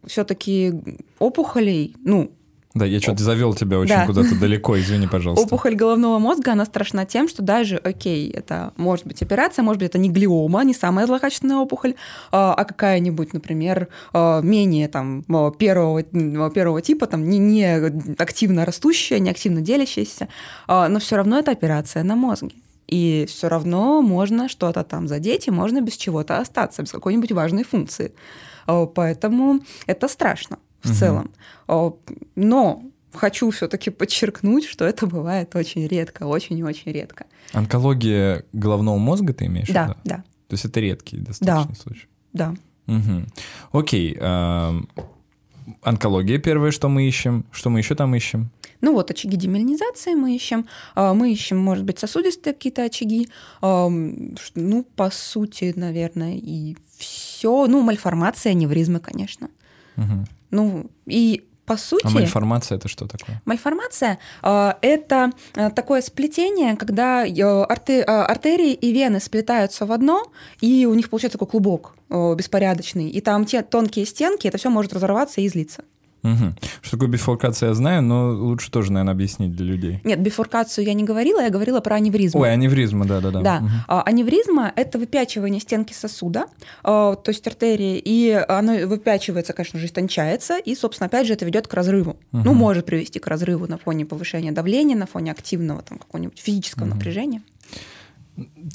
все-таки 0.07 0.73
опухолей, 1.19 1.95
ну, 2.03 2.33
да, 2.75 2.87
я 2.87 3.01
что-то 3.01 3.23
завел 3.23 3.55
тебя 3.55 3.79
очень 3.79 3.95
да. 3.95 4.07
куда-то 4.07 4.35
далеко, 4.35 4.79
извини, 4.79 5.07
пожалуйста. 5.07 5.45
Опухоль 5.45 5.75
головного 5.75 6.19
мозга, 6.19 6.53
она 6.53 6.65
страшна 6.65 7.05
тем, 7.05 7.29
что 7.29 7.43
даже, 7.43 7.77
окей, 7.77 8.31
это 8.31 8.73
может 8.77 9.07
быть 9.07 9.21
операция, 9.21 9.63
может 9.63 9.81
быть, 9.81 9.91
это 9.91 9.99
не 9.99 10.09
глиома, 10.09 10.65
не 10.65 10.73
самая 10.73 11.07
злокачественная 11.07 11.57
опухоль, 11.57 11.97
а, 12.31 12.55
а 12.55 12.65
какая-нибудь, 12.65 13.35
например, 13.35 13.89
а, 14.15 14.41
менее 14.41 14.89
там 14.89 15.23
первого, 15.59 16.03
первого 16.03 16.81
типа, 16.81 17.07
там 17.07 17.29
не, 17.29 17.39
не 17.39 17.65
активно 18.19 18.65
растущая, 18.65 19.21
не 19.21 19.31
активно 19.31 19.61
делящаяся, 19.61 20.29
а, 20.67 20.89
но 20.89 20.99
все 20.99 21.17
равно 21.17 21.39
это 21.39 21.51
операция 21.51 22.03
на 22.05 22.17
мозге. 22.17 22.53
И 22.89 23.27
все 23.29 23.49
равно 23.49 24.01
можно 24.01 24.49
что-то 24.49 24.83
там 24.83 25.09
задеть, 25.09 25.47
и 25.47 25.51
можно 25.51 25.83
без 25.83 25.97
чего-то 25.97 26.39
остаться, 26.39 26.83
без 26.83 26.91
какой-нибудь 26.91 27.33
важной 27.33 27.65
функции. 27.65 28.13
Поэтому 28.67 29.61
это 29.87 30.09
страшно 30.09 30.59
в 30.83 30.91
угу. 30.91 30.95
целом. 30.95 31.31
Но 32.35 32.83
хочу 33.13 33.51
все-таки 33.51 33.91
подчеркнуть, 33.91 34.65
что 34.67 34.85
это 34.85 35.07
бывает 35.07 35.55
очень 35.55 35.87
редко, 35.87 36.25
очень 36.25 36.59
и 36.59 36.63
очень 36.63 36.93
редко. 36.93 37.27
Онкология 37.53 38.45
головного 38.53 38.99
мозга 38.99 39.33
ты 39.33 39.47
имеешь 39.47 39.69
да, 39.69 39.85
в 39.85 39.89
виду? 39.89 40.01
Да, 40.05 40.17
То 40.49 40.55
есть 40.55 40.65
это 40.65 40.81
редкий 40.81 41.19
достаточно 41.19 41.75
да, 41.75 41.81
случай? 41.81 42.07
Да. 42.33 42.55
Угу. 42.87 43.79
Окей. 43.79 44.19
Онкология 45.83 46.39
первое, 46.39 46.73
что 46.73 46.89
мы 46.89 47.07
ищем. 47.07 47.45
Что 47.53 47.71
мы 47.71 47.79
еще 47.79 47.95
там 47.95 48.15
ищем? 48.15 48.51
Ну 48.81 48.95
вот 48.95 49.13
очаги 49.13 49.37
демиелинизации 49.37 50.15
мы 50.15 50.35
ищем. 50.35 50.67
А, 50.97 51.15
мы 51.15 51.33
ищем, 51.33 51.57
может 51.57 51.85
быть, 51.85 52.01
сосудистые 52.01 52.53
какие-то 52.53 52.83
очаги. 52.83 53.29
Ну, 53.61 54.87
по 54.97 55.11
сути, 55.11 55.73
наверное, 55.77 56.35
и 56.37 56.77
все. 56.97 57.69
Ну, 57.69 57.81
мальформация, 57.81 58.51
аневризмы, 58.51 58.99
конечно. 58.99 59.49
Угу. 59.97 60.27
Ну, 60.51 60.91
и 61.07 61.45
по 61.65 61.77
сути... 61.77 62.07
А 62.07 62.11
мальформация 62.11 62.77
это 62.77 62.89
что 62.89 63.07
такое? 63.07 63.41
Мальформация 63.45 64.19
э, 64.43 64.73
это 64.83 65.31
э, 65.55 65.71
такое 65.71 66.03
сплетение, 66.03 66.77
когда 66.77 67.25
э, 67.25 67.63
арте, 67.65 68.01
э, 68.01 68.05
артерии 68.05 68.73
и 68.73 68.93
вены 68.93 69.21
сплетаются 69.21 69.87
в 69.87 69.93
одно, 69.93 70.25
и 70.61 70.87
у 70.87 70.95
них 70.95 71.09
получается 71.09 71.39
такой 71.39 71.51
клубок 71.51 71.95
беспорядочный, 72.11 73.09
и 73.09 73.23
там 73.23 73.47
те 73.47 73.63
тонкие 73.63 74.05
стенки, 74.05 74.47
это 74.47 74.59
все 74.59 74.69
может 74.69 74.93
разорваться 74.93 75.41
и 75.41 75.47
излиться. 75.47 75.83
Угу. 76.23 76.55
Что 76.83 76.91
такое 76.97 77.09
бифуркация, 77.09 77.71
я 77.71 77.75
знаю, 77.75 78.03
но 78.03 78.31
лучше 78.31 78.71
тоже, 78.71 78.93
наверное, 78.93 79.13
объяснить 79.13 79.57
для 79.57 79.67
людей. 79.67 80.01
Нет, 80.05 80.21
бифуркацию 80.21 80.85
я 80.85 80.95
не 80.95 81.05
говорила, 81.05 81.41
я 81.41 81.51
говорила 81.51 81.81
про 81.81 81.97
аневризму. 81.97 82.41
Ой, 82.41 82.53
аневризма, 82.53 83.07
да-да-да. 83.07 83.41
Да, 83.41 83.59
угу. 83.59 84.03
аневризма— 84.07 84.73
это 84.77 84.99
выпячивание 84.99 85.61
стенки 85.61 85.93
сосуда, 85.93 86.47
а, 86.85 87.17
то 87.17 87.31
есть 87.31 87.47
артерии, 87.47 87.99
и 87.99 88.31
оно 88.49 88.87
выпячивается, 88.87 89.53
конечно 89.53 89.79
же, 89.79 89.87
истончается, 89.87 90.59
и, 90.59 90.75
собственно, 90.75 91.07
опять 91.07 91.27
же, 91.27 91.33
это 91.33 91.45
ведет 91.45 91.67
к 91.67 91.75
разрыву. 91.75 92.17
Угу. 92.33 92.43
Ну, 92.45 92.55
может 92.55 92.87
привести 92.87 93.19
к 93.19 93.27
разрыву 93.27 93.67
на 93.67 93.79
фоне 93.79 94.07
повышения 94.07 94.53
давления, 94.53 94.97
на 94.97 95.07
фоне 95.07 95.33
активного 95.33 95.83
там 95.83 95.99
какого-нибудь 95.99 96.39
физического 96.39 96.85
угу. 96.85 96.95
напряжения. 96.95 97.43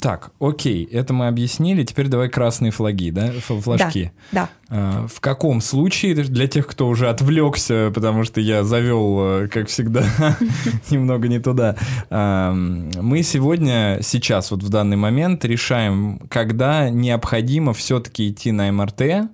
Так, 0.00 0.32
окей, 0.40 0.84
это 0.84 1.12
мы 1.12 1.28
объяснили. 1.28 1.84
Теперь 1.84 2.08
давай 2.08 2.28
красные 2.28 2.70
флаги, 2.72 3.10
да, 3.10 3.30
флажки. 3.32 4.12
Да. 4.32 4.48
да. 4.68 4.76
А, 4.76 5.06
в 5.06 5.20
каком 5.20 5.60
случае 5.60 6.14
для 6.14 6.46
тех, 6.46 6.66
кто 6.66 6.88
уже 6.88 7.08
отвлекся, 7.08 7.90
потому 7.94 8.24
что 8.24 8.40
я 8.40 8.64
завел, 8.64 9.44
э, 9.44 9.48
как 9.48 9.68
всегда, 9.68 10.04
немного 10.90 11.28
не 11.28 11.38
туда. 11.38 11.76
А, 12.10 12.52
мы 12.52 13.22
сегодня, 13.22 14.00
сейчас, 14.02 14.50
вот 14.50 14.62
в 14.62 14.68
данный 14.68 14.96
момент, 14.96 15.44
решаем, 15.44 16.20
когда 16.28 16.90
необходимо 16.90 17.72
все-таки 17.72 18.28
идти 18.28 18.52
на 18.52 18.70
МРТ, 18.70 19.30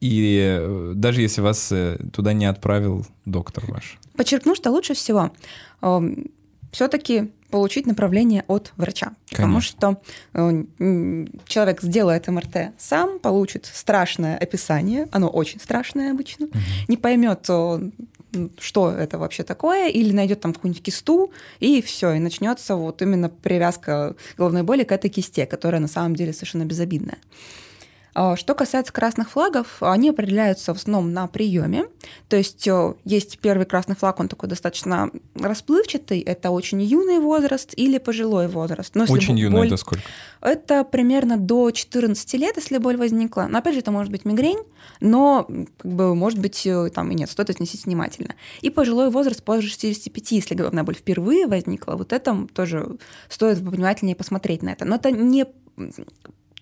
и 0.00 0.58
э, 0.60 0.92
даже 0.94 1.22
если 1.22 1.40
вас 1.40 1.72
э, 1.72 1.98
туда 2.12 2.32
не 2.32 2.46
отправил 2.46 3.04
доктор 3.24 3.64
ваш. 3.66 3.98
Подчеркну, 4.16 4.54
что 4.54 4.70
лучше 4.70 4.94
всего 4.94 5.32
все-таки 6.70 7.30
получить 7.50 7.86
направление 7.86 8.44
от 8.46 8.72
врача. 8.76 9.12
Конечно. 9.30 9.36
Потому 9.36 9.60
что 9.60 10.02
э, 10.34 11.26
человек 11.46 11.82
сделает 11.82 12.28
МРТ 12.28 12.72
сам, 12.78 13.18
получит 13.18 13.66
страшное 13.66 14.36
описание, 14.36 15.08
оно 15.12 15.28
очень 15.28 15.60
страшное 15.60 16.10
обычно, 16.10 16.46
угу. 16.46 16.58
не 16.88 16.96
поймет, 16.96 17.48
что 18.58 18.90
это 18.90 19.18
вообще 19.18 19.42
такое, 19.42 19.88
или 19.88 20.12
найдет 20.12 20.40
там 20.40 20.52
какую-нибудь 20.52 20.82
кисту, 20.82 21.32
и 21.60 21.80
все, 21.80 22.12
и 22.12 22.18
начнется 22.18 22.76
вот 22.76 23.00
именно 23.00 23.30
привязка 23.30 24.14
головной 24.36 24.62
боли 24.62 24.84
к 24.84 24.92
этой 24.92 25.08
кисте, 25.08 25.46
которая 25.46 25.80
на 25.80 25.88
самом 25.88 26.14
деле 26.14 26.32
совершенно 26.32 26.64
безобидная. 26.64 27.18
А, 28.14 28.36
что 28.36 28.54
касается 28.54 28.92
красных 28.92 29.30
флагов, 29.30 29.76
они 29.80 30.10
определяются 30.10 30.74
в 30.74 30.78
основном 30.78 31.12
на 31.12 31.26
приеме. 31.26 31.86
То 32.28 32.36
есть 32.36 32.66
э, 32.66 32.94
есть 33.04 33.38
первый 33.38 33.66
красный 33.66 33.96
флаг, 33.96 34.20
он 34.20 34.28
такой 34.28 34.48
достаточно 34.48 35.10
расплывчатый, 35.34 36.20
это 36.20 36.50
очень 36.50 36.82
юный 36.82 37.18
возраст 37.18 37.72
или 37.76 37.98
пожилой 37.98 38.48
возраст. 38.48 38.94
Но 38.94 39.04
очень 39.04 39.34
боль... 39.34 39.40
юный 39.40 39.66
это 39.66 39.76
сколько? 39.76 40.02
Это 40.40 40.84
примерно 40.84 41.36
до 41.36 41.70
14 41.70 42.34
лет, 42.34 42.56
если 42.56 42.78
боль 42.78 42.96
возникла. 42.96 43.46
Но 43.48 43.58
опять 43.58 43.74
же, 43.74 43.80
это 43.80 43.90
может 43.90 44.10
быть 44.10 44.24
мигрень, 44.24 44.58
но 45.00 45.48
как 45.78 45.92
бы, 45.92 46.14
может 46.14 46.38
быть 46.38 46.66
э, 46.66 46.90
там 46.90 47.10
и 47.10 47.14
нет, 47.14 47.30
стоит 47.30 47.50
отнестись 47.50 47.84
внимательно. 47.84 48.34
И 48.62 48.70
пожилой 48.70 49.10
возраст 49.10 49.42
позже 49.42 49.68
65, 49.68 50.32
если 50.32 50.54
головная 50.54 50.84
боль 50.84 50.94
впервые 50.94 51.46
возникла, 51.46 51.94
вот 51.94 52.12
это 52.12 52.46
тоже 52.52 52.96
стоит 53.28 53.58
внимательнее 53.58 54.16
посмотреть 54.16 54.62
на 54.62 54.70
это. 54.70 54.84
Но 54.84 54.96
это 54.96 55.10
не 55.10 55.46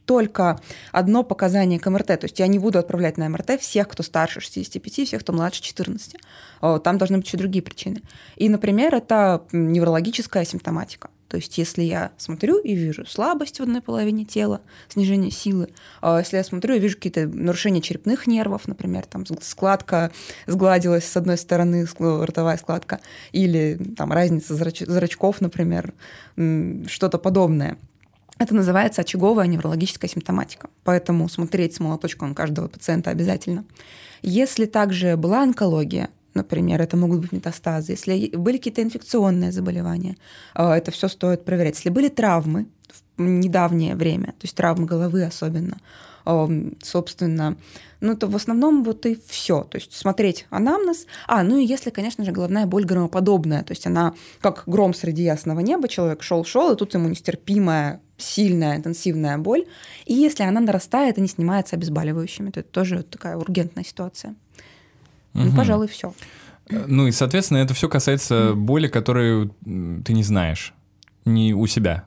только 0.07 0.59
одно 0.93 1.23
показание 1.25 1.79
к 1.79 1.91
МРТ. 1.91 2.07
То 2.07 2.21
есть 2.23 2.39
я 2.39 2.47
не 2.47 2.59
буду 2.59 2.79
отправлять 2.79 3.19
на 3.19 3.29
МРТ 3.29 3.61
всех, 3.61 3.89
кто 3.89 4.03
старше 4.03 4.41
65, 4.41 5.07
всех, 5.07 5.21
кто 5.21 5.33
младше 5.33 5.61
14. 5.63 6.17
Там 6.61 6.99
должны 6.99 7.19
быть 7.19 7.27
еще 7.27 7.37
другие 7.37 7.63
причины. 7.63 8.03
И, 8.37 8.49
например, 8.49 8.95
это 8.95 9.43
неврологическая 9.53 10.45
симптоматика. 10.45 11.11
То 11.29 11.39
есть 11.39 11.59
если 11.59 11.83
я 11.83 12.13
смотрю 12.19 12.59
и 12.59 12.75
вижу 12.75 13.05
слабость 13.05 13.59
в 13.59 13.63
одной 13.65 13.83
половине 13.83 14.25
тела, 14.25 14.61
снижение 14.89 15.33
силы, 15.33 15.71
а 16.01 16.21
если 16.21 16.37
я 16.37 16.45
смотрю 16.45 16.77
и 16.77 16.79
вижу 16.79 16.95
какие-то 16.95 17.27
нарушения 17.27 17.81
черепных 17.81 18.29
нервов, 18.29 18.69
например, 18.69 19.07
там 19.07 19.25
складка 19.43 20.13
сгладилась 20.47 21.05
с 21.05 21.17
одной 21.17 21.37
стороны, 21.37 21.85
ротовая 21.99 22.57
складка, 22.59 23.01
или 23.33 23.77
там 23.97 24.13
разница 24.13 24.55
зрач- 24.55 24.89
зрачков, 24.89 25.41
например, 25.41 25.95
что-то 26.37 27.19
подобное– 27.19 27.77
это 28.39 28.55
называется 28.55 29.01
очаговая 29.01 29.47
неврологическая 29.47 30.09
симптоматика. 30.09 30.69
Поэтому 30.85 31.29
смотреть 31.29 31.75
с 31.75 31.81
молоточком 31.81 32.35
каждого 32.35 32.69
пациента 32.69 33.11
обязательно. 33.11 33.65
Если 34.23 34.67
также 34.67 35.17
была 35.17 35.43
онкология, 35.43 36.11
например, 36.35 36.83
это 36.83 36.97
могут 36.97 37.21
быть 37.21 37.33
метастазы, 37.33 37.93
если 37.93 38.37
были 38.37 38.59
какие-то 38.59 38.83
инфекционные 38.83 39.53
заболевания, 39.53 40.17
э, 40.55 40.69
это 40.69 40.91
все 40.91 41.09
стоит 41.09 41.45
проверять. 41.45 41.77
Если 41.77 41.91
были 41.91 42.09
травмы 42.09 42.67
в 43.17 43.23
недавнее 43.23 43.97
время, 43.97 44.27
то 44.27 44.43
есть 44.43 44.55
травмы 44.55 44.87
головы 44.87 45.25
особенно, 45.25 45.79
собственно, 46.83 47.57
ну, 48.01 48.17
то 48.17 48.27
в 48.27 48.37
основном 48.37 48.83
вот 48.83 49.07
и 49.07 49.19
все. 49.29 49.63
То 49.63 49.79
есть 49.79 49.93
смотреть 49.93 50.47
анамнез. 50.51 51.07
А, 51.27 51.43
ну 51.43 51.59
и 51.59 51.65
если, 51.65 51.91
конечно 51.91 52.25
же, 52.25 52.33
головная 52.33 52.67
боль 52.67 52.85
громоподобная, 52.85 53.63
то 53.63 53.73
есть 53.73 53.87
она 53.87 54.15
как 54.41 54.65
гром 54.67 54.95
среди 54.95 55.23
ясного 55.23 55.61
неба, 55.61 55.89
человек 55.89 56.23
шел-шел, 56.23 56.73
и 56.73 56.77
тут 56.77 56.95
ему 56.95 57.09
нестерпимая 57.09 58.01
сильная 58.19 58.77
интенсивная 58.77 59.39
боль. 59.39 59.67
И 60.05 60.15
если 60.15 60.43
она 60.43 60.61
нарастает 60.61 61.19
и 61.19 61.21
не 61.21 61.29
снимается 61.29 61.77
обезболивающими, 61.77 62.51
то 62.51 62.61
это 62.61 62.69
тоже 62.71 63.03
такая 63.03 63.37
ургентная 63.37 63.85
ситуация. 63.85 64.35
Угу. 65.35 65.45
Ну, 65.45 65.57
пожалуй, 65.57 65.89
все. 65.89 66.15
Э, 66.69 66.85
ну 66.87 67.07
и, 67.07 67.13
соответственно, 67.13 67.59
это 67.59 67.75
все 67.75 67.89
касается 67.89 68.55
боли, 68.55 68.89
которую 68.89 69.55
ты 70.05 70.13
не 70.13 70.23
знаешь, 70.23 70.75
не 71.25 71.55
у 71.55 71.67
себя. 71.67 72.05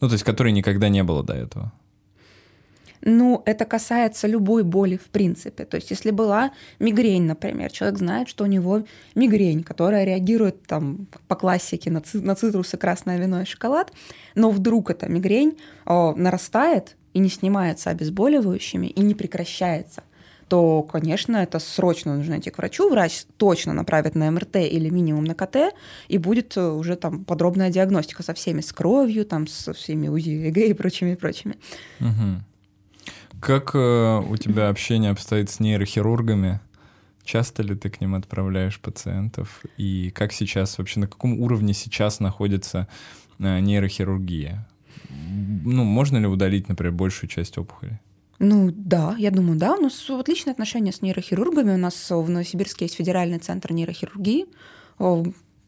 Ну, 0.00 0.08
то 0.08 0.12
есть, 0.12 0.24
которой 0.24 0.52
никогда 0.52 0.88
не 0.88 1.02
было 1.02 1.22
до 1.22 1.34
этого. 1.34 1.72
Ну, 3.08 3.40
это 3.46 3.64
касается 3.64 4.26
любой 4.26 4.64
боли 4.64 4.96
в 4.96 5.10
принципе. 5.10 5.64
То 5.64 5.76
есть, 5.76 5.92
если 5.92 6.10
была 6.10 6.50
мигрень, 6.80 7.22
например, 7.22 7.70
человек 7.70 7.98
знает, 7.98 8.28
что 8.28 8.42
у 8.42 8.48
него 8.48 8.82
мигрень, 9.14 9.62
которая 9.62 10.04
реагирует 10.04 10.64
там 10.64 11.06
по 11.28 11.36
классике 11.36 11.92
на, 11.92 12.00
ци- 12.00 12.20
на 12.20 12.34
цитрусы, 12.34 12.76
красное 12.76 13.16
вино 13.16 13.42
и 13.42 13.44
шоколад, 13.44 13.92
но 14.34 14.50
вдруг 14.50 14.90
эта 14.90 15.08
мигрень 15.08 15.56
о, 15.84 16.14
нарастает 16.16 16.96
и 17.14 17.20
не 17.20 17.28
снимается 17.28 17.90
обезболивающими 17.90 18.88
и 18.88 19.00
не 19.00 19.14
прекращается 19.14 20.02
то, 20.48 20.82
конечно, 20.82 21.38
это 21.38 21.58
срочно 21.58 22.16
нужно 22.16 22.38
идти 22.38 22.50
к 22.50 22.58
врачу. 22.58 22.88
Врач 22.88 23.24
точно 23.36 23.72
направит 23.72 24.14
на 24.14 24.30
МРТ 24.30 24.56
или 24.56 24.88
минимум 24.90 25.24
на 25.24 25.34
КТ, 25.34 25.74
и 26.06 26.18
будет 26.18 26.56
э, 26.56 26.68
уже 26.68 26.94
там 26.94 27.24
подробная 27.24 27.68
диагностика 27.70 28.22
со 28.22 28.32
всеми, 28.32 28.60
с 28.60 28.72
кровью, 28.72 29.24
там, 29.24 29.48
со 29.48 29.72
всеми 29.72 30.06
УЗИ, 30.06 30.48
ЭГ 30.48 30.58
и 30.58 30.72
прочими, 30.72 31.16
прочими. 31.16 31.56
Угу. 31.98 32.44
Как 33.46 33.76
э, 33.76 34.22
у 34.28 34.36
тебя 34.36 34.70
общение 34.70 35.12
обстоит 35.12 35.50
с 35.50 35.60
нейрохирургами? 35.60 36.58
Часто 37.22 37.62
ли 37.62 37.76
ты 37.76 37.90
к 37.90 38.00
ним 38.00 38.16
отправляешь 38.16 38.80
пациентов? 38.80 39.62
И 39.76 40.10
как 40.10 40.32
сейчас, 40.32 40.76
вообще 40.78 40.98
на 40.98 41.06
каком 41.06 41.38
уровне 41.38 41.72
сейчас 41.72 42.18
находится 42.18 42.88
э, 43.38 43.60
нейрохирургия? 43.60 44.66
Ну, 45.08 45.84
можно 45.84 46.16
ли 46.16 46.26
удалить, 46.26 46.68
например, 46.68 46.92
большую 46.92 47.30
часть 47.30 47.56
опухоли? 47.56 48.00
Ну 48.40 48.72
да, 48.74 49.14
я 49.16 49.30
думаю, 49.30 49.56
да. 49.56 49.76
У 49.76 49.80
нас 49.80 50.10
отличные 50.10 50.50
отношения 50.50 50.90
с 50.90 51.00
нейрохирургами. 51.00 51.74
У 51.74 51.78
нас 51.78 52.10
в 52.10 52.28
Новосибирске 52.28 52.86
есть 52.86 52.96
федеральный 52.96 53.38
центр 53.38 53.72
нейрохирургии 53.72 54.46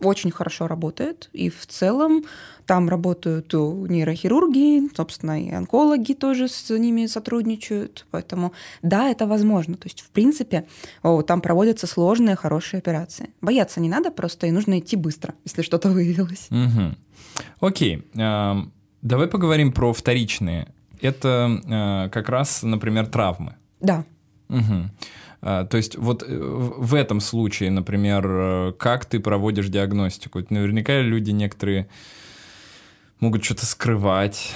очень 0.00 0.30
хорошо 0.30 0.66
работает. 0.66 1.28
И 1.32 1.50
в 1.50 1.66
целом 1.66 2.24
там 2.66 2.88
работают 2.88 3.52
нейрохирурги, 3.52 4.94
собственно, 4.94 5.42
и 5.42 5.50
онкологи 5.50 6.12
тоже 6.12 6.48
с 6.48 6.70
ними 6.70 7.06
сотрудничают. 7.06 8.06
Поэтому 8.10 8.52
да, 8.82 9.08
это 9.08 9.26
возможно. 9.26 9.76
То 9.76 9.86
есть, 9.86 10.00
в 10.00 10.10
принципе, 10.10 10.66
там 11.02 11.40
проводятся 11.40 11.86
сложные, 11.86 12.36
хорошие 12.36 12.78
операции. 12.78 13.30
Бояться 13.40 13.80
не 13.80 13.88
надо, 13.88 14.10
просто 14.10 14.46
и 14.46 14.50
нужно 14.50 14.78
идти 14.78 14.96
быстро, 14.96 15.34
если 15.44 15.62
что-то 15.62 15.88
выявилось. 15.90 16.48
Угу. 16.50 17.66
Окей. 17.66 18.04
Давай 18.14 19.28
поговорим 19.28 19.72
про 19.72 19.92
вторичные. 19.92 20.68
Это 21.00 21.60
э, 21.64 22.10
как 22.10 22.28
раз, 22.28 22.64
например, 22.64 23.06
травмы. 23.06 23.54
Да. 23.80 24.04
Угу. 24.48 24.90
А, 25.40 25.64
то 25.64 25.76
есть 25.76 25.96
вот 25.96 26.22
э, 26.22 26.26
в 26.28 26.94
этом 26.94 27.20
случае, 27.20 27.70
например, 27.70 28.26
э, 28.26 28.72
как 28.78 29.04
ты 29.04 29.20
проводишь 29.20 29.68
диагностику? 29.68 30.42
Наверняка 30.50 31.00
люди 31.00 31.30
некоторые 31.30 31.88
могут 33.20 33.44
что-то 33.44 33.66
скрывать, 33.66 34.54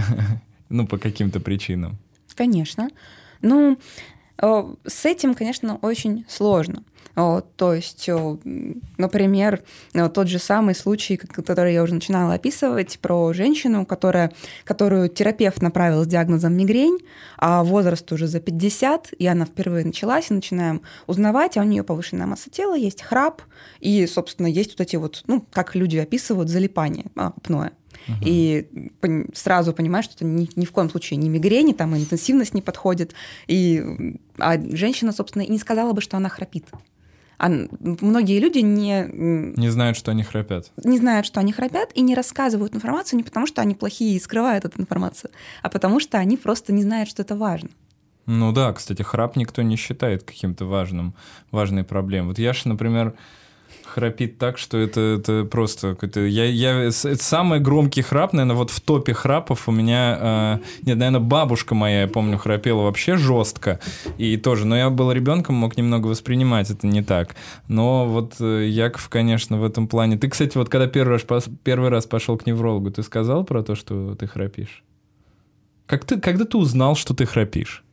ну, 0.68 0.86
по 0.86 0.98
каким-то 0.98 1.40
причинам. 1.40 1.98
Конечно. 2.34 2.88
Ну, 3.42 3.78
С 4.38 5.04
этим, 5.04 5.34
конечно, 5.34 5.76
очень 5.82 6.24
сложно. 6.28 6.84
То 7.14 7.74
есть, 7.74 8.08
например, 8.96 9.62
тот 10.14 10.28
же 10.28 10.38
самый 10.38 10.74
случай, 10.74 11.16
который 11.16 11.74
я 11.74 11.82
уже 11.82 11.94
начинала 11.94 12.34
описывать, 12.34 12.98
про 13.00 13.32
женщину, 13.32 13.84
которая, 13.84 14.32
которую 14.64 15.08
терапевт 15.08 15.60
направил 15.60 16.04
с 16.04 16.06
диагнозом 16.06 16.54
мигрень, 16.54 16.98
а 17.36 17.62
возраст 17.64 18.10
уже 18.12 18.26
за 18.26 18.40
50, 18.40 19.12
и 19.18 19.26
она 19.26 19.44
впервые 19.44 19.84
началась, 19.84 20.30
и 20.30 20.34
начинаем 20.34 20.82
узнавать, 21.06 21.56
а 21.56 21.60
у 21.60 21.64
нее 21.64 21.82
повышенная 21.82 22.26
масса 22.26 22.50
тела, 22.50 22.74
есть 22.74 23.02
храп, 23.02 23.42
и, 23.80 24.06
собственно, 24.06 24.46
есть 24.46 24.70
вот 24.70 24.80
эти 24.80 24.96
вот, 24.96 25.22
ну, 25.26 25.44
как 25.52 25.74
люди 25.74 25.98
описывают, 25.98 26.48
залипание, 26.48 27.06
апноэ. 27.14 27.70
Угу. 28.08 28.16
И 28.24 28.66
сразу 29.34 29.72
понимаешь, 29.72 30.06
что 30.06 30.14
это 30.16 30.24
ни, 30.24 30.48
ни 30.56 30.64
в 30.64 30.72
коем 30.72 30.90
случае 30.90 31.18
не 31.18 31.28
мигрень, 31.28 31.72
там 31.74 31.94
интенсивность 31.94 32.54
не 32.54 32.62
подходит. 32.62 33.14
И, 33.46 34.18
а 34.38 34.60
женщина, 34.60 35.12
собственно, 35.12 35.42
и 35.42 35.50
не 35.50 35.58
сказала 35.58 35.92
бы, 35.92 36.00
что 36.00 36.16
она 36.16 36.28
храпит. 36.28 36.66
А 37.42 37.48
многие 37.48 38.38
люди 38.38 38.60
не... 38.60 39.04
Не 39.12 39.68
знают, 39.68 39.96
что 39.96 40.12
они 40.12 40.22
храпят. 40.22 40.70
Не 40.76 40.98
знают, 40.98 41.26
что 41.26 41.40
они 41.40 41.52
храпят, 41.52 41.90
и 41.92 42.00
не 42.00 42.14
рассказывают 42.14 42.72
информацию 42.72 43.16
не 43.16 43.24
потому, 43.24 43.48
что 43.48 43.60
они 43.60 43.74
плохие 43.74 44.16
и 44.16 44.20
скрывают 44.20 44.64
эту 44.64 44.80
информацию, 44.80 45.32
а 45.60 45.68
потому 45.68 45.98
что 45.98 46.18
они 46.18 46.36
просто 46.36 46.72
не 46.72 46.84
знают, 46.84 47.08
что 47.08 47.22
это 47.22 47.34
важно. 47.34 47.70
Ну 48.26 48.52
да, 48.52 48.72
кстати, 48.72 49.02
храп 49.02 49.34
никто 49.34 49.62
не 49.62 49.74
считает 49.74 50.22
каким-то 50.22 50.66
важным, 50.66 51.16
важной 51.50 51.82
проблемой. 51.82 52.28
Вот 52.28 52.38
Яша, 52.38 52.68
например, 52.68 53.14
храпит 53.84 54.38
так, 54.38 54.58
что 54.58 54.78
это, 54.78 55.00
это 55.00 55.44
просто... 55.44 55.96
Это, 56.00 56.20
я, 56.20 56.44
я, 56.44 56.84
это 56.84 57.22
самый 57.22 57.60
громкий 57.60 58.02
храп, 58.02 58.32
наверное, 58.32 58.56
вот 58.56 58.70
в 58.70 58.80
топе 58.80 59.12
храпов 59.12 59.68
у 59.68 59.72
меня... 59.72 60.18
Э, 60.20 60.58
нет, 60.86 60.96
наверное, 60.96 61.20
бабушка 61.20 61.74
моя, 61.74 62.02
я 62.02 62.08
помню, 62.08 62.38
храпела 62.38 62.82
вообще 62.82 63.16
жестко. 63.16 63.80
И 64.18 64.36
тоже, 64.36 64.66
но 64.66 64.76
я 64.76 64.90
был 64.90 65.12
ребенком, 65.12 65.56
мог 65.56 65.76
немного 65.76 66.06
воспринимать 66.06 66.70
это 66.70 66.86
не 66.86 67.02
так. 67.02 67.34
Но 67.68 68.06
вот 68.06 68.36
э, 68.40 68.66
Яков, 68.68 69.08
конечно, 69.08 69.58
в 69.58 69.64
этом 69.64 69.88
плане... 69.88 70.16
Ты, 70.16 70.28
кстати, 70.28 70.56
вот 70.56 70.68
когда 70.68 70.86
первый 70.86 71.18
раз, 71.18 71.44
первый 71.62 71.90
раз 71.90 72.06
пошел 72.06 72.36
к 72.38 72.46
неврологу, 72.46 72.90
ты 72.90 73.02
сказал 73.02 73.44
про 73.44 73.62
то, 73.62 73.74
что 73.74 74.14
ты 74.14 74.26
храпишь? 74.26 74.82
Как 75.86 76.04
ты, 76.04 76.18
когда 76.18 76.44
ты 76.44 76.56
узнал, 76.56 76.96
что 76.96 77.14
ты 77.14 77.26
храпишь? 77.26 77.84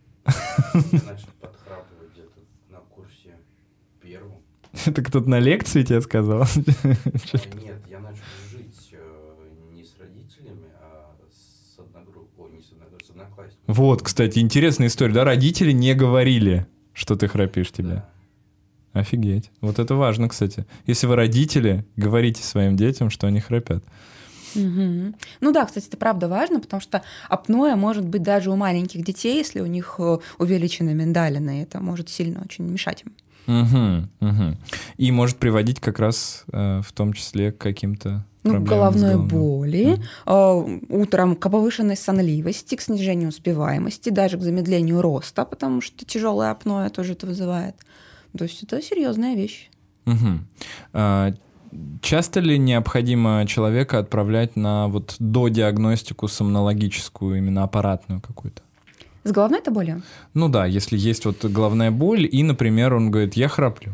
Это 4.85 5.01
кто-то 5.01 5.29
на 5.29 5.39
лекции 5.39 5.83
тебе 5.83 6.01
сказал? 6.01 6.45
Нет, 6.55 7.81
я 7.89 7.99
начал 7.99 8.23
жить 8.51 8.89
э, 8.91 8.97
не 9.73 9.83
с 9.83 9.95
родителями, 9.99 10.67
а 10.81 11.15
с 11.31 11.79
одногруппой, 11.79 12.51
не 12.51 12.61
с 12.61 12.71
одноклассниками. 13.09 13.63
Вот, 13.67 14.01
кстати, 14.01 14.39
интересная 14.39 14.87
история, 14.87 15.13
да? 15.13 15.23
Родители 15.23 15.71
не 15.71 15.93
говорили, 15.93 16.67
что 16.93 17.15
ты 17.15 17.27
храпишь 17.27 17.71
тебе. 17.71 17.89
Да. 17.89 18.09
Офигеть. 18.93 19.51
Вот 19.61 19.77
это 19.79 19.95
важно, 19.95 20.29
кстати. 20.29 20.65
Если 20.87 21.05
вы 21.05 21.15
родители, 21.15 21.85
говорите 21.95 22.43
своим 22.43 22.75
детям, 22.75 23.09
что 23.09 23.27
они 23.27 23.39
храпят. 23.39 23.83
Угу. 24.55 25.13
Ну 25.41 25.51
да, 25.51 25.65
кстати, 25.65 25.87
это 25.87 25.97
правда 25.97 26.27
важно, 26.27 26.59
потому 26.59 26.81
что 26.81 27.03
апноэ 27.29 27.75
может 27.75 28.07
быть 28.07 28.23
даже 28.23 28.49
у 28.49 28.55
маленьких 28.55 29.03
детей, 29.03 29.37
если 29.37 29.59
у 29.59 29.67
них 29.67 29.95
э, 29.99 30.17
увеличены 30.39 30.95
миндалины, 30.95 31.61
это 31.61 31.79
может 31.79 32.09
сильно 32.09 32.41
очень 32.43 32.65
мешать 32.65 33.03
им. 33.05 33.13
Угу, 33.47 34.07
угу. 34.21 34.57
И 34.97 35.11
может 35.11 35.37
приводить 35.37 35.79
как 35.79 35.99
раз 35.99 36.43
э, 36.51 36.81
в 36.85 36.91
том 36.91 37.13
числе 37.13 37.51
к 37.51 37.57
каким-то 37.57 38.25
ну, 38.43 38.61
головной 38.61 39.17
боли, 39.17 39.99
э, 40.25 40.79
утром 40.89 41.35
к 41.35 41.49
повышенной 41.49 41.97
сонливости, 41.97 42.75
к 42.75 42.81
снижению 42.81 43.29
успеваемости, 43.29 44.09
даже 44.09 44.37
к 44.37 44.41
замедлению 44.41 45.01
роста, 45.01 45.45
потому 45.45 45.81
что 45.81 46.05
тяжелое 46.05 46.51
апноэ 46.51 46.89
тоже 46.89 47.13
это 47.13 47.27
вызывает. 47.27 47.75
То 48.37 48.43
есть 48.43 48.63
это 48.63 48.81
серьезная 48.81 49.35
вещь. 49.35 49.69
Угу. 50.05 50.39
А, 50.93 51.33
часто 52.01 52.39
ли 52.39 52.57
необходимо 52.57 53.45
человека 53.47 53.99
отправлять 53.99 54.55
на 54.55 54.87
вот 54.87 55.15
до 55.19 55.49
диагностику 55.49 56.27
сомнологическую, 56.27 57.37
именно 57.37 57.63
аппаратную 57.63 58.21
какую-то? 58.21 58.61
С 59.23 59.31
головной-то 59.31 59.71
болью? 59.71 60.01
Ну 60.33 60.49
да, 60.49 60.65
если 60.65 60.97
есть 60.97 61.25
вот 61.25 61.43
головная 61.45 61.91
боль, 61.91 62.27
и, 62.31 62.43
например, 62.43 62.93
он 62.93 63.11
говорит, 63.11 63.35
я 63.35 63.47
храплю. 63.47 63.93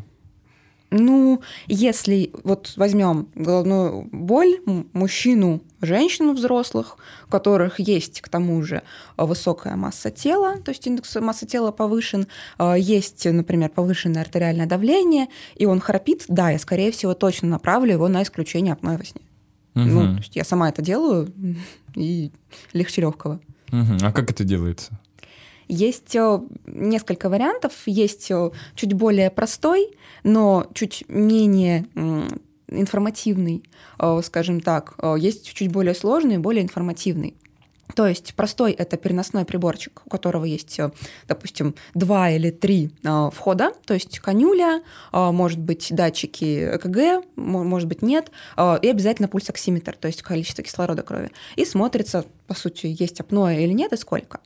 Ну, 0.92 1.42
если 1.68 2.32
вот 2.44 2.74
возьмем 2.78 3.28
головную 3.36 4.08
боль, 4.12 4.60
мужчину, 4.94 5.62
женщину 5.82 6.34
взрослых, 6.34 6.98
у 7.28 7.32
которых 7.32 7.80
есть 7.80 8.22
к 8.22 8.30
тому 8.30 8.62
же 8.64 8.84
высокая 9.18 9.76
масса 9.76 10.12
тела, 10.12 10.58
то 10.64 10.70
есть 10.70 10.86
индекс 10.86 11.16
массы 11.16 11.46
тела 11.48 11.72
повышен, 11.72 12.28
а, 12.58 12.76
есть, 12.76 13.26
например, 13.26 13.70
повышенное 13.70 14.22
артериальное 14.22 14.68
давление, 14.68 15.28
и 15.56 15.66
он 15.66 15.80
храпит, 15.80 16.26
да, 16.28 16.52
я, 16.52 16.60
скорее 16.60 16.92
всего, 16.92 17.14
точно 17.14 17.50
направлю 17.50 17.94
его 17.94 18.08
на 18.08 18.24
исключение 18.24 18.74
апноэ 18.74 18.98
во 18.98 19.04
сне. 19.04 19.22
Угу. 19.76 19.84
Ну, 19.84 20.14
то 20.14 20.20
есть 20.20 20.36
я 20.36 20.44
сама 20.46 20.70
это 20.70 20.82
делаю, 20.82 21.34
и 21.96 22.32
легче 22.74 23.02
легкого. 23.02 23.42
Угу. 23.72 23.98
А 24.02 24.12
как 24.14 24.32
это 24.32 24.44
делается? 24.44 24.98
Есть 25.68 26.16
э, 26.16 26.40
несколько 26.66 27.30
вариантов. 27.30 27.74
Есть 27.86 28.30
э, 28.30 28.52
чуть 28.76 28.94
более 28.94 29.32
простой, 29.32 29.92
но 30.24 30.68
чуть 30.74 31.04
менее 31.08 31.86
информативный, 32.68 33.64
э, 34.00 34.22
скажем 34.24 34.60
так. 34.60 34.96
Есть 35.18 35.54
чуть 35.54 35.72
более 35.72 35.96
сложный, 35.96 36.38
более 36.38 36.64
информативный. 36.64 37.36
То 37.96 38.08
есть 38.08 38.34
простой— 38.34 38.72
это 38.74 38.98
переносной 38.98 39.46
приборчик, 39.46 40.02
у 40.06 40.10
которого 40.10 40.44
есть, 40.44 40.80
допустим, 41.28 41.76
два 41.94 42.32
или 42.32 42.50
три 42.50 42.90
входа, 43.32 43.74
то 43.86 43.94
есть 43.94 44.18
конюля, 44.20 44.82
может 45.14 45.60
быть, 45.60 45.90
датчики 45.92 46.76
ЭКГ, 46.76 47.24
может 47.36 47.88
быть, 47.88 48.02
нет, 48.02 48.32
и 48.58 48.90
обязательно 48.90 49.28
пульсоксиметр, 49.28 49.96
то 49.96 50.08
есть 50.08 50.24
количество 50.24 50.64
кислорода 50.64 51.04
крови. 51.04 51.30
И 51.58 51.64
смотрится, 51.64 52.26
по 52.48 52.56
сути, 52.56 52.88
есть 53.00 53.20
апноэ 53.20 53.64
или 53.64 53.72
нет, 53.72 53.94
и 53.94 53.98
сколько. 53.98 54.40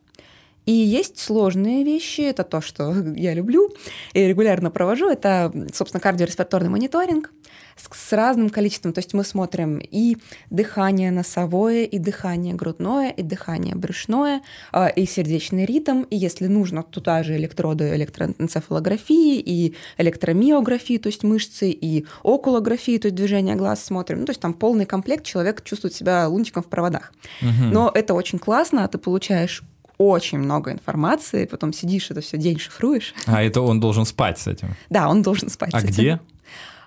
И 0.66 0.72
есть 0.72 1.18
сложные 1.18 1.84
вещи, 1.84 2.22
это 2.22 2.44
то, 2.44 2.62
что 2.62 2.94
я 3.16 3.34
люблю 3.34 3.72
и 4.14 4.28
регулярно 4.28 4.72
провожу, 4.72 5.10
это, 5.10 5.52
собственно, 5.74 6.02
кардиореспираторный 6.02 6.70
мониторинг 6.70 7.32
с, 7.76 7.90
с 7.92 8.14
разным 8.14 8.50
количеством. 8.50 8.94
То 8.94 9.00
есть 9.00 9.14
мы 9.14 9.24
смотрим 9.24 9.80
и 9.80 10.18
дыхание 10.50 11.12
носовое, 11.12 11.86
и 11.86 11.98
дыхание 11.98 12.54
грудное, 12.54 13.10
и 13.10 13.24
дыхание 13.24 13.76
брюшное, 13.76 14.42
а, 14.72 14.88
и 14.88 15.06
сердечный 15.06 15.66
ритм, 15.66 16.04
и 16.04 16.16
если 16.16 16.48
нужно, 16.48 16.84
туда 16.84 17.24
же 17.24 17.36
электроды 17.36 17.96
электроэнцефалографии, 17.96 19.40
и 19.40 19.76
электромиографии, 19.98 20.98
то 20.98 21.08
есть 21.08 21.24
мышцы, 21.24 21.70
и 21.72 22.06
окулографии, 22.24 22.98
то 22.98 23.08
есть 23.08 23.16
движение 23.16 23.56
глаз 23.56 23.84
смотрим. 23.84 24.20
Ну, 24.20 24.26
то 24.26 24.32
есть 24.32 24.42
там 24.42 24.54
полный 24.54 24.86
комплект, 24.86 25.26
человек 25.26 25.64
чувствует 25.64 25.94
себя 25.94 26.28
лунтиком 26.28 26.64
в 26.64 26.68
проводах. 26.68 27.14
Угу. 27.42 27.72
Но 27.72 27.92
это 27.94 28.14
очень 28.14 28.40
классно, 28.40 28.88
ты 28.88 28.98
получаешь 28.98 29.64
очень 30.00 30.40
много 30.40 30.72
информации, 30.72 31.46
потом 31.46 31.74
сидишь 31.74 32.10
это 32.10 32.22
все 32.22 32.38
день 32.38 32.58
шифруешь. 32.58 33.14
А 33.28 33.44
это 33.44 33.62
он 33.62 33.80
должен 33.80 34.06
спать 34.06 34.40
с 34.40 34.48
этим? 34.48 34.76
Да, 34.90 35.10
он 35.10 35.22
должен 35.22 35.50
спать 35.50 35.72
а 35.74 35.82
с 35.82 35.84
этим. 35.84 35.94
где? 35.94 36.20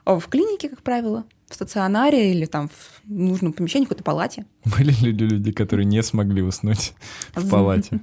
В 0.04 0.22
клинике, 0.28 0.68
как 0.68 0.82
правило, 0.82 1.24
в 1.48 1.54
стационаре 1.54 2.32
или 2.32 2.46
там 2.46 2.68
в 2.70 3.02
нужном 3.10 3.52
помещении, 3.52 3.84
в 3.84 3.88
какой-то 3.90 4.02
палате. 4.02 4.46
Были 4.64 4.92
ли 4.92 5.12
люди, 5.12 5.52
которые 5.52 5.84
не 5.84 6.02
смогли 6.02 6.42
уснуть 6.42 6.94
в 7.34 7.48
палате? 7.48 8.00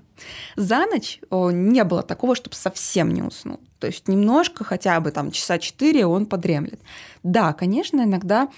За 0.55 0.85
ночь 0.85 1.19
не 1.31 1.83
было 1.83 2.03
такого, 2.03 2.35
чтобы 2.35 2.55
совсем 2.55 3.11
не 3.11 3.23
уснул. 3.23 3.59
То 3.79 3.87
есть 3.87 4.07
немножко, 4.07 4.63
хотя 4.63 4.99
бы 4.99 5.11
там 5.11 5.31
часа 5.31 5.57
четыре 5.57 6.05
он 6.05 6.27
подремлет. 6.27 6.79
Да, 7.23 7.53
конечно, 7.53 8.03
иногда 8.03 8.49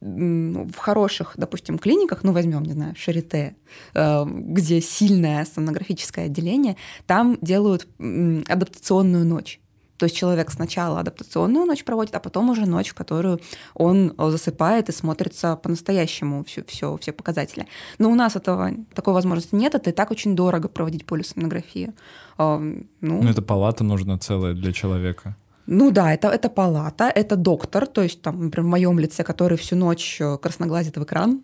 в 0.00 0.76
хороших, 0.76 1.34
допустим, 1.36 1.78
клиниках, 1.78 2.22
ну, 2.22 2.32
возьмем, 2.32 2.62
не 2.62 2.72
знаю, 2.72 2.94
Шарите, 2.96 3.56
э, 3.94 4.24
где 4.26 4.80
сильное 4.80 5.44
сонографическое 5.44 6.26
отделение, 6.26 6.76
там 7.06 7.36
делают 7.40 7.88
адаптационную 7.98 9.24
ночь. 9.24 9.60
То 9.96 10.04
есть 10.04 10.16
человек 10.16 10.50
сначала 10.52 11.00
адаптационную 11.00 11.66
ночь 11.66 11.84
проводит, 11.84 12.14
а 12.14 12.20
потом 12.20 12.50
уже 12.50 12.66
ночь, 12.66 12.90
в 12.90 12.94
которую 12.94 13.40
он 13.74 14.14
засыпает 14.16 14.88
и 14.88 14.92
смотрится 14.92 15.56
по-настоящему 15.56 16.44
все, 16.44 16.62
все, 16.64 16.96
все 16.98 17.12
показатели. 17.12 17.66
Но 17.98 18.08
у 18.08 18.14
нас 18.14 18.36
этого, 18.36 18.70
такой 18.94 19.12
возможности 19.12 19.56
нет, 19.56 19.74
это 19.74 19.90
и 19.90 19.92
так 19.92 20.12
очень 20.12 20.36
дорого 20.36 20.68
проводить 20.68 21.04
полисомнографию. 21.04 21.94
Ну, 22.38 22.84
ну, 23.00 23.28
это 23.28 23.42
палата 23.42 23.82
нужна 23.82 24.18
целая 24.18 24.54
для 24.54 24.72
человека. 24.72 25.36
Ну 25.70 25.90
да, 25.90 26.14
это, 26.14 26.28
это 26.28 26.48
палата, 26.48 27.12
это 27.14 27.36
доктор, 27.36 27.86
то 27.86 28.02
есть 28.02 28.22
там, 28.22 28.44
например, 28.44 28.66
в 28.66 28.70
моем 28.70 28.98
лице, 28.98 29.22
который 29.22 29.58
всю 29.58 29.76
ночь 29.76 30.16
э, 30.18 30.38
красноглазит 30.38 30.96
в 30.96 31.04
экран. 31.04 31.42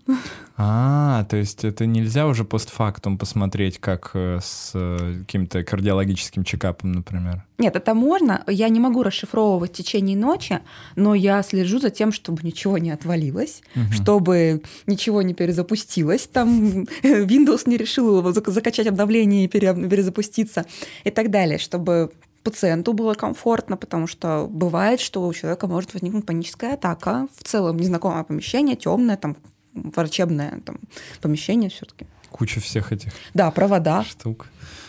А, 0.56 1.24
то 1.24 1.36
есть 1.36 1.62
это 1.62 1.84
нельзя 1.84 2.26
уже 2.26 2.44
постфактум 2.44 3.18
посмотреть, 3.18 3.78
как 3.78 4.12
э, 4.14 4.38
с 4.42 4.70
э, 4.72 5.18
каким-то 5.26 5.62
кардиологическим 5.62 6.42
чекапом, 6.42 6.92
например? 6.92 7.44
Нет, 7.58 7.76
это 7.76 7.92
можно. 7.92 8.42
Я 8.46 8.70
не 8.70 8.80
могу 8.80 9.02
расшифровывать 9.02 9.72
в 9.72 9.74
течение 9.74 10.16
ночи, 10.16 10.60
но 10.96 11.14
я 11.14 11.42
слежу 11.42 11.78
за 11.78 11.90
тем, 11.90 12.10
чтобы 12.10 12.42
ничего 12.44 12.78
не 12.78 12.92
отвалилось, 12.92 13.62
угу. 13.76 13.92
чтобы 13.92 14.62
ничего 14.86 15.20
не 15.20 15.34
перезапустилось, 15.34 16.26
там 16.32 16.48
Windows 17.02 17.64
не 17.66 17.76
решил 17.76 18.18
его 18.18 18.32
закачать 18.32 18.86
обновление 18.86 19.44
и 19.44 19.48
перезапуститься 19.48 20.64
и 21.04 21.10
так 21.10 21.30
далее, 21.30 21.58
чтобы 21.58 22.10
пациенту 22.44 22.92
было 22.92 23.14
комфортно, 23.14 23.76
потому 23.76 24.06
что 24.06 24.46
бывает, 24.48 25.00
что 25.00 25.26
у 25.26 25.32
человека 25.32 25.66
может 25.66 25.94
возникнуть 25.94 26.26
паническая 26.26 26.74
атака 26.74 27.26
в 27.36 27.42
целом, 27.42 27.78
незнакомое 27.78 28.22
помещение, 28.22 28.76
темное, 28.76 29.16
там, 29.16 29.36
врачебное 29.72 30.60
там, 30.64 30.78
помещение 31.20 31.70
все-таки. 31.70 32.06
Куча 32.30 32.60
всех 32.60 32.92
этих 32.92 33.12
да, 33.32 33.50
провода. 33.50 34.04
штук. 34.04 34.46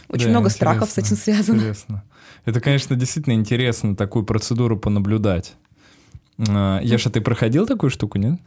Очень 0.09 0.25
да, 0.25 0.31
много 0.31 0.49
страхов 0.49 0.91
с 0.91 0.97
этим 0.97 1.15
связано. 1.15 1.57
Интересно. 1.57 2.03
Это, 2.45 2.61
конечно, 2.61 2.95
действительно 2.95 3.33
интересно 3.33 3.95
такую 3.95 4.25
процедуру 4.25 4.77
понаблюдать. 4.77 5.55
А, 6.47 6.79
Яша, 6.83 7.09
ты 7.09 7.21
проходил 7.21 7.65
такую 7.65 7.89
штуку, 7.89 8.19
нет? 8.19 8.39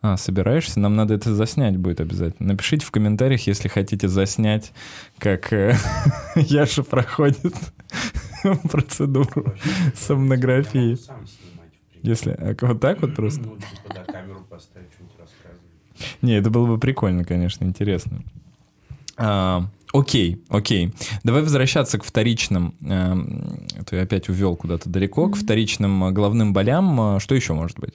А, 0.00 0.16
собираешься? 0.16 0.78
Нам 0.78 0.94
надо 0.94 1.14
это 1.14 1.34
заснять 1.34 1.76
будет 1.76 2.00
обязательно. 2.00 2.52
Напишите 2.52 2.86
в 2.86 2.90
комментариях, 2.90 3.46
если 3.46 3.68
хотите 3.68 4.08
заснять, 4.08 4.72
как 5.18 5.52
э, 5.52 5.76
Яша 6.36 6.84
проходит 6.84 7.54
процедуру 8.70 9.54
сомнографии. 9.96 10.96
Если 12.02 12.30
а, 12.30 12.54
вот 12.60 12.80
так 12.80 13.00
вот 13.00 13.16
просто? 13.16 13.42
Ну, 13.42 13.56
типа. 13.56 14.04
Не, 16.22 16.34
это 16.34 16.50
было 16.50 16.66
бы 16.66 16.78
прикольно, 16.78 17.24
конечно, 17.24 17.64
интересно. 17.64 18.22
А, 19.16 19.68
окей, 19.92 20.42
окей. 20.48 20.94
Давай 21.24 21.42
возвращаться 21.42 21.98
к 21.98 22.04
вторичным. 22.04 22.74
Э, 22.82 23.16
ты 23.84 23.98
опять 23.98 24.28
увел 24.28 24.56
куда-то 24.56 24.88
далеко. 24.88 25.28
К 25.28 25.36
вторичным 25.36 26.04
э, 26.04 26.12
головным 26.12 26.52
болям. 26.52 27.16
Э, 27.16 27.20
что 27.20 27.34
еще 27.34 27.52
может 27.52 27.78
быть? 27.80 27.94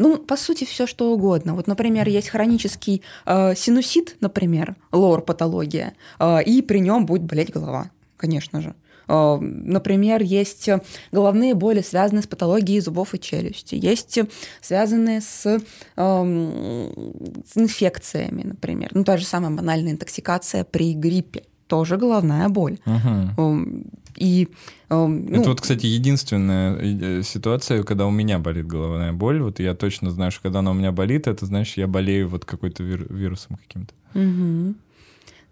Ну, 0.00 0.16
по 0.16 0.36
сути, 0.36 0.64
все 0.64 0.86
что 0.86 1.12
угодно. 1.12 1.54
Вот, 1.54 1.66
например, 1.66 2.08
есть 2.08 2.30
хронический 2.30 3.02
э, 3.26 3.54
синусит, 3.54 4.16
например, 4.20 4.76
лор-патология, 4.92 5.92
э, 6.18 6.42
и 6.42 6.62
при 6.62 6.80
нем 6.80 7.04
будет 7.04 7.24
болеть 7.24 7.50
голова, 7.50 7.90
конечно 8.16 8.62
же. 8.62 8.74
Э, 9.08 9.36
например, 9.38 10.22
есть 10.22 10.70
головные 11.12 11.54
боли, 11.54 11.82
связанные 11.82 12.22
с 12.22 12.26
патологией 12.26 12.80
зубов 12.80 13.14
и 13.14 13.20
челюсти. 13.20 13.74
Есть 13.74 14.18
связанные 14.62 15.20
с, 15.20 15.44
э, 15.44 15.58
с 15.96 17.58
инфекциями, 17.58 18.42
например. 18.44 18.88
Ну, 18.94 19.04
та 19.04 19.18
же 19.18 19.26
самая 19.26 19.54
банальная 19.54 19.92
интоксикация 19.92 20.64
при 20.64 20.94
гриппе. 20.94 21.42
Тоже 21.70 21.96
головная 21.96 22.48
боль. 22.48 22.78
Угу. 22.86 23.84
И, 24.16 24.48
ну, 24.90 25.28
Это 25.28 25.48
вот, 25.50 25.60
кстати, 25.60 25.86
единственная 25.86 26.76
э, 26.76 27.22
ситуация, 27.22 27.84
когда 27.84 28.06
у 28.06 28.10
меня 28.10 28.38
болит 28.38 28.66
головная 28.66 29.12
боль. 29.12 29.40
Вот 29.40 29.60
я 29.60 29.74
точно 29.74 30.10
знаю, 30.10 30.32
что 30.32 30.42
когда 30.42 30.58
она 30.58 30.72
у 30.72 30.74
меня 30.74 30.92
болит, 30.92 31.28
это 31.28 31.46
значит, 31.46 31.76
я 31.78 31.86
болею 31.86 32.28
вот 32.28 32.44
какой-то 32.44 32.82
вир- 32.82 33.06
вирусом 33.08 33.56
каким-то. 33.56 33.94
Угу. 34.14 34.74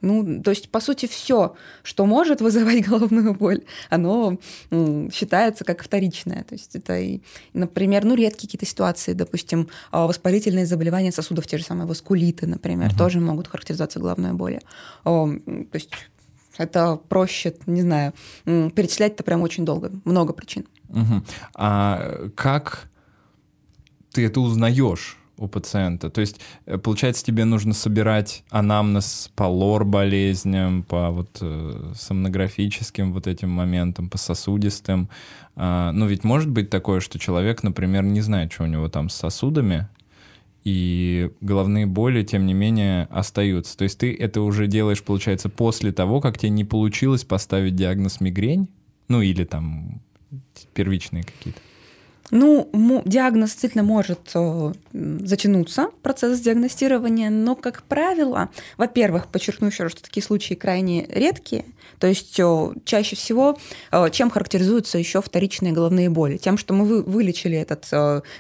Ну, 0.01 0.43
то 0.43 0.51
есть, 0.51 0.71
по 0.71 0.81
сути, 0.81 1.07
все, 1.07 1.55
что 1.83 2.07
может 2.07 2.41
вызывать 2.41 2.85
головную 2.89 3.35
боль, 3.35 3.63
оно 3.91 4.39
считается 5.13 5.65
как 5.65 5.83
вторичное. 5.83 6.45
То 6.45 6.55
есть 6.55 6.77
это, 6.77 6.99
и, 6.99 7.21
например, 7.53 8.05
ну, 8.05 8.15
редкие 8.15 8.49
какие-то 8.49 8.67
ситуации, 8.67 9.13
допустим, 9.13 9.69
а, 9.91 10.07
воспалительные 10.07 10.67
заболевания 10.67 11.13
сосудов, 11.13 11.47
те 11.47 11.59
же 11.59 11.65
самые 11.65 11.87
воскулиты, 11.87 12.47
например, 12.47 12.89
угу. 12.91 12.99
тоже 12.99 13.21
могут 13.21 13.49
характеризоваться 13.49 13.99
головной 13.99 14.33
болью. 14.33 14.61
То 15.05 15.41
есть 15.73 15.91
это 16.59 16.97
проще, 17.09 17.55
не 17.67 17.83
знаю, 17.83 18.13
перечислять-то 18.45 19.23
прям 19.23 19.43
очень 19.43 19.65
долго, 19.65 19.93
много 20.05 20.33
причин. 20.33 20.67
Угу. 20.89 21.23
А 21.55 22.29
как 22.35 22.89
ты 24.13 24.27
это 24.27 24.41
узнаешь? 24.41 25.17
У 25.39 25.49
пациента. 25.49 26.11
То 26.11 26.21
есть, 26.21 26.41
э, 26.67 26.79
получается, 26.79 27.25
тебе 27.25 27.45
нужно 27.45 27.75
собирать 27.75 28.45
анамнез 28.51 29.31
по 29.35 29.45
лор-болезням, 29.45 30.83
по 30.83 31.11
вот 31.11 31.39
э, 31.41 31.93
сомнографическим 31.95 33.13
вот 33.13 33.27
этим 33.27 33.51
моментам, 33.51 34.09
по 34.09 34.19
сосудистым. 34.19 35.09
А, 35.57 35.93
ну, 35.93 36.07
ведь 36.07 36.25
может 36.25 36.51
быть 36.51 36.71
такое, 36.71 37.01
что 37.01 37.19
человек, 37.19 37.63
например, 37.63 38.03
не 38.05 38.21
знает, 38.21 38.53
что 38.53 38.65
у 38.65 38.67
него 38.67 38.89
там 38.89 39.09
с 39.09 39.15
сосудами, 39.15 39.89
и 40.65 41.31
головные 41.41 41.87
боли, 41.87 42.23
тем 42.25 42.45
не 42.45 42.53
менее, 42.53 43.05
остаются. 43.11 43.77
То 43.77 43.85
есть 43.85 43.99
ты 43.99 44.15
это 44.15 44.43
уже 44.43 44.67
делаешь, 44.67 45.03
получается, 45.03 45.49
после 45.49 45.93
того, 45.93 46.21
как 46.21 46.37
тебе 46.37 46.51
не 46.51 46.65
получилось 46.65 47.25
поставить 47.25 47.75
диагноз 47.75 48.21
мигрень, 48.21 48.69
ну 49.09 49.23
или 49.23 49.45
там 49.45 50.03
первичные 50.75 51.23
какие-то. 51.23 51.61
Ну, 52.31 53.03
диагноз 53.05 53.51
действительно 53.51 53.85
может 53.85 54.31
э, 54.35 54.73
затянуться, 54.93 55.89
процесс 56.03 56.41
диагностирования, 56.41 57.31
но, 57.31 57.55
как 57.55 57.83
правило, 57.85 58.51
во-первых, 58.77 59.29
подчеркну 59.29 59.69
еще 59.69 59.85
раз, 59.85 59.93
что 59.93 60.03
такие 60.03 60.23
случаи 60.23 60.55
крайне 60.55 61.07
редкие, 61.07 61.65
то 61.99 62.07
есть 62.07 62.39
э, 62.39 62.73
чаще 62.85 63.17
всего 63.17 63.59
э, 63.91 64.11
чем 64.11 64.31
характеризуются 64.31 64.99
еще 64.99 65.23
вторичные 65.23 65.73
головные 65.73 66.11
боли? 66.11 66.37
Тем, 66.37 66.59
что 66.59 66.75
мы 66.75 67.03
вылечили 67.03 67.57
этот 67.57 67.87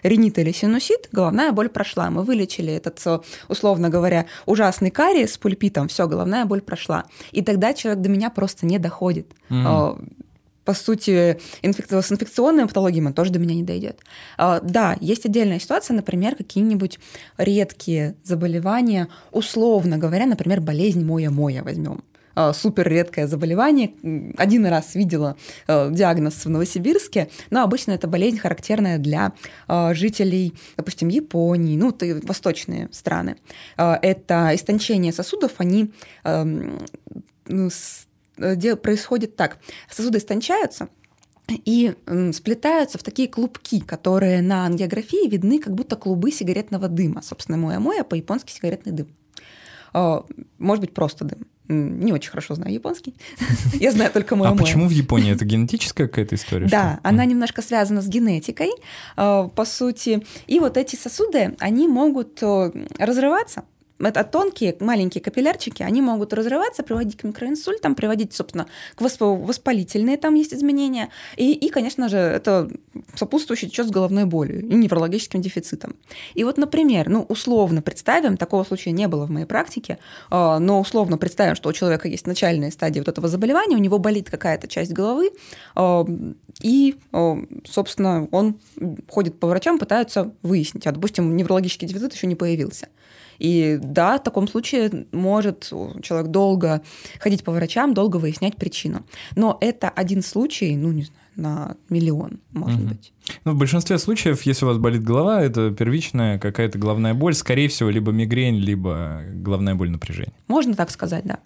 ринит 0.02 0.38
или 0.38 0.52
синусит, 0.52 1.08
головная 1.12 1.52
боль 1.52 1.68
прошла, 1.70 2.10
мы 2.10 2.24
вылечили 2.24 2.72
этот, 2.72 3.22
условно 3.48 3.88
говоря, 3.88 4.26
ужасный 4.44 4.90
кариес 4.90 5.32
с 5.32 5.38
пульпитом, 5.38 5.88
все, 5.88 6.06
головная 6.06 6.44
боль 6.44 6.60
прошла. 6.60 7.04
И 7.32 7.42
тогда 7.42 7.72
человек 7.72 8.02
до 8.02 8.08
меня 8.08 8.30
просто 8.30 8.66
не 8.66 8.78
доходит. 8.78 9.28
Mm-hmm 9.48 10.26
по 10.68 10.74
сути, 10.74 11.38
инфекци... 11.62 12.02
с 12.02 12.12
инфекционными 12.12 12.66
патологиями 12.66 13.06
он 13.06 13.14
тоже 13.14 13.32
до 13.32 13.38
меня 13.38 13.54
не 13.54 13.62
дойдет. 13.62 14.00
А, 14.36 14.60
да, 14.60 14.98
есть 15.00 15.24
отдельная 15.24 15.58
ситуация, 15.58 15.94
например, 15.94 16.36
какие-нибудь 16.36 16.98
редкие 17.38 18.16
заболевания, 18.22 19.08
условно 19.32 19.96
говоря, 19.96 20.26
например, 20.26 20.60
болезнь 20.60 21.02
моя-моя 21.02 21.62
возьмем 21.62 22.04
а, 22.34 22.52
супер 22.52 22.86
редкое 22.86 23.26
заболевание. 23.26 23.94
Один 24.36 24.66
раз 24.66 24.94
видела 24.94 25.38
а, 25.66 25.88
диагноз 25.88 26.44
в 26.44 26.50
Новосибирске, 26.50 27.30
но 27.48 27.62
обычно 27.62 27.92
это 27.92 28.06
болезнь 28.06 28.36
характерная 28.36 28.98
для 28.98 29.32
жителей, 29.94 30.52
допустим, 30.76 31.08
Японии, 31.08 31.78
ну, 31.78 31.92
то 31.92 32.04
восточные 32.24 32.90
страны. 32.92 33.36
Это 33.78 34.50
истончение 34.52 35.14
сосудов, 35.14 35.52
они 35.56 35.92
ну, 37.50 37.70
происходит 38.76 39.36
так. 39.36 39.58
Сосуды 39.90 40.18
истончаются, 40.18 40.88
и 41.48 41.94
сплетаются 42.32 42.98
в 42.98 43.02
такие 43.02 43.28
клубки, 43.28 43.80
которые 43.80 44.42
на 44.42 44.66
ангиографии 44.66 45.28
видны 45.28 45.58
как 45.58 45.74
будто 45.74 45.96
клубы 45.96 46.30
сигаретного 46.30 46.88
дыма. 46.88 47.22
Собственно, 47.22 47.56
моя-моя 47.56 48.04
по-японски 48.04 48.52
сигаретный 48.52 48.92
дым. 48.92 49.08
А, 49.94 50.24
может 50.58 50.82
быть, 50.82 50.92
просто 50.92 51.24
дым. 51.24 51.46
Не 51.68 52.12
очень 52.12 52.30
хорошо 52.30 52.54
знаю 52.54 52.72
японский. 52.72 53.14
Я 53.74 53.92
знаю 53.92 54.10
только 54.10 54.36
мой. 54.36 54.48
А 54.48 54.54
почему 54.54 54.88
в 54.88 54.90
Японии? 54.90 55.32
Это 55.32 55.44
генетическая 55.44 56.06
какая-то 56.06 56.34
история? 56.34 56.66
Да, 56.66 57.00
она 57.02 57.24
немножко 57.24 57.60
связана 57.62 58.00
с 58.00 58.08
генетикой, 58.08 58.70
а, 59.16 59.48
по 59.48 59.64
сути. 59.64 60.24
И 60.46 60.60
вот 60.60 60.76
эти 60.76 60.96
сосуды, 60.96 61.56
они 61.60 61.88
могут 61.88 62.42
разрываться 62.98 63.64
это 63.98 64.24
тонкие, 64.24 64.76
маленькие 64.80 65.22
капиллярчики, 65.22 65.82
они 65.82 66.00
могут 66.02 66.32
разрываться, 66.32 66.82
приводить 66.82 67.16
к 67.16 67.24
микроинсультам, 67.24 67.94
приводить, 67.94 68.32
собственно, 68.34 68.66
к 68.94 69.00
воспалительные 69.00 70.16
там 70.16 70.34
есть 70.34 70.54
изменения. 70.54 71.08
И, 71.36 71.52
и 71.52 71.68
конечно 71.68 72.08
же, 72.08 72.16
это 72.16 72.70
сопутствующий 73.14 73.68
течет 73.68 73.88
с 73.88 73.90
головной 73.90 74.24
болью 74.24 74.60
и 74.60 74.74
неврологическим 74.74 75.40
дефицитом. 75.40 75.96
И 76.34 76.44
вот, 76.44 76.58
например, 76.58 77.08
ну, 77.08 77.22
условно 77.22 77.82
представим, 77.82 78.36
такого 78.36 78.64
случая 78.64 78.92
не 78.92 79.08
было 79.08 79.26
в 79.26 79.30
моей 79.30 79.46
практике, 79.46 79.98
а, 80.30 80.58
но 80.58 80.80
условно 80.80 81.18
представим, 81.18 81.56
что 81.56 81.68
у 81.68 81.72
человека 81.72 82.08
есть 82.08 82.26
начальная 82.26 82.70
стадия 82.70 83.02
вот 83.02 83.08
этого 83.08 83.28
заболевания, 83.28 83.76
у 83.76 83.80
него 83.80 83.98
болит 83.98 84.30
какая-то 84.30 84.68
часть 84.68 84.92
головы, 84.92 85.30
а, 85.74 86.06
и, 86.62 86.96
а, 87.12 87.36
собственно, 87.64 88.28
он 88.30 88.60
ходит 89.08 89.38
по 89.40 89.48
врачам, 89.48 89.78
пытаются 89.78 90.32
выяснить, 90.42 90.86
а, 90.86 90.92
допустим, 90.92 91.36
неврологический 91.36 91.86
дефицит 91.88 92.14
еще 92.14 92.26
не 92.26 92.34
появился. 92.34 92.88
И 93.38 93.78
да, 93.80 94.18
в 94.18 94.22
таком 94.22 94.48
случае 94.48 95.06
может 95.12 95.72
человек 96.02 96.30
долго 96.30 96.82
ходить 97.20 97.44
по 97.44 97.52
врачам, 97.52 97.94
долго 97.94 98.16
выяснять 98.16 98.56
причину. 98.56 99.04
Но 99.36 99.58
это 99.60 99.88
один 99.88 100.22
случай, 100.22 100.76
ну, 100.76 100.92
не 100.92 101.04
знаю, 101.04 101.18
на 101.38 101.76
миллион, 101.88 102.40
может 102.50 102.80
угу. 102.80 102.88
быть. 102.88 103.12
Ну, 103.44 103.52
в 103.52 103.56
большинстве 103.56 103.98
случаев, 103.98 104.42
если 104.42 104.64
у 104.64 104.68
вас 104.68 104.78
болит 104.78 105.04
голова, 105.04 105.40
это 105.40 105.70
первичная 105.70 106.38
какая-то 106.38 106.78
головная 106.78 107.14
боль, 107.14 107.34
скорее 107.34 107.68
всего, 107.68 107.90
либо 107.90 108.10
мигрень, 108.10 108.56
либо 108.56 109.22
головная 109.34 109.76
боль 109.76 109.90
напряжения. 109.90 110.32
Можно 110.48 110.74
так 110.74 110.90
сказать, 110.90 111.24
да. 111.24 111.38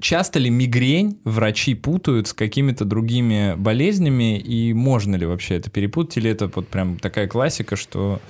часто 0.00 0.38
ли 0.38 0.50
мигрень 0.50 1.18
врачи 1.24 1.74
путают 1.74 2.28
с 2.28 2.34
какими-то 2.34 2.84
другими 2.84 3.54
болезнями, 3.56 4.38
и 4.38 4.74
можно 4.74 5.16
ли 5.16 5.24
вообще 5.24 5.56
это 5.56 5.70
перепутать, 5.70 6.18
или 6.18 6.30
это 6.30 6.50
вот 6.54 6.68
прям 6.68 6.98
такая 6.98 7.26
классика, 7.26 7.76
что 7.76 8.20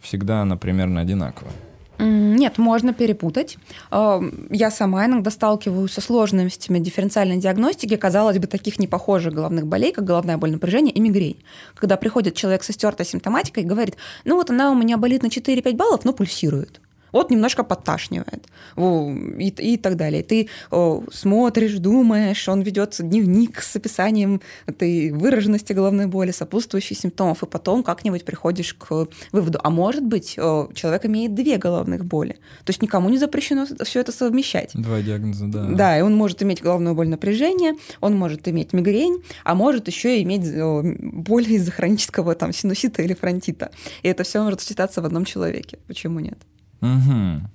всегда 0.00 0.40
она 0.40 0.56
примерно 0.56 1.02
одинаковая? 1.02 1.52
Нет, 1.98 2.58
можно 2.58 2.92
перепутать. 2.92 3.58
Э, 3.90 4.20
я 4.50 4.70
сама 4.70 5.06
иногда 5.06 5.30
сталкиваюсь 5.30 5.92
со 5.92 6.00
сложностями 6.00 6.78
дифференциальной 6.78 7.38
диагностики, 7.38 7.96
казалось 7.96 8.38
бы, 8.38 8.46
таких 8.46 8.78
непохожих 8.78 9.32
головных 9.32 9.66
болей, 9.66 9.92
как 9.92 10.04
головная 10.04 10.36
боль 10.36 10.52
напряжения 10.52 10.92
и 10.92 11.00
мигрень. 11.00 11.42
Когда 11.74 11.96
приходит 11.96 12.34
человек 12.34 12.62
со 12.64 12.72
стертой 12.72 13.06
симптоматикой 13.06 13.62
и 13.62 13.66
говорит, 13.66 13.96
ну 14.24 14.36
вот 14.36 14.50
она 14.50 14.70
у 14.70 14.74
меня 14.74 14.96
болит 14.96 15.22
на 15.22 15.28
4-5 15.28 15.74
баллов, 15.74 16.04
но 16.04 16.12
пульсирует 16.12 16.80
вот 17.16 17.30
немножко 17.30 17.64
подташнивает 17.64 18.46
и, 18.76 19.48
и 19.48 19.76
так 19.76 19.96
далее. 19.96 20.22
Ты 20.22 20.48
о, 20.70 21.02
смотришь, 21.12 21.74
думаешь, 21.74 22.48
он 22.48 22.62
ведет 22.62 22.96
дневник 22.98 23.62
с 23.62 23.76
описанием 23.76 24.40
этой 24.66 25.10
выраженности 25.10 25.72
головной 25.72 26.06
боли, 26.06 26.30
сопутствующих 26.30 26.98
симптомов, 26.98 27.42
и 27.42 27.46
потом 27.46 27.82
как-нибудь 27.82 28.24
приходишь 28.24 28.74
к 28.74 29.08
выводу. 29.32 29.58
А 29.62 29.70
может 29.70 30.04
быть, 30.04 30.38
о, 30.38 30.68
человек 30.74 31.06
имеет 31.06 31.34
две 31.34 31.56
головных 31.56 32.04
боли. 32.04 32.38
То 32.64 32.70
есть 32.70 32.82
никому 32.82 33.08
не 33.08 33.18
запрещено 33.18 33.66
все 33.84 34.00
это 34.00 34.12
совмещать. 34.12 34.70
Два 34.74 35.00
диагноза, 35.00 35.46
да. 35.46 35.64
Да, 35.64 35.98
и 35.98 36.02
он 36.02 36.14
может 36.14 36.42
иметь 36.42 36.62
головную 36.62 36.94
боль 36.94 37.08
напряжения, 37.08 37.76
он 38.00 38.16
может 38.16 38.46
иметь 38.48 38.72
мигрень, 38.72 39.22
а 39.44 39.54
может 39.54 39.88
еще 39.88 40.22
иметь 40.22 40.46
о, 40.56 40.82
боль 40.84 41.50
из-за 41.52 41.70
хронического 41.72 42.34
там, 42.34 42.52
синусита 42.52 43.02
или 43.02 43.14
фронтита. 43.14 43.70
И 44.02 44.08
это 44.08 44.24
все 44.24 44.42
может 44.42 44.60
сочетаться 44.60 45.02
в 45.02 45.06
одном 45.06 45.24
человеке. 45.24 45.78
Почему 45.86 46.20
нет? 46.20 46.38
Угу. 46.80 47.48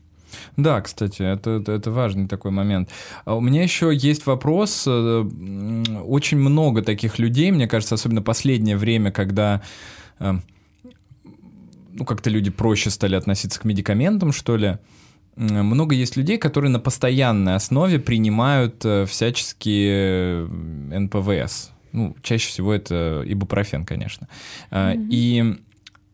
Да, 0.58 0.82
кстати, 0.82 1.22
это, 1.22 1.64
это, 1.68 1.92
важный 1.92 2.28
такой 2.28 2.52
момент. 2.52 2.90
А 3.26 3.36
у 3.36 3.42
меня 3.42 3.64
еще 3.64 3.94
есть 3.94 4.26
вопрос. 4.26 4.86
Э, 4.88 5.24
очень 6.06 6.38
много 6.38 6.82
таких 6.82 7.20
людей, 7.20 7.52
мне 7.52 7.68
кажется, 7.68 7.96
особенно 7.96 8.22
последнее 8.22 8.78
время, 8.78 9.12
когда 9.12 9.62
э, 10.20 10.34
ну, 11.94 12.06
как-то 12.06 12.30
люди 12.30 12.50
проще 12.50 12.90
стали 12.90 13.16
относиться 13.16 13.60
к 13.60 13.66
медикаментам, 13.66 14.32
что 14.32 14.58
ли. 14.58 14.78
Много 15.36 15.96
есть 15.96 16.18
людей, 16.18 16.38
которые 16.38 16.72
на 16.72 16.80
постоянной 16.80 17.56
основе 17.56 18.00
принимают 18.00 18.84
э, 18.84 19.06
всяческие 19.06 20.46
НПВС. 20.48 21.72
Ну, 21.94 22.16
чаще 22.22 22.48
всего 22.50 22.74
это 22.74 23.24
ибупрофен, 23.26 23.86
конечно. 23.86 24.28
Mm-hmm. 24.72 25.08
И 25.10 25.56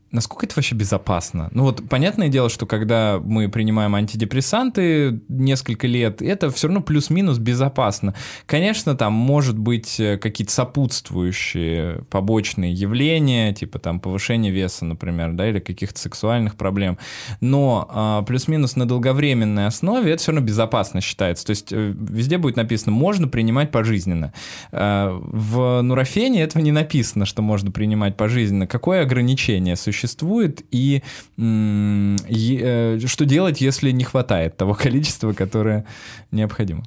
Насколько 0.09 0.45
это 0.45 0.55
вообще 0.55 0.73
безопасно? 0.73 1.49
Ну 1.51 1.63
вот 1.63 1.87
понятное 1.89 2.29
дело, 2.29 2.49
что 2.49 2.65
когда 2.65 3.19
мы 3.21 3.49
принимаем 3.49 3.93
антидепрессанты 3.93 5.19
несколько 5.27 5.85
лет, 5.85 6.21
это 6.21 6.49
все 6.49 6.67
равно 6.67 6.81
плюс-минус 6.81 7.39
безопасно. 7.39 8.15
Конечно, 8.45 8.95
там 8.95 9.11
может 9.11 9.57
быть 9.57 9.99
э, 9.99 10.17
какие-то 10.17 10.53
сопутствующие 10.53 12.05
побочные 12.09 12.71
явления, 12.71 13.53
типа 13.53 13.79
там 13.79 13.99
повышение 13.99 14.49
веса, 14.49 14.85
например, 14.85 15.33
да, 15.33 15.49
или 15.49 15.59
каких-то 15.59 15.99
сексуальных 15.99 16.55
проблем. 16.55 16.97
Но 17.41 17.89
а, 17.89 18.21
плюс-минус 18.21 18.77
на 18.77 18.87
долговременной 18.87 19.67
основе 19.67 20.13
это 20.13 20.21
все 20.21 20.31
равно 20.31 20.47
безопасно 20.47 21.01
считается. 21.01 21.45
То 21.45 21.49
есть 21.49 21.73
э, 21.73 21.93
везде 21.99 22.37
будет 22.37 22.55
написано, 22.55 22.93
можно 22.93 23.27
принимать 23.27 23.71
пожизненно. 23.71 24.31
А, 24.71 25.19
в 25.21 25.81
нурофене 25.81 26.43
этого 26.43 26.63
не 26.63 26.71
написано, 26.71 27.25
что 27.25 27.41
можно 27.41 27.71
принимать 27.71 28.15
пожизненно. 28.15 28.67
Какое 28.67 29.01
ограничение 29.01 29.75
существует? 29.75 29.96
Существует 29.97 30.63
и, 30.71 31.01
э, 31.37 32.99
что 33.05 33.25
делать, 33.25 33.61
если 33.61 33.91
не 33.91 34.03
хватает 34.03 34.57
того 34.57 34.73
количества, 34.83 35.33
которое 35.33 35.85
необходимо? 36.31 36.83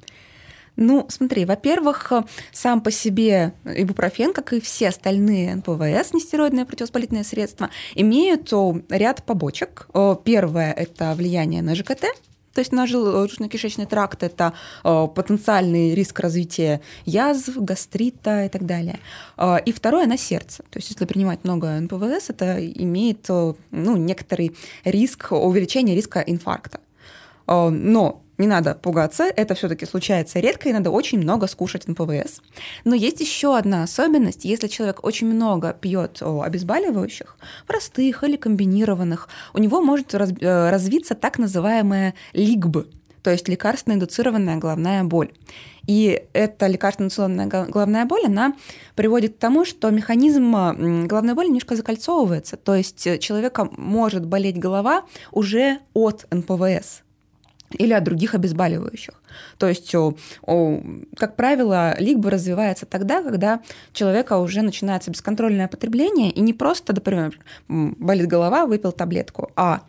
Ну, 0.77 1.05
смотри, 1.09 1.43
во-первых, 1.43 2.11
сам 2.53 2.81
по 2.81 2.91
себе 2.91 3.53
ибупрофен, 3.65 4.33
как 4.33 4.53
и 4.53 4.61
все 4.61 4.87
остальные 4.87 5.55
НПВС, 5.55 6.13
нестероидные 6.13 6.65
противовоспалительные 6.65 7.25
средства, 7.25 7.69
имеют 7.93 8.51
ряд 8.89 9.23
побочек. 9.25 9.87
Первое– 10.23 10.71
это 10.77 11.13
влияние 11.13 11.61
на 11.61 11.75
ЖКТ, 11.75 12.05
то 12.53 12.59
есть 12.59 12.71
наш 12.71 12.91
желудочно-кишечный 12.91 13.85
тракт– 13.85 14.23
это 14.23 14.53
э, 14.83 15.07
потенциальный 15.15 15.95
риск 15.95 16.19
развития 16.19 16.81
язв, 17.05 17.57
гастрита 17.57 18.45
и 18.45 18.49
так 18.49 18.65
далее. 18.65 18.99
Э, 19.37 19.57
и 19.65 19.71
второе– 19.71 20.05
на 20.07 20.17
сердце. 20.17 20.63
То 20.69 20.79
есть 20.79 20.89
если 20.89 21.05
принимать 21.05 21.43
много 21.43 21.79
НПВС, 21.79 22.29
это 22.29 22.57
имеет 22.59 23.25
э, 23.29 23.53
ну, 23.71 23.97
некоторый 23.97 24.55
риск, 24.83 25.31
увеличение 25.31 25.95
риска 25.95 26.19
инфаркта. 26.19 26.79
Э, 27.47 27.69
но 27.69 28.21
не 28.41 28.47
надо 28.47 28.75
пугаться, 28.75 29.23
это 29.23 29.55
все-таки 29.55 29.85
случается 29.85 30.39
редко, 30.39 30.67
и 30.67 30.73
надо 30.73 30.89
очень 30.89 31.19
много 31.19 31.47
скушать 31.47 31.87
НПВС. 31.87 32.41
Но 32.83 32.95
есть 32.95 33.21
еще 33.21 33.57
одна 33.57 33.83
особенность. 33.83 34.45
Если 34.45 34.67
человек 34.67 35.03
очень 35.03 35.27
много 35.27 35.73
пьет 35.73 36.21
обезболивающих, 36.21 37.37
простых 37.67 38.23
или 38.23 38.35
комбинированных, 38.35 39.29
у 39.53 39.59
него 39.59 39.81
может 39.81 40.13
раз, 40.15 40.31
э, 40.41 40.69
развиться 40.69 41.15
так 41.15 41.39
называемая 41.39 42.13
ЛИГБ, 42.33 42.85
то 43.23 43.29
есть 43.29 43.47
лекарственно-индуцированная 43.47 44.57
головная 44.57 45.03
боль. 45.03 45.31
И 45.87 46.23
эта 46.33 46.67
лекарственно-индуцированная 46.67 47.47
головная 47.67 48.05
боль, 48.05 48.25
она 48.25 48.55
приводит 48.95 49.35
к 49.35 49.39
тому, 49.39 49.65
что 49.65 49.89
механизм 49.91 50.51
головной 51.07 51.35
боли 51.35 51.47
немножко 51.47 51.75
закольцовывается. 51.75 52.57
То 52.57 52.75
есть 52.75 53.19
человека 53.19 53.69
может 53.77 54.25
болеть 54.25 54.57
голова 54.57 55.03
уже 55.31 55.79
от 55.93 56.25
НПВС 56.31 57.03
или 57.75 57.93
от 57.93 58.03
других 58.03 58.35
обезболивающих. 58.35 59.13
То 59.57 59.67
есть, 59.67 59.95
как 61.17 61.35
правило, 61.35 61.95
лигба 61.99 62.29
развивается 62.29 62.85
тогда, 62.85 63.23
когда 63.23 63.61
человека 63.93 64.37
уже 64.37 64.61
начинается 64.61 65.11
бесконтрольное 65.11 65.67
потребление, 65.67 66.31
и 66.31 66.41
не 66.41 66.53
просто, 66.53 66.93
например, 66.93 67.39
болит 67.67 68.27
голова, 68.27 68.65
выпил 68.65 68.91
таблетку, 68.91 69.51
а 69.55 69.81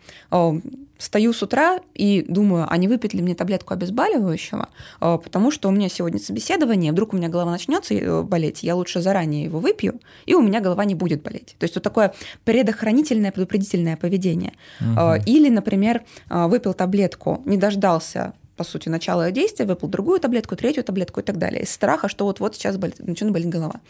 встаю 1.03 1.33
с 1.33 1.43
утра 1.43 1.79
и 1.93 2.25
думаю, 2.27 2.65
а 2.69 2.77
не 2.77 2.87
выпить 2.87 3.13
ли 3.13 3.21
мне 3.21 3.35
таблетку 3.35 3.73
обезболивающего, 3.73 4.69
потому 4.99 5.51
что 5.51 5.67
у 5.67 5.71
меня 5.71 5.89
сегодня 5.89 6.17
собеседование, 6.17 6.93
вдруг 6.93 7.13
у 7.13 7.17
меня 7.17 7.27
голова 7.27 7.51
начнется 7.51 7.93
э, 7.93 8.21
болеть, 8.23 8.63
я 8.63 8.73
лучше 8.75 9.01
заранее 9.01 9.43
его 9.43 9.59
выпью, 9.59 9.99
и 10.25 10.33
у 10.33 10.41
меня 10.41 10.61
голова 10.61 10.85
не 10.85 10.95
будет 10.95 11.21
болеть. 11.21 11.55
То 11.59 11.65
есть 11.65 11.75
вот 11.75 11.83
такое 11.83 12.13
предохранительное, 12.45 13.31
предупредительное 13.31 13.97
поведение. 13.97 14.53
Угу. 14.79 15.23
Или, 15.25 15.49
например, 15.49 16.03
выпил 16.29 16.73
таблетку, 16.73 17.41
не 17.45 17.57
дождался 17.57 18.33
по 18.55 18.63
сути, 18.63 18.89
начало 18.89 19.31
действия, 19.31 19.65
выпил 19.65 19.87
другую 19.87 20.19
таблетку, 20.19 20.55
третью 20.55 20.83
таблетку 20.83 21.19
и 21.19 21.23
так 21.23 21.37
далее. 21.37 21.63
Из 21.63 21.71
страха, 21.71 22.07
что 22.07 22.25
вот-вот 22.25 22.55
сейчас 22.55 22.77
болит, 22.77 22.99
начнет 22.99 23.31
болеть 23.31 23.49
голова. 23.49 23.81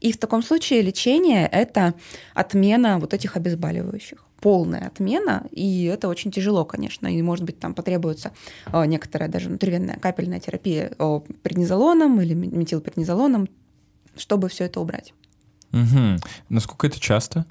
И 0.00 0.12
в 0.12 0.18
таком 0.18 0.42
случае 0.42 0.82
лечение– 0.82 1.46
это 1.52 1.94
отмена 2.34 2.98
вот 2.98 3.14
этих 3.14 3.36
обезболивающих 3.36 4.24
полная 4.40 4.86
отмена, 4.86 5.46
и 5.50 5.84
это 5.84 6.08
очень 6.08 6.30
тяжело, 6.30 6.64
конечно, 6.64 7.06
и, 7.08 7.20
может 7.22 7.44
быть, 7.44 7.58
там 7.58 7.74
потребуется 7.74 8.32
э, 8.72 8.86
некоторая 8.86 9.28
даже 9.28 9.48
внутривенная 9.48 9.96
капельная 9.96 10.38
терапия 10.38 10.92
э, 10.96 11.20
преднизолоном 11.42 12.20
или 12.20 12.34
метилпреднизолоном, 12.34 13.48
чтобы 14.16 14.48
все 14.48 14.64
это 14.64 14.80
убрать. 14.80 15.12
Угу. 15.72 16.20
Насколько 16.48 16.86
это 16.86 17.00
часто? 17.00 17.46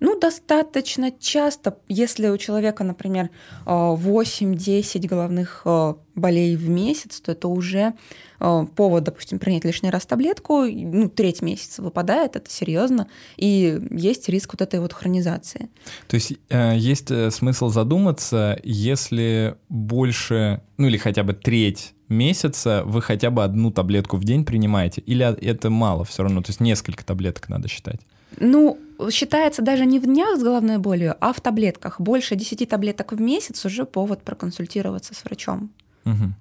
Ну, 0.00 0.18
достаточно 0.18 1.10
часто, 1.12 1.78
если 1.88 2.28
у 2.28 2.36
человека, 2.36 2.84
например, 2.84 3.30
8-10 3.66 5.04
э, 5.04 5.08
головных 5.08 5.62
э, 5.64 5.94
болей 6.14 6.56
в 6.56 6.68
месяц, 6.68 7.20
то 7.20 7.32
это 7.32 7.48
уже 7.48 7.94
э, 8.40 8.66
повод, 8.74 9.04
допустим, 9.04 9.38
принять 9.38 9.64
лишний 9.64 9.90
раз 9.90 10.06
таблетку, 10.06 10.64
ну, 10.64 11.08
треть 11.08 11.42
месяца 11.42 11.82
выпадает, 11.82 12.36
это 12.36 12.50
серьезно, 12.50 13.08
и 13.36 13.80
есть 13.90 14.28
риск 14.28 14.52
вот 14.52 14.62
этой 14.62 14.80
вот 14.80 14.92
хронизации. 14.92 15.68
То 16.08 16.16
есть 16.16 16.32
есть 16.50 17.32
смысл 17.32 17.68
задуматься, 17.68 18.58
если 18.62 19.56
больше, 19.68 20.62
ну 20.76 20.88
или 20.88 20.98
хотя 20.98 21.22
бы 21.22 21.32
треть 21.32 21.94
месяца 22.08 22.82
вы 22.84 23.02
хотя 23.02 23.30
бы 23.30 23.44
одну 23.44 23.70
таблетку 23.70 24.16
в 24.16 24.24
день 24.24 24.44
принимаете, 24.44 25.00
или 25.00 25.24
это 25.24 25.70
мало 25.70 26.04
все 26.04 26.22
равно, 26.22 26.42
то 26.42 26.50
есть 26.50 26.60
несколько 26.60 27.04
таблеток 27.04 27.48
надо 27.48 27.68
считать? 27.68 28.00
Ну, 28.38 28.78
считается 29.10 29.62
даже 29.62 29.86
не 29.86 29.98
в 29.98 30.04
днях 30.04 30.38
с 30.38 30.42
головной 30.42 30.78
болью, 30.78 31.16
а 31.20 31.32
в 31.32 31.40
таблетках. 31.40 32.00
Больше 32.00 32.36
10 32.36 32.68
таблеток 32.68 33.12
в 33.12 33.20
месяц 33.20 33.64
уже 33.64 33.84
повод 33.84 34.22
проконсультироваться 34.22 35.14
с 35.14 35.24
врачом. 35.24 35.70
Угу. 36.04 36.34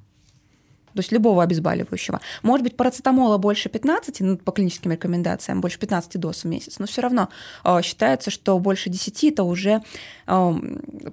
То 0.94 1.00
есть 1.00 1.12
любого 1.12 1.42
обезболивающего. 1.42 2.22
Может 2.44 2.64
быть, 2.64 2.78
парацетамола 2.78 3.38
больше 3.38 3.68
15, 3.70 4.22
ну, 4.22 4.38
по 4.38 4.52
клиническим 4.52 4.92
рекомендациям, 4.92 5.60
больше 5.60 5.80
15 5.80 6.20
доз 6.20 6.44
в 6.44 6.48
месяц, 6.48 6.78
но 6.78 6.86
все 6.86 7.02
равно 7.02 7.30
э, 7.64 7.82
считается, 7.82 8.30
что 8.30 8.60
больше 8.60 8.92
10 8.92 9.24
это 9.24 9.44
уже 9.44 9.82
э, 10.28 10.54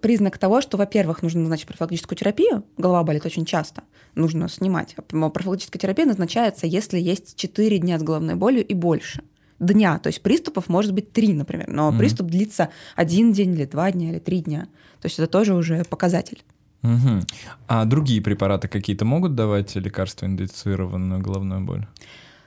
признак 0.03 0.37
того, 0.37 0.61
что, 0.61 0.77
во-первых, 0.77 1.23
нужно 1.23 1.41
назначить 1.41 1.67
профилактическую 1.67 2.19
терапию, 2.19 2.65
голова 2.77 3.03
болит 3.05 3.25
очень 3.25 3.47
часто, 3.47 3.83
нужно 4.15 4.51
снимать. 4.51 4.97
Профилактическая 5.09 5.81
терапия 5.81 6.05
назначается, 6.05 6.67
если 6.67 6.99
есть 6.99 7.37
4 7.37 7.79
дня 7.79 7.99
с 7.99 8.03
головной 8.03 8.35
болью 8.35 8.67
и 8.67 8.75
больше 8.75 9.23
дня. 9.61 9.99
То 9.99 10.09
есть 10.09 10.23
приступов 10.23 10.69
может 10.69 10.93
быть 10.93 11.13
три, 11.13 11.33
например, 11.33 11.69
но 11.69 11.91
mm-hmm. 11.91 11.99
приступ 11.99 12.27
длится 12.29 12.71
один 12.97 13.33
день 13.33 13.55
или 13.55 13.67
два 13.67 13.93
дня 13.93 14.11
или 14.11 14.19
три 14.19 14.41
дня. 14.41 14.63
То 15.01 15.07
есть 15.07 15.19
это 15.19 15.29
тоже 15.29 15.55
уже 15.55 15.85
показатель. 15.85 16.43
Угу. 16.83 17.21
А 17.69 17.85
другие 17.85 18.23
препараты 18.23 18.69
какие-то 18.69 19.05
могут 19.05 19.35
давать 19.35 19.75
лекарства, 19.77 20.27
индицированную 20.27 21.21
головную 21.21 21.61
боль? 21.61 21.87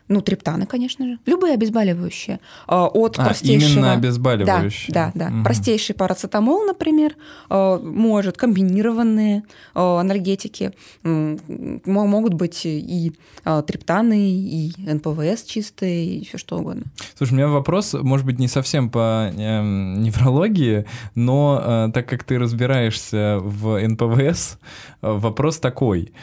Ну, 0.08 0.22
триптаны, 0.22 0.66
конечно 0.66 1.06
же. 1.06 1.18
Любые 1.26 1.54
обезболивающие. 1.54 2.39
А, 2.68 2.88
от 2.88 3.18
а, 3.18 3.26
простейшего... 3.26 3.72
именно 3.72 3.93
обезболивающие. 3.93 4.93
Да, 4.93 5.12
да, 5.16 5.30
да. 5.30 5.36
Угу. 5.36 5.43
Простейший 5.43 5.95
парацетамол, 5.95 6.66
например, 6.66 7.16
а, 7.49 7.80
может, 7.80 8.38
комбинированные 8.38 9.43
а, 9.74 9.99
анальгетики. 10.01 10.74
Могут 11.04 12.34
быть 12.34 12.62
и 12.66 13.14
триптаны, 13.43 14.32
и 14.32 14.74
НПВС 14.78 15.43
чистые, 15.43 16.18
и 16.18 16.26
все 16.26 16.38
что 16.38 16.58
угодно. 16.58 16.84
Слушай, 17.18 17.34
у 17.34 17.36
меня 17.36 17.47
вопрос, 17.47 17.93
может 17.93 18.26
быть, 18.26 18.39
не 18.39 18.47
совсем 18.47 18.89
по 18.89 19.32
э, 19.34 19.62
неврологии, 19.62 20.86
но 21.16 21.62
э, 21.64 21.91
так 21.93 22.08
как 22.08 22.24
ты 22.24 22.39
разбираешься 22.39 23.39
в 23.41 23.80
НПВС, 23.80 24.58
э, 25.01 25.12
вопрос 25.12 25.60
такой 25.60 26.14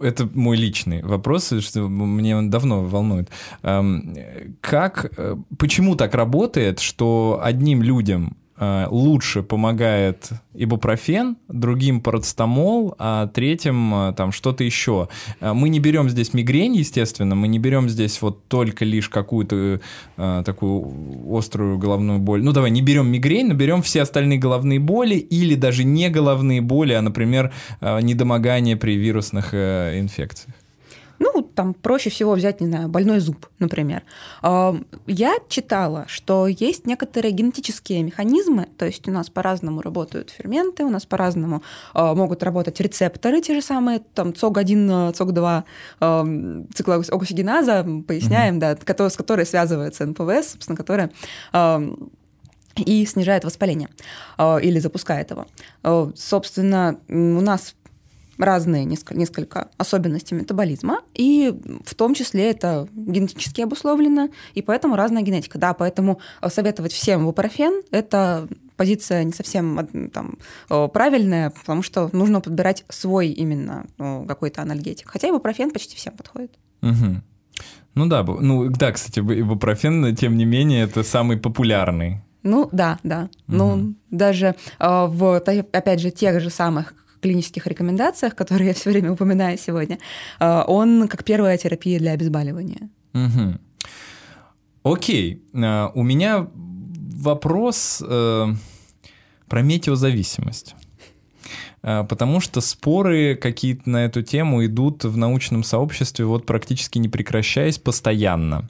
это 0.00 0.28
мой 0.34 0.56
личный 0.56 1.02
вопрос, 1.02 1.52
что 1.60 1.88
мне 1.88 2.36
он 2.36 2.50
давно 2.50 2.84
волнует. 2.84 3.30
Как, 4.60 5.12
э, 5.16 5.36
почему 5.58 5.96
так 5.96 6.14
работает, 6.14 6.80
что 6.80 7.40
одним 7.42 7.82
людям 7.82 8.36
лучше 8.58 9.42
помогает 9.42 10.30
ибупрофен, 10.56 11.36
другим 11.48 12.00
парацетамол, 12.00 12.94
а 12.98 13.26
третьим 13.28 13.94
э, 13.94 14.12
там 14.16 14.32
что-то 14.32 14.64
еще. 14.64 15.08
Э, 15.40 15.52
мы 15.52 15.68
не 15.68 15.80
берем 15.80 16.08
здесь 16.08 16.34
мигрень, 16.34 16.76
естественно, 16.76 17.34
мы 17.34 17.48
не 17.48 17.58
берем 17.58 17.88
здесь 17.88 18.20
вот 18.22 18.48
только 18.48 18.84
лишь 18.84 19.08
какую-то 19.08 19.80
э, 20.16 20.42
такую 20.44 20.92
острую 21.30 21.78
головную 21.78 22.18
боль. 22.18 22.42
Ну 22.42 22.52
давай, 22.52 22.70
не 22.70 22.82
берем 22.82 23.08
мигрень, 23.08 23.48
но 23.48 23.54
берем 23.54 23.82
все 23.82 24.02
остальные 24.02 24.38
головные 24.38 24.80
боли 24.80 25.16
или 25.16 25.54
даже 25.54 25.84
не 25.84 26.08
головные 26.08 26.60
боли, 26.60 26.92
а, 26.92 27.02
например, 27.02 27.52
э, 27.80 28.00
недомогание 28.00 28.76
при 28.76 28.96
вирусных 28.96 29.50
э, 29.52 29.98
инфекциях. 29.98 30.54
Ну, 31.18 31.42
там 31.42 31.74
проще 31.74 32.10
всего 32.10 32.34
взять, 32.34 32.60
не 32.60 32.66
знаю, 32.66 32.88
больной 32.88 33.20
зуб, 33.20 33.46
например. 33.58 34.02
А, 34.42 34.76
я 35.06 35.36
читала, 35.48 36.04
что 36.08 36.46
есть 36.46 36.86
некоторые 36.86 37.32
генетические 37.32 38.02
механизмы, 38.02 38.68
то 38.76 38.86
есть 38.86 39.08
у 39.08 39.10
нас 39.10 39.30
по-разному 39.30 39.80
работают 39.80 40.30
ферменты, 40.30 40.84
у 40.84 40.90
нас 40.90 41.06
по-разному 41.06 41.62
а, 41.94 42.14
могут 42.14 42.42
работать 42.42 42.80
рецепторы, 42.80 43.40
те 43.40 43.54
же 43.54 43.62
самые, 43.62 44.00
там, 44.14 44.34
ЦОГ-1, 44.34 45.12
ЦОГ-2, 45.14 46.66
циклооксигеназа, 46.74 47.86
поясняем, 48.06 48.58
mm-hmm. 48.58 48.84
да, 48.84 49.10
с 49.10 49.16
которой 49.16 49.46
связывается 49.46 50.04
НПВС, 50.06 50.52
собственно, 50.52 50.76
которая 50.76 51.10
и 52.76 53.06
снижает 53.06 53.44
воспаление 53.44 53.88
или 54.38 54.78
запускает 54.80 55.30
его. 55.30 55.46
Собственно, 56.14 56.98
у 57.08 57.40
нас 57.40 57.74
разные 58.38 58.84
несколько, 58.84 59.68
особенности 59.76 60.34
метаболизма, 60.34 61.00
и 61.14 61.54
в 61.84 61.94
том 61.94 62.14
числе 62.14 62.50
это 62.50 62.88
генетически 62.92 63.62
обусловлено, 63.62 64.28
и 64.54 64.62
поэтому 64.62 64.96
разная 64.96 65.22
генетика. 65.22 65.58
Да, 65.58 65.74
поэтому 65.74 66.20
советовать 66.48 66.92
всем 66.92 67.24
бупрофен– 67.24 67.82
это 67.90 68.48
позиция 68.76 69.24
не 69.24 69.32
совсем 69.32 70.10
там, 70.12 70.38
правильная, 70.90 71.50
потому 71.50 71.82
что 71.82 72.10
нужно 72.12 72.40
подбирать 72.40 72.84
свой 72.88 73.28
именно 73.28 73.86
какой-то 73.96 74.62
анальгетик. 74.62 75.08
Хотя 75.10 75.28
ибупрофен 75.28 75.70
почти 75.70 75.96
всем 75.96 76.12
подходит. 76.14 76.52
Угу. 76.82 77.22
Ну 77.94 78.06
да, 78.06 78.22
ну 78.22 78.68
да, 78.68 78.92
кстати, 78.92 79.20
ибупрофен, 79.20 80.14
тем 80.14 80.36
не 80.36 80.44
менее, 80.44 80.84
это 80.84 81.02
самый 81.02 81.38
популярный. 81.38 82.20
Ну 82.42 82.68
да, 82.70 82.98
да. 83.02 83.30
Угу. 83.48 83.56
Ну 83.56 83.94
даже 84.10 84.54
э, 84.78 85.06
в, 85.08 85.36
опять 85.36 86.00
же, 86.00 86.10
тех 86.10 86.40
же 86.40 86.50
самых 86.50 86.94
клинических 87.20 87.66
рекомендациях, 87.66 88.34
которые 88.34 88.68
я 88.68 88.74
все 88.74 88.90
время 88.90 89.12
упоминаю 89.12 89.58
сегодня, 89.58 89.98
э, 90.40 90.62
он 90.66 91.08
как 91.08 91.24
первая 91.24 91.56
терапия 91.58 91.98
для 91.98 92.12
обезболивания. 92.12 92.88
Угу. 93.14 93.58
Окей, 94.94 95.42
э, 95.52 95.88
у 95.94 96.02
меня 96.02 96.48
вопрос 96.54 98.02
э, 98.06 98.46
про 99.48 99.62
метеозависимость. 99.62 100.74
Потому 101.82 102.40
что 102.40 102.60
споры 102.60 103.36
какие-то 103.36 103.88
на 103.88 104.06
эту 104.06 104.20
тему 104.20 104.66
идут 104.66 105.04
в 105.04 105.16
научном 105.16 105.62
сообществе 105.62 106.24
вот 106.24 106.44
практически 106.44 106.98
не 106.98 107.08
прекращаясь 107.08 107.78
постоянно. 107.78 108.68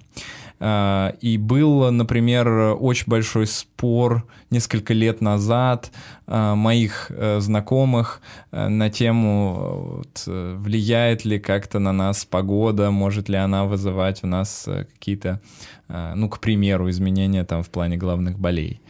А, 0.58 1.14
и 1.20 1.36
был, 1.36 1.90
например, 1.90 2.76
очень 2.78 3.04
большой 3.06 3.46
спор 3.46 4.26
несколько 4.50 4.94
лет 4.94 5.20
назад 5.20 5.92
а, 6.26 6.54
моих 6.54 7.10
э, 7.10 7.40
знакомых 7.40 8.22
э, 8.52 8.68
на 8.68 8.88
тему, 8.90 10.02
влияет 10.26 11.24
ли 11.24 11.38
как-то 11.38 11.78
на 11.78 11.92
нас 11.92 12.24
погода, 12.24 12.90
может 12.90 13.28
ли 13.28 13.36
она 13.36 13.64
вызывать 13.64 14.24
у 14.24 14.26
нас 14.26 14.64
э, 14.66 14.84
какие-то, 14.84 15.40
ну, 15.88 16.28
к 16.28 16.40
примеру, 16.40 16.90
изменения 16.90 17.44
там 17.44 17.62
в 17.62 17.70
плане 17.70 17.96
главных 17.96 18.38
болей 18.38 18.80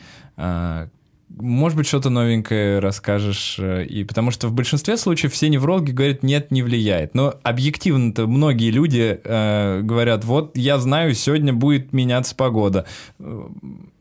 может 1.36 1.76
быть, 1.76 1.86
что-то 1.86 2.10
новенькое 2.10 2.78
расскажешь. 2.78 3.56
Э, 3.58 3.84
и 3.84 4.04
потому 4.04 4.30
что 4.30 4.48
в 4.48 4.52
большинстве 4.52 4.96
случаев 4.96 5.32
все 5.32 5.48
неврологи 5.48 5.92
говорят, 5.92 6.22
нет, 6.22 6.50
не 6.50 6.62
влияет. 6.62 7.14
Но 7.14 7.34
объективно-то 7.42 8.26
многие 8.26 8.70
люди 8.70 9.20
э, 9.22 9.80
говорят, 9.82 10.24
вот 10.24 10.56
я 10.56 10.78
знаю, 10.78 11.14
сегодня 11.14 11.52
будет 11.52 11.92
меняться 11.92 12.34
погода. 12.34 12.86
Э, 13.18 13.48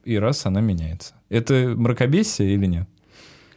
и 0.06 0.18
раз 0.18 0.46
она 0.46 0.62
меняется. 0.62 1.16
Это 1.30 1.74
мракобесие 1.76 2.54
или 2.54 2.66
нет? 2.66 2.88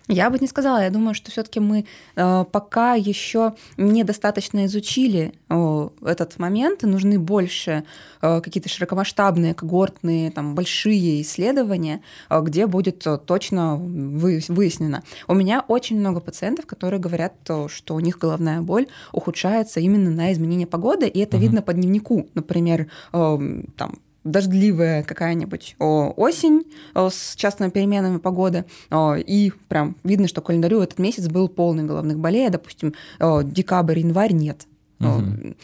Я 0.09 0.31
бы 0.31 0.39
не 0.39 0.47
сказала. 0.47 0.83
Я 0.83 0.91
думаю, 0.91 1.15
что 1.15 1.31
все-таки 1.31 1.61
мы 1.61 1.85
э, 2.17 2.45
пока 2.51 2.95
еще 2.95 3.55
недостаточно 3.77 4.65
изучили 4.65 5.35
этот 5.49 6.39
момент, 6.39 6.83
и 6.83 6.87
нужны 6.87 7.19
больше 7.19 7.85
э, 8.23 8.41
какие-то 8.41 8.71
широкомасштабные, 8.71 9.55
когортные, 9.55 10.31
там, 10.31 10.55
большие 10.55 11.21
исследования, 11.21 12.01
э, 12.31 12.41
где 12.41 12.67
будет 12.67 13.07
точно 13.27 13.77
вы, 13.77 14.41
выяснено. 14.49 15.03
У 15.27 15.35
меня 15.35 15.63
очень 15.69 15.99
много 15.99 16.21
пациентов, 16.21 16.67
которые 16.67 17.01
говорят, 17.01 17.35
то, 17.45 17.69
что 17.69 17.95
у 17.95 18.01
них 18.01 18.19
головная 18.19 18.63
боль 18.63 18.87
ухудшается 19.13 19.81
именно 19.81 20.11
на 20.11 20.33
изменение 20.33 20.67
погоды, 20.67 21.07
и 21.07 21.19
это 21.21 21.37
угу. 21.37 21.43
видно 21.43 21.61
по 21.61 21.75
дневнику. 21.75 22.29
Например, 22.35 22.91
там, 23.13 23.99
дождливая 24.31 25.03
какая-нибудь 25.03 25.77
осень 25.79 26.65
с 26.95 27.35
частными 27.37 27.71
переменами 27.71 28.19
погоды, 28.19 28.65
и 28.95 29.53
прям 29.69 29.97
видно, 30.05 30.29
что 30.29 30.41
календарю 30.41 30.81
этот 30.81 30.99
месяц 30.99 31.29
был 31.29 31.49
полный 31.49 31.85
головных 31.85 32.19
болей, 32.19 32.47
а, 32.47 32.51
допустим, 32.51 32.95
декабрь, 33.21 33.99
январь 34.01 34.33
нет. 34.33 34.67
Угу. 35.01 35.55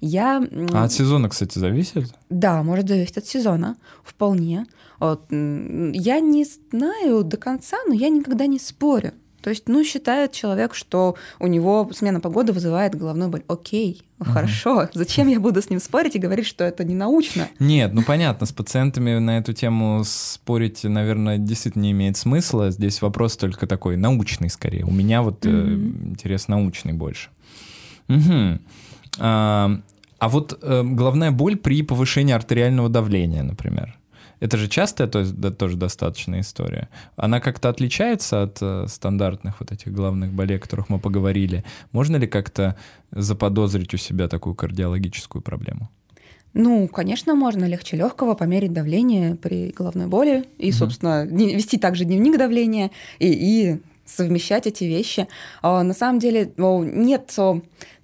Я... 0.00 0.44
А 0.72 0.84
от 0.84 0.92
сезона, 0.92 1.28
кстати, 1.28 1.58
зависит? 1.58 2.12
Да, 2.28 2.62
может 2.62 2.88
зависеть 2.88 3.18
от 3.18 3.26
сезона, 3.26 3.76
вполне. 4.02 4.66
Я 5.00 6.20
не 6.20 6.44
знаю 6.44 7.24
до 7.24 7.36
конца, 7.36 7.76
но 7.86 7.94
я 7.94 8.08
никогда 8.08 8.46
не 8.46 8.58
спорю. 8.58 9.12
То 9.42 9.50
есть, 9.50 9.68
ну, 9.68 9.84
считает 9.84 10.32
человек, 10.32 10.74
что 10.74 11.16
у 11.40 11.46
него 11.48 11.90
смена 11.92 12.20
погоды 12.20 12.52
вызывает 12.52 12.94
головную 12.94 13.28
боль. 13.28 13.42
Окей, 13.48 14.02
угу. 14.20 14.30
хорошо. 14.30 14.88
Зачем 14.94 15.28
я 15.28 15.40
буду 15.40 15.60
с 15.60 15.68
ним 15.68 15.80
спорить 15.80 16.14
и 16.14 16.18
говорить, 16.18 16.46
что 16.46 16.64
это 16.64 16.84
не 16.84 16.94
научно? 16.94 17.48
Нет, 17.58 17.92
ну 17.92 18.02
понятно, 18.02 18.46
с 18.46 18.52
пациентами 18.52 19.18
на 19.18 19.38
эту 19.38 19.52
тему 19.52 20.02
спорить, 20.06 20.84
наверное, 20.84 21.38
действительно 21.38 21.82
не 21.82 21.90
имеет 21.90 22.16
смысла. 22.16 22.70
Здесь 22.70 23.02
вопрос 23.02 23.36
только 23.36 23.66
такой 23.66 23.96
научный 23.96 24.48
скорее. 24.48 24.84
У 24.84 24.92
меня 24.92 25.22
вот 25.22 25.44
угу. 25.44 25.54
э, 25.54 25.74
интерес 26.10 26.48
научный 26.48 26.92
больше. 26.92 27.28
Угу. 28.08 28.60
А, 29.18 29.80
а 30.18 30.28
вот 30.28 30.58
э, 30.62 30.82
головная 30.84 31.32
боль 31.32 31.56
при 31.56 31.82
повышении 31.82 32.32
артериального 32.32 32.88
давления, 32.88 33.42
например. 33.42 33.98
Это 34.42 34.56
же 34.56 34.66
частая 34.66 35.06
то 35.06 35.20
есть, 35.20 35.36
да, 35.36 35.52
тоже 35.52 35.76
достаточная 35.76 36.40
история. 36.40 36.88
Она 37.14 37.38
как-то 37.38 37.68
отличается 37.68 38.42
от 38.42 38.58
э, 38.60 38.86
стандартных 38.88 39.60
вот 39.60 39.70
этих 39.70 39.92
главных 39.92 40.32
болей, 40.32 40.56
о 40.56 40.58
которых 40.58 40.88
мы 40.88 40.98
поговорили. 40.98 41.62
Можно 41.92 42.16
ли 42.16 42.26
как-то 42.26 42.74
заподозрить 43.12 43.94
у 43.94 43.98
себя 43.98 44.26
такую 44.26 44.56
кардиологическую 44.56 45.42
проблему? 45.42 45.90
Ну, 46.54 46.88
конечно, 46.88 47.36
можно 47.36 47.66
легче 47.66 47.96
легкого 47.96 48.34
померить 48.34 48.72
давление 48.72 49.36
при 49.36 49.70
головной 49.70 50.08
боли 50.08 50.44
и, 50.58 50.70
угу. 50.70 50.76
собственно, 50.76 51.24
вести 51.24 51.78
также 51.78 52.04
дневник 52.04 52.36
давления 52.36 52.90
и, 53.20 53.28
и 53.28 53.80
совмещать 54.04 54.66
эти 54.66 54.84
вещи. 54.84 55.28
А, 55.62 55.82
на 55.82 55.94
самом 55.94 56.18
деле 56.18 56.52
нет 56.56 57.38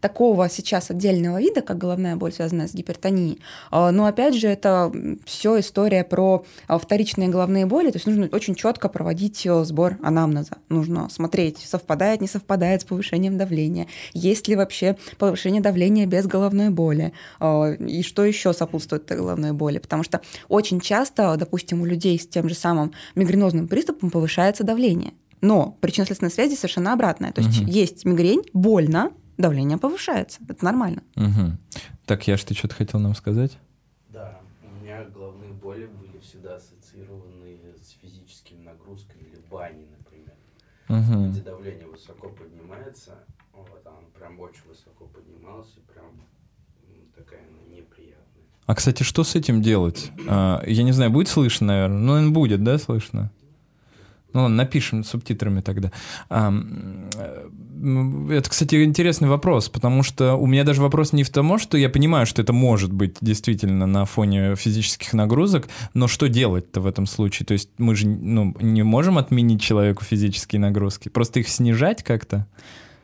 такого 0.00 0.48
сейчас 0.48 0.90
отдельного 0.90 1.40
вида, 1.40 1.60
как 1.60 1.78
головная 1.78 2.16
боль, 2.16 2.32
связанная 2.32 2.68
с 2.68 2.74
гипертонией. 2.74 3.40
А, 3.70 3.90
но 3.90 4.06
опять 4.06 4.34
же, 4.34 4.48
это 4.48 4.92
все 5.24 5.58
история 5.60 6.04
про 6.04 6.44
а, 6.66 6.78
вторичные 6.78 7.28
головные 7.28 7.66
боли. 7.66 7.90
То 7.90 7.96
есть 7.96 8.06
нужно 8.06 8.28
очень 8.30 8.54
четко 8.54 8.88
проводить 8.88 9.44
э, 9.44 9.64
сбор 9.64 9.98
анамнеза. 10.02 10.58
Нужно 10.68 11.08
смотреть, 11.10 11.58
совпадает, 11.58 12.20
не 12.20 12.28
совпадает 12.28 12.82
с 12.82 12.84
повышением 12.84 13.38
давления. 13.38 13.88
Есть 14.12 14.48
ли 14.48 14.56
вообще 14.56 14.96
повышение 15.18 15.60
давления 15.60 16.06
без 16.06 16.26
головной 16.26 16.70
боли? 16.70 17.12
И 17.40 18.02
что 18.02 18.24
еще 18.24 18.52
сопутствует 18.52 19.04
этой 19.04 19.16
головной 19.16 19.52
боли? 19.52 19.78
Потому 19.78 20.02
что 20.02 20.20
очень 20.48 20.80
часто, 20.80 21.36
допустим, 21.36 21.82
у 21.82 21.84
людей 21.84 22.18
с 22.18 22.26
тем 22.26 22.48
же 22.48 22.54
самым 22.54 22.92
мигренозным 23.14 23.68
приступом 23.68 24.10
повышается 24.10 24.64
давление. 24.64 25.12
Но 25.40 25.76
причинно-следственная 25.80 26.30
связь 26.30 26.48
здесь 26.48 26.60
совершенно 26.60 26.92
обратная. 26.92 27.32
То 27.32 27.40
есть 27.40 27.60
Мгм. 27.62 27.68
есть 27.70 28.04
мигрень, 28.04 28.42
больно, 28.52 29.12
давление 29.36 29.78
повышается. 29.78 30.40
Это 30.48 30.64
нормально. 30.64 31.02
Мгм. 31.14 31.58
Так, 32.06 32.26
я 32.26 32.36
что 32.36 32.54
что-то 32.54 32.74
хотел 32.74 33.00
нам 33.00 33.14
сказать? 33.14 33.58
Да, 34.12 34.40
у 34.62 34.82
меня 34.82 35.04
головные 35.04 35.52
боли 35.52 35.86
были 35.86 36.18
всегда 36.20 36.56
ассоциированы 36.56 37.74
с 37.82 37.90
физическими 38.02 38.62
нагрузками 38.64 39.22
или 39.24 39.36
в 39.36 39.50
бане, 39.50 39.84
например. 39.96 40.34
Мгм. 40.88 41.32
Где 41.32 41.42
давление 41.42 41.86
высоко 41.86 42.28
поднимается, 42.30 43.12
вот, 43.52 43.82
а 43.84 43.90
оно 43.90 44.08
прям 44.18 44.40
очень 44.40 44.62
высоко 44.68 45.04
поднималось, 45.06 45.74
и 45.76 45.80
прям 45.80 46.22
такая 47.14 47.40
она 47.40 47.76
неприятная. 47.76 48.24
А, 48.66 48.74
кстати, 48.74 49.02
что 49.02 49.22
с 49.24 49.34
этим 49.34 49.62
делать? 49.62 50.10
А, 50.26 50.62
я 50.66 50.82
не 50.82 50.92
знаю, 50.92 51.10
будет 51.10 51.28
слышно, 51.28 51.66
наверное? 51.68 51.98
Ну, 51.98 52.12
наверное, 52.14 52.32
будет, 52.34 52.64
да, 52.64 52.78
слышно? 52.78 53.30
Ну 54.38 54.42
ладно, 54.42 54.56
напишем 54.56 55.02
субтитрами 55.02 55.62
тогда. 55.62 55.90
Э, 56.30 56.52
это, 58.30 58.48
кстати, 58.48 58.84
интересный 58.84 59.28
вопрос, 59.28 59.68
потому 59.68 60.04
что 60.04 60.36
у 60.36 60.46
меня 60.46 60.62
даже 60.62 60.80
вопрос 60.80 61.12
не 61.12 61.24
в 61.24 61.30
том, 61.30 61.58
что 61.58 61.76
я 61.76 61.88
понимаю, 61.88 62.24
что 62.24 62.40
это 62.40 62.52
может 62.52 62.92
быть 62.92 63.16
действительно 63.20 63.86
на 63.86 64.04
фоне 64.04 64.54
физических 64.54 65.12
нагрузок, 65.12 65.68
но 65.92 66.06
что 66.06 66.28
делать-то 66.28 66.80
в 66.80 66.86
этом 66.86 67.06
случае? 67.06 67.46
То 67.46 67.54
есть 67.54 67.70
мы 67.78 67.96
же 67.96 68.06
ну, 68.06 68.54
не 68.60 68.84
можем 68.84 69.18
отменить 69.18 69.60
человеку 69.60 70.04
физические 70.04 70.60
нагрузки, 70.60 71.08
просто 71.08 71.40
их 71.40 71.48
снижать 71.48 72.04
как-то? 72.04 72.46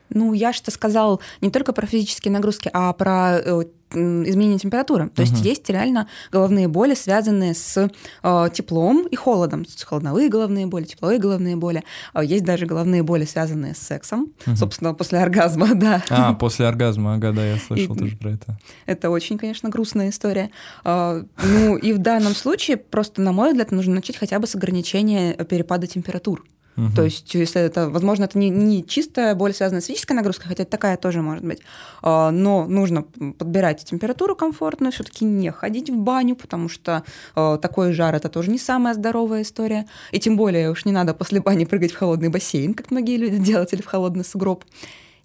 Ну, 0.09 0.33
я 0.33 0.53
что 0.53 0.71
сказал 0.71 1.19
не 1.41 1.49
только 1.49 1.73
про 1.73 1.85
физические 1.87 2.31
нагрузки, 2.31 2.69
а 2.73 2.93
про 2.93 3.37
э, 3.39 3.63
изменение 3.91 4.59
температуры. 4.59 5.09
То 5.09 5.21
есть 5.21 5.33
Мгм. 5.33 5.41
есть 5.43 5.69
реально 5.69 6.07
головные 6.31 6.67
боли, 6.67 6.95
связанные 6.95 7.53
с 7.53 7.89
э, 8.23 8.49
теплом 8.53 9.07
и 9.07 9.15
холодом. 9.15 9.61
Есть 9.61 9.83
холодновые 9.83 10.27
головные 10.29 10.65
боли, 10.67 10.83
тепловые 10.83 11.19
головные 11.19 11.55
боли. 11.55 11.83
А 12.13 12.23
Есть 12.23 12.43
даже 12.43 12.65
головные 12.65 13.03
боли, 13.03 13.25
связанные 13.25 13.73
с 13.73 13.77
сексом. 13.77 14.33
Мгм. 14.45 14.55
Собственно, 14.57 14.93
после 14.93 15.19
оргазма, 15.19 15.69
да. 15.75 16.03
А, 16.09 16.33
после 16.33 16.67
оргазма, 16.67 17.13
ага, 17.15 17.31
да, 17.31 17.45
я 17.45 17.57
слышал 17.57 17.95
И- 17.95 17.99
тоже 17.99 18.17
про 18.17 18.31
это. 18.31 18.57
Это 18.85 19.09
очень, 19.09 19.37
конечно, 19.37 19.69
грустная 19.69 20.09
история. 20.09 20.49
А, 20.83 21.23
Ну, 21.43 21.77
и 21.77 21.93
в 21.93 21.99
данном 21.99 22.35
случае 22.35 22.77
просто, 22.77 23.21
на 23.21 23.31
мой 23.31 23.51
взгляд, 23.51 23.71
нужно 23.71 23.95
начать 23.95 24.17
хотя 24.17 24.39
бы 24.39 24.47
с 24.47 24.55
ограничения 24.55 25.33
перепада 25.45 25.87
температур. 25.87 26.43
Мгм. 26.75 26.93
То 26.93 27.03
есть, 27.03 27.33
если 27.33 27.61
это, 27.61 27.89
возможно, 27.89 28.25
это 28.25 28.37
не, 28.37 28.49
не 28.49 28.85
чистая 28.85 29.33
боль, 29.33 29.53
связанная 29.53 29.81
с 29.81 29.85
физической 29.85 30.13
нагрузкой, 30.13 30.47
хотя 30.47 30.65
такая 30.65 30.97
тоже 30.97 31.21
может 31.21 31.45
быть, 31.45 31.59
А, 32.01 32.31
но 32.31 32.65
нужно 32.65 33.03
подбирать 33.03 33.83
температуру 33.85 34.35
комфортную, 34.35 34.91
все-таки 34.91 35.25
не 35.25 35.51
ходить 35.51 35.89
в 35.89 35.95
баню, 35.97 36.35
потому 36.35 36.69
что 36.69 37.03
а, 37.35 37.57
такой 37.57 37.93
жар 37.93 38.13
это 38.15 38.29
тоже 38.29 38.51
не 38.51 38.59
самая 38.59 38.93
здоровая 38.93 39.43
история. 39.43 39.87
И 40.11 40.19
тем 40.19 40.35
более 40.37 40.69
уж 40.69 40.85
не 40.85 40.91
надо 40.91 41.13
после 41.13 41.39
бани 41.39 41.65
прыгать 41.65 41.91
в 41.91 41.97
холодный 41.97 42.29
бассейн, 42.29 42.73
как 42.73 42.91
многие 42.91 43.17
люди 43.17 43.37
делают, 43.37 43.73
или 43.73 43.81
в 43.81 43.87
холодный 43.87 44.25
сугроб. 44.25 44.65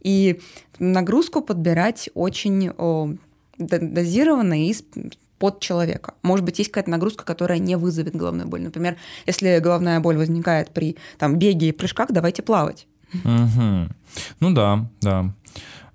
И 0.00 0.40
нагрузку 0.78 1.42
подбирать 1.42 2.08
очень 2.14 2.72
дозированно 3.58 4.66
и 4.66 4.74
под 5.40 5.58
человека. 5.58 6.12
Может 6.22 6.44
быть, 6.44 6.58
есть 6.58 6.70
какая-то 6.70 6.90
нагрузка, 6.90 7.24
которая 7.24 7.58
не 7.58 7.76
вызовет 7.76 8.14
головную 8.14 8.46
боль. 8.46 8.60
Например, 8.60 8.96
если 9.26 9.58
головная 9.58 9.98
боль 9.98 10.18
возникает 10.18 10.70
при 10.70 10.98
там, 11.18 11.38
беге 11.38 11.70
и 11.70 11.72
прыжках, 11.72 12.12
давайте 12.12 12.42
плавать. 12.42 12.86
Мгм. 13.24 13.90
Ну 14.40 14.52
да, 14.52 14.86
да. 15.00 15.32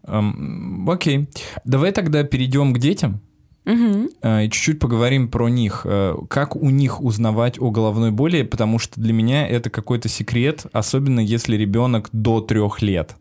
Эм, 0.07 0.89
окей. 0.89 1.29
Давай 1.63 1.91
тогда 1.91 2.23
перейдем 2.23 2.73
к 2.73 2.79
детям 2.79 3.21
Э, 3.65 4.45
и 4.45 4.49
чуть-чуть 4.49 4.79
поговорим 4.79 5.27
про 5.27 5.49
них. 5.49 5.81
Э, 5.85 6.15
Как 6.29 6.55
у 6.55 6.69
них 6.69 7.01
узнавать 7.01 7.59
о 7.59 7.71
головной 7.71 8.11
боли, 8.11 8.43
потому 8.43 8.79
что 8.79 9.01
для 9.01 9.13
меня 9.13 9.47
это 9.47 9.69
какой-то 9.69 10.07
секрет, 10.09 10.65
особенно 10.71 11.19
если 11.19 11.57
ребенок 11.57 12.09
до 12.11 12.41
трех 12.41 12.81
лет. 12.81 13.15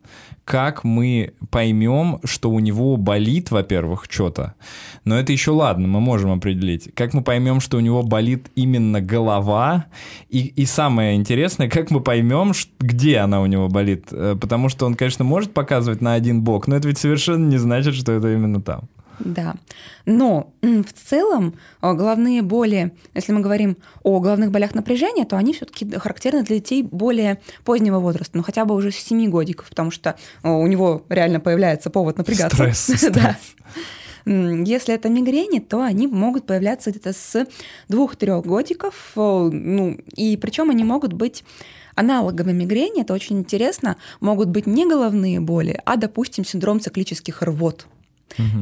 Как 0.44 0.84
мы 0.84 1.32
поймем, 1.48 2.18
что 2.24 2.50
у 2.50 2.58
него 2.58 2.98
болит, 2.98 3.50
во-первых, 3.50 4.04
что-то, 4.10 4.54
но 5.04 5.18
это 5.18 5.32
еще 5.32 5.52
ладно, 5.52 5.88
мы 5.88 6.00
можем 6.00 6.32
определить. 6.32 6.90
Как 6.94 7.14
мы 7.14 7.22
поймем, 7.22 7.60
что 7.60 7.78
у 7.78 7.80
него 7.80 8.02
болит 8.02 8.48
именно 8.54 9.00
голова, 9.00 9.86
и, 10.28 10.40
и 10.40 10.66
самое 10.66 11.16
интересное, 11.16 11.70
как 11.70 11.90
мы 11.90 12.00
поймем, 12.00 12.52
где 12.78 13.18
она 13.18 13.40
у 13.40 13.46
него 13.46 13.68
болит, 13.68 14.08
Э, 14.12 14.36
потому 14.38 14.68
что 14.68 14.84
он, 14.84 14.94
конечно, 14.96 15.24
может 15.24 15.54
показывать 15.54 16.02
на 16.02 16.12
один 16.12 16.42
бок, 16.42 16.66
но 16.66 16.76
это 16.76 16.88
ведь 16.88 16.98
совершенно 16.98 17.48
не 17.48 17.56
значит, 17.58 17.94
что 17.94 18.12
это 18.12 18.32
именно 18.32 18.60
там. 18.60 18.82
Да. 19.20 19.54
Но 20.06 20.52
в 20.62 20.92
целом 20.92 21.54
э, 21.82 21.92
головные 21.94 22.42
боли, 22.42 22.92
если 23.14 23.32
мы 23.32 23.40
говорим 23.40 23.76
о 24.02 24.20
головных 24.20 24.50
болях 24.50 24.74
напряжения, 24.74 25.24
то 25.24 25.36
они 25.36 25.52
все-таки 25.52 25.88
характерны 25.98 26.42
для 26.42 26.56
детей 26.56 26.82
более 26.82 27.40
позднего 27.64 27.98
возраста, 28.00 28.36
ну 28.36 28.42
хотя 28.42 28.64
бы 28.64 28.74
уже 28.74 28.90
с 28.90 28.96
7 28.96 29.28
годиков, 29.30 29.68
потому 29.68 29.90
что 29.90 30.16
э, 30.42 30.48
у 30.50 30.66
него 30.66 31.04
реально 31.08 31.40
появляется 31.40 31.90
повод 31.90 32.18
напрягаться. 32.18 32.56
Стресс, 32.56 32.86
Да. 33.10 33.10
стресс. 33.10 33.36
М, 34.26 34.64
Если 34.64 34.94
это 34.94 35.08
мигрени, 35.08 35.58
то 35.60 35.82
они 35.82 36.06
могут 36.06 36.46
появляться 36.46 36.90
где-то 36.90 37.12
с 37.12 37.46
двух-трех 37.88 38.44
годиков. 38.44 39.12
э, 39.16 39.50
Ну, 39.52 39.98
и 40.16 40.36
причем 40.36 40.70
они 40.70 40.82
могут 40.84 41.12
быть 41.12 41.44
аналогами 41.94 42.52
мигрени, 42.52 43.02
это 43.02 43.12
очень 43.14 43.38
интересно, 43.38 43.96
могут 44.20 44.48
быть 44.48 44.66
не 44.66 44.84
головные 44.86 45.38
боли, 45.40 45.80
а, 45.84 45.96
допустим, 45.96 46.44
синдром 46.44 46.80
циклических 46.80 47.42
рвот 47.42 47.86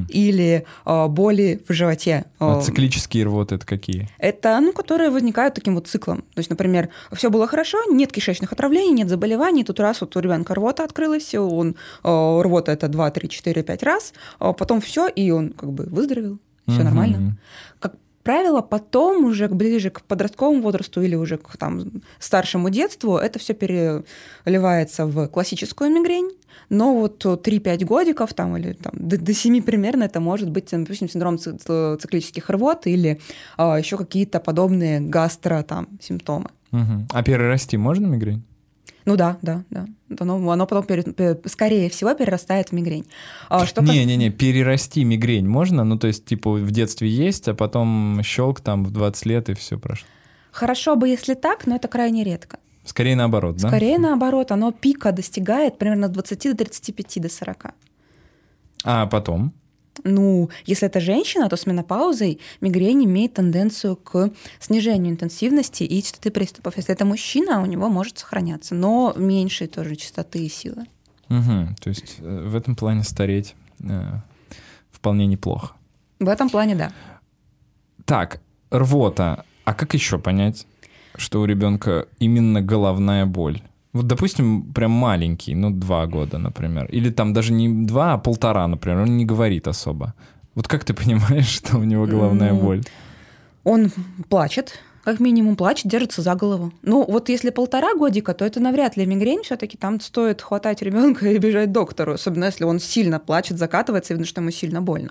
Или 0.09 0.65
э, 0.85 1.07
боли 1.09 1.63
в 1.69 1.73
животе. 1.73 2.25
А 2.39 2.61
циклические 2.61 3.25
рвоты 3.25 3.57
это 3.57 3.67
какие? 3.67 4.09
Это, 4.19 4.59
ну, 4.61 4.73
которые 4.73 5.11
возникают 5.11 5.55
таким 5.55 5.75
вот 5.75 5.87
циклом. 5.87 6.19
То 6.35 6.39
есть, 6.39 6.51
например, 6.51 6.89
все 7.13 7.31
было 7.31 7.47
хорошо, 7.47 7.79
нет 7.91 8.13
кишечных 8.13 8.53
отравлений, 8.53 8.93
нет 8.93 9.09
заболеваний, 9.09 9.65
тут 9.65 9.81
раз 9.81 10.01
вот 10.01 10.17
у 10.17 10.21
ребенка 10.21 10.55
рвота 10.55 10.85
открылась, 10.85 11.35
он 11.35 11.77
э, 12.05 12.41
рвота 12.43 12.73
это 12.73 12.89
2, 12.89 13.11
3, 13.11 13.29
4, 13.29 13.63
5 13.63 13.83
раз, 13.83 14.13
а 14.39 14.53
потом 14.53 14.81
все, 14.81 15.09
и 15.09 15.31
он 15.31 15.51
как 15.51 15.73
бы 15.73 15.85
выздоровел, 15.85 16.39
все 16.67 16.77
Мгм. 16.77 16.85
нормально. 16.85 17.37
Как 17.79 17.95
правило, 18.23 18.61
потом 18.61 19.25
уже 19.25 19.49
ближе 19.49 19.91
к 19.91 20.03
подростковому 20.03 20.63
возрасту 20.63 21.03
или 21.03 21.17
уже 21.17 21.39
к 21.39 21.57
там, 21.57 22.03
старшему 22.19 22.71
детству 22.71 23.17
это 23.17 23.39
все 23.39 23.55
переливается 23.55 25.07
в 25.07 25.27
классическую 25.29 25.91
мигрень. 25.91 26.31
Но 26.69 26.95
вот 26.95 27.25
3-5 27.25 27.85
годиков 27.85 28.33
там, 28.35 28.57
или 28.57 28.73
там, 28.73 28.93
до, 28.97 29.19
до 29.19 29.35
7 29.35 29.63
примерно 29.63 30.05
это 30.05 30.21
может 30.21 30.51
быть, 30.51 30.69
допустим, 30.73 31.09
синдром 31.09 31.39
ци- 31.39 31.57
ци- 31.59 31.97
циклических 32.01 32.49
рвот 32.51 32.87
или 32.87 33.21
еще 33.59 33.97
какие-то 33.97 34.41
подобные 34.41 35.01
гастро 35.01 35.63
там, 35.63 35.89
симптомы. 36.01 36.49
Мгм. 36.71 37.07
А 37.13 37.23
перерасти 37.23 37.77
можно 37.77 38.07
мигрень? 38.07 38.43
Ну 39.05 39.17
да, 39.17 39.37
да, 39.43 39.65
да. 39.71 39.87
Оно, 40.21 40.51
оно 40.51 40.67
потом, 40.67 40.85
пере- 40.85 41.03
пе- 41.03 41.37
скорее 41.47 41.89
всего, 41.91 42.15
перерастает 42.15 42.69
в 42.69 42.73
мигрень. 42.73 43.05
А 43.49 43.67
что 43.67 43.81
кас- 43.81 43.91
Не-не-не, 43.91 44.31
перерасти 44.31 45.05
мигрень 45.05 45.49
можно? 45.49 45.85
Ну, 45.85 45.99
то 45.99 46.07
есть, 46.07 46.25
типа, 46.25 46.53
в 46.53 46.71
детстве 46.71 47.09
есть, 47.09 47.49
а 47.49 47.55
потом 47.55 48.21
щелк 48.23 48.61
там 48.61 48.85
в 48.85 48.91
20 48.93 49.27
лет 49.27 49.49
и 49.51 49.55
все 49.55 49.77
прошло. 49.79 50.07
Хорошо 50.53 50.95
бы, 50.97 51.09
если 51.09 51.35
так, 51.35 51.67
но 51.67 51.75
это 51.77 51.89
крайне 51.89 52.25
редко. 52.25 52.59
Скорее 52.85 53.17
наоборот, 53.17 53.57
да? 53.57 53.69
Скорее 53.69 53.99
наоборот, 53.99 54.51
оно 54.51 54.73
пика 54.73 55.13
достигает 55.13 55.79
примерно 55.79 56.09
с 56.09 56.11
20 56.11 56.57
до 56.57 56.65
35 56.65 57.23
до 57.23 57.29
40. 57.29 57.75
А 58.85 59.07
потом? 59.07 59.53
Ну, 60.05 60.51
если 60.65 60.89
это 60.89 61.01
женщина, 61.01 61.49
то 61.49 61.57
с 61.57 61.67
менопаузой 61.67 62.41
мигрень 62.61 63.05
имеет 63.05 63.35
тенденцию 63.35 63.97
к 63.97 64.31
снижению 64.59 65.13
интенсивности 65.13 65.85
и 65.85 66.03
частоты 66.03 66.31
приступов. 66.31 66.77
Если 66.77 66.95
это 66.95 67.05
мужчина, 67.05 67.63
у 67.63 67.67
него 67.67 67.89
может 67.89 68.19
сохраняться, 68.19 68.75
но 68.75 69.13
меньшей 69.17 69.67
тоже 69.67 69.97
частоты 69.97 70.45
и 70.45 70.49
силы. 70.49 70.87
Мгм. 71.29 71.77
То 71.81 71.91
есть 71.91 72.17
э, 72.19 72.49
в 72.49 72.57
этом 72.57 72.75
плане 72.75 73.05
стареть 73.05 73.55
э, 73.81 74.21
вполне 74.91 75.27
неплохо. 75.27 75.75
В 76.19 76.29
этом 76.29 76.49
плане 76.49 76.75
да. 76.75 76.93
Так, 78.05 78.41
рвота. 78.71 79.45
А 79.65 79.75
как 79.75 79.95
еще 79.95 80.19
понять, 80.19 80.67
что 81.17 81.41
у 81.41 81.45
ребенка 81.45 82.07
именно 82.19 82.61
головная 82.61 83.27
боль? 83.27 83.61
Вот, 83.93 84.07
допустим, 84.07 84.73
прям 84.73 84.91
маленький, 84.91 85.55
ну, 85.55 85.71
два 85.71 86.07
года, 86.07 86.39
например. 86.39 86.87
Или 86.87 87.11
там 87.11 87.33
даже 87.33 87.53
не 87.53 87.69
два, 87.87 88.15
а 88.15 88.19
полтора, 88.19 88.67
например. 88.67 89.03
Он 89.03 89.17
не 89.17 89.27
говорит 89.27 89.69
особо. 89.69 90.15
Вот 90.55 90.67
как 90.69 90.85
ты 90.85 90.95
понимаешь, 91.05 91.49
что 91.49 91.77
у 91.77 91.85
него 91.85 92.07
головная 92.07 92.53
Ну, 92.53 92.61
боль? 92.61 92.83
Он 93.65 93.93
плачет, 94.29 94.81
как 95.05 95.21
минимум 95.21 95.57
плачет, 95.57 95.91
держится 95.91 96.23
за 96.23 96.35
голову. 96.35 96.73
Ну, 96.83 97.05
вот 97.05 97.29
если 97.29 97.51
полтора 97.51 97.95
годика, 97.95 98.35
то 98.35 98.45
это 98.45 98.61
навряд 98.61 98.97
ли 98.97 99.05
мигрень, 99.05 99.43
все-таки 99.43 99.77
там 99.77 100.01
стоит 100.01 100.41
хватать 100.41 100.83
ребенка 100.83 101.29
и 101.29 101.39
бежать 101.39 101.69
к 101.69 101.73
доктору, 101.73 102.15
особенно 102.15 102.47
если 102.47 102.65
он 102.65 102.81
сильно 102.81 103.19
плачет, 103.19 103.59
закатывается, 103.59 104.15
видно, 104.15 104.27
что 104.27 104.41
ему 104.41 104.51
сильно 104.51 104.81
больно. 104.81 105.11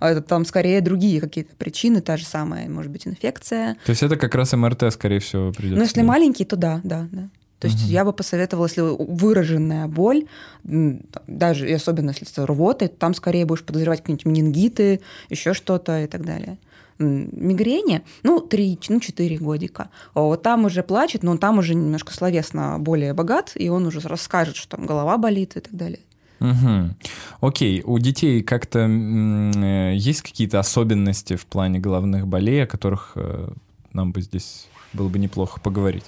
А 0.00 0.10
это 0.10 0.22
там 0.22 0.44
скорее 0.44 0.80
другие 0.80 1.20
какие-то 1.20 1.54
причины, 1.56 2.00
та 2.00 2.16
же 2.16 2.24
самая, 2.24 2.68
может 2.68 2.90
быть, 2.90 3.06
инфекция. 3.06 3.76
То 3.86 3.90
есть 3.90 4.02
это 4.02 4.16
как 4.16 4.34
раз 4.34 4.52
МРТ, 4.52 4.92
скорее 4.92 5.20
всего, 5.20 5.52
придется. 5.52 5.76
Но 5.76 5.82
если 5.82 5.94
делать. 6.00 6.08
маленький, 6.08 6.44
то 6.44 6.56
да, 6.56 6.80
да, 6.82 7.06
да. 7.12 7.28
То 7.60 7.66
есть 7.66 7.82
Мгм. 7.82 7.90
я 7.90 8.04
бы 8.06 8.14
посоветовала, 8.14 8.66
если 8.66 8.80
выраженная 8.80 9.86
боль, 9.86 10.24
даже 10.64 11.68
и 11.68 11.72
особенно 11.74 12.10
если 12.10 12.26
это 12.30 12.46
рвота, 12.46 12.88
то 12.88 12.96
там 12.96 13.12
скорее 13.14 13.44
будешь 13.44 13.62
подозревать 13.62 14.00
какие-нибудь 14.00 14.24
менингиты, 14.24 15.00
еще 15.28 15.52
что-то 15.54 16.02
и 16.02 16.06
так 16.06 16.24
далее. 16.24 16.56
мигрени, 17.02 18.02
ну, 18.22 18.40
3, 18.40 18.78
ну, 18.90 19.00
4 19.00 19.38
годика. 19.38 19.88
Вот 20.14 20.42
там 20.42 20.66
уже 20.66 20.82
плачет, 20.82 21.22
но 21.22 21.36
там 21.38 21.58
уже 21.58 21.74
немножко 21.74 22.12
словесно 22.12 22.76
более 22.78 23.14
богат, 23.14 23.52
и 23.54 23.70
он 23.70 23.86
уже 23.86 24.00
расскажет, 24.00 24.56
что 24.56 24.76
там 24.76 24.84
голова 24.86 25.16
болит 25.16 25.56
и 25.56 25.60
так 25.60 25.74
далее. 25.74 26.00
Угу. 26.40 26.94
Окей, 27.40 27.82
у 27.84 27.98
детей 27.98 28.42
как-то 28.42 28.80
э, 28.80 29.94
есть 29.94 30.22
какие-то 30.22 30.58
особенности 30.58 31.36
в 31.36 31.46
плане 31.46 31.78
головных 31.78 32.26
болей, 32.26 32.64
о 32.64 32.66
которых 32.66 33.12
э, 33.14 33.48
нам 33.92 34.12
бы 34.12 34.22
здесь 34.22 34.66
было 34.92 35.08
бы 35.08 35.18
неплохо 35.18 35.60
поговорить? 35.60 36.04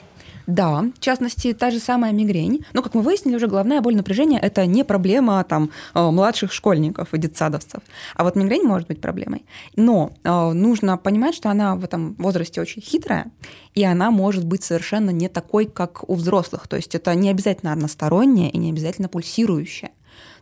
Да, 0.47 0.83
в 0.95 1.01
частности, 1.01 1.53
та 1.53 1.71
же 1.71 1.79
самая 1.79 2.13
мигрень. 2.13 2.65
Но, 2.73 2.83
как 2.83 2.95
мы 2.95 3.03
выяснили, 3.03 3.37
уже 3.37 3.47
головная 3.47 3.81
боль 3.81 3.95
напряжения– 3.95 4.39
это 4.43 4.67
не 4.67 4.85
проблема 4.85 5.45
там, 5.45 5.71
э, 5.95 6.11
младших 6.11 6.53
школьников 6.53 7.15
и 7.15 7.19
детсадовцев. 7.19 7.81
А 8.17 8.25
вот 8.25 8.35
мигрень 8.35 8.65
может 8.65 8.89
быть 8.89 9.01
проблемой. 9.01 9.45
Но 9.77 10.13
э, 10.25 10.53
нужно 10.53 10.97
понимать, 10.99 11.35
что 11.35 11.51
она 11.51 11.77
в 11.77 11.85
этом 11.85 12.15
возрасте 12.15 12.61
очень 12.61 12.83
хитрая, 12.83 13.31
и 13.75 13.85
она 13.85 14.11
может 14.11 14.45
быть 14.45 14.65
совершенно 14.65 15.11
не 15.11 15.29
такой, 15.29 15.67
как 15.67 16.09
у 16.09 16.15
взрослых. 16.15 16.67
То 16.67 16.77
есть 16.77 16.95
это 16.95 17.15
не 17.15 17.31
обязательно 17.31 17.73
односторонняя 17.73 18.51
и 18.51 18.59
не 18.59 18.71
обязательно 18.71 19.09
пульсирующая. 19.09 19.91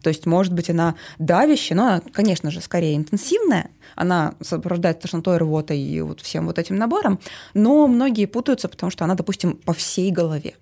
То 0.03 0.09
есть, 0.09 0.27
может 0.27 0.53
быть, 0.53 0.71
она 0.71 0.95
давящая, 1.19 1.77
но 1.77 1.87
она, 1.87 2.01
конечно 2.01 2.51
же, 2.51 2.61
скорее 2.61 2.97
интенсивная, 2.97 3.71
она 3.97 4.35
сопровождается 4.41 5.03
тошнотой, 5.03 5.37
рвотой 5.39 5.79
и 5.79 6.01
вот 6.01 6.21
всем 6.21 6.47
вот 6.47 6.59
этим 6.59 6.77
набором, 6.77 7.21
но 7.55 7.87
многие 7.87 8.27
путаются, 8.27 8.69
потому 8.69 8.91
что 8.91 9.05
она, 9.05 9.15
допустим, 9.15 9.57
по 9.57 9.73
всей 9.73 10.11
голове. 10.11 10.55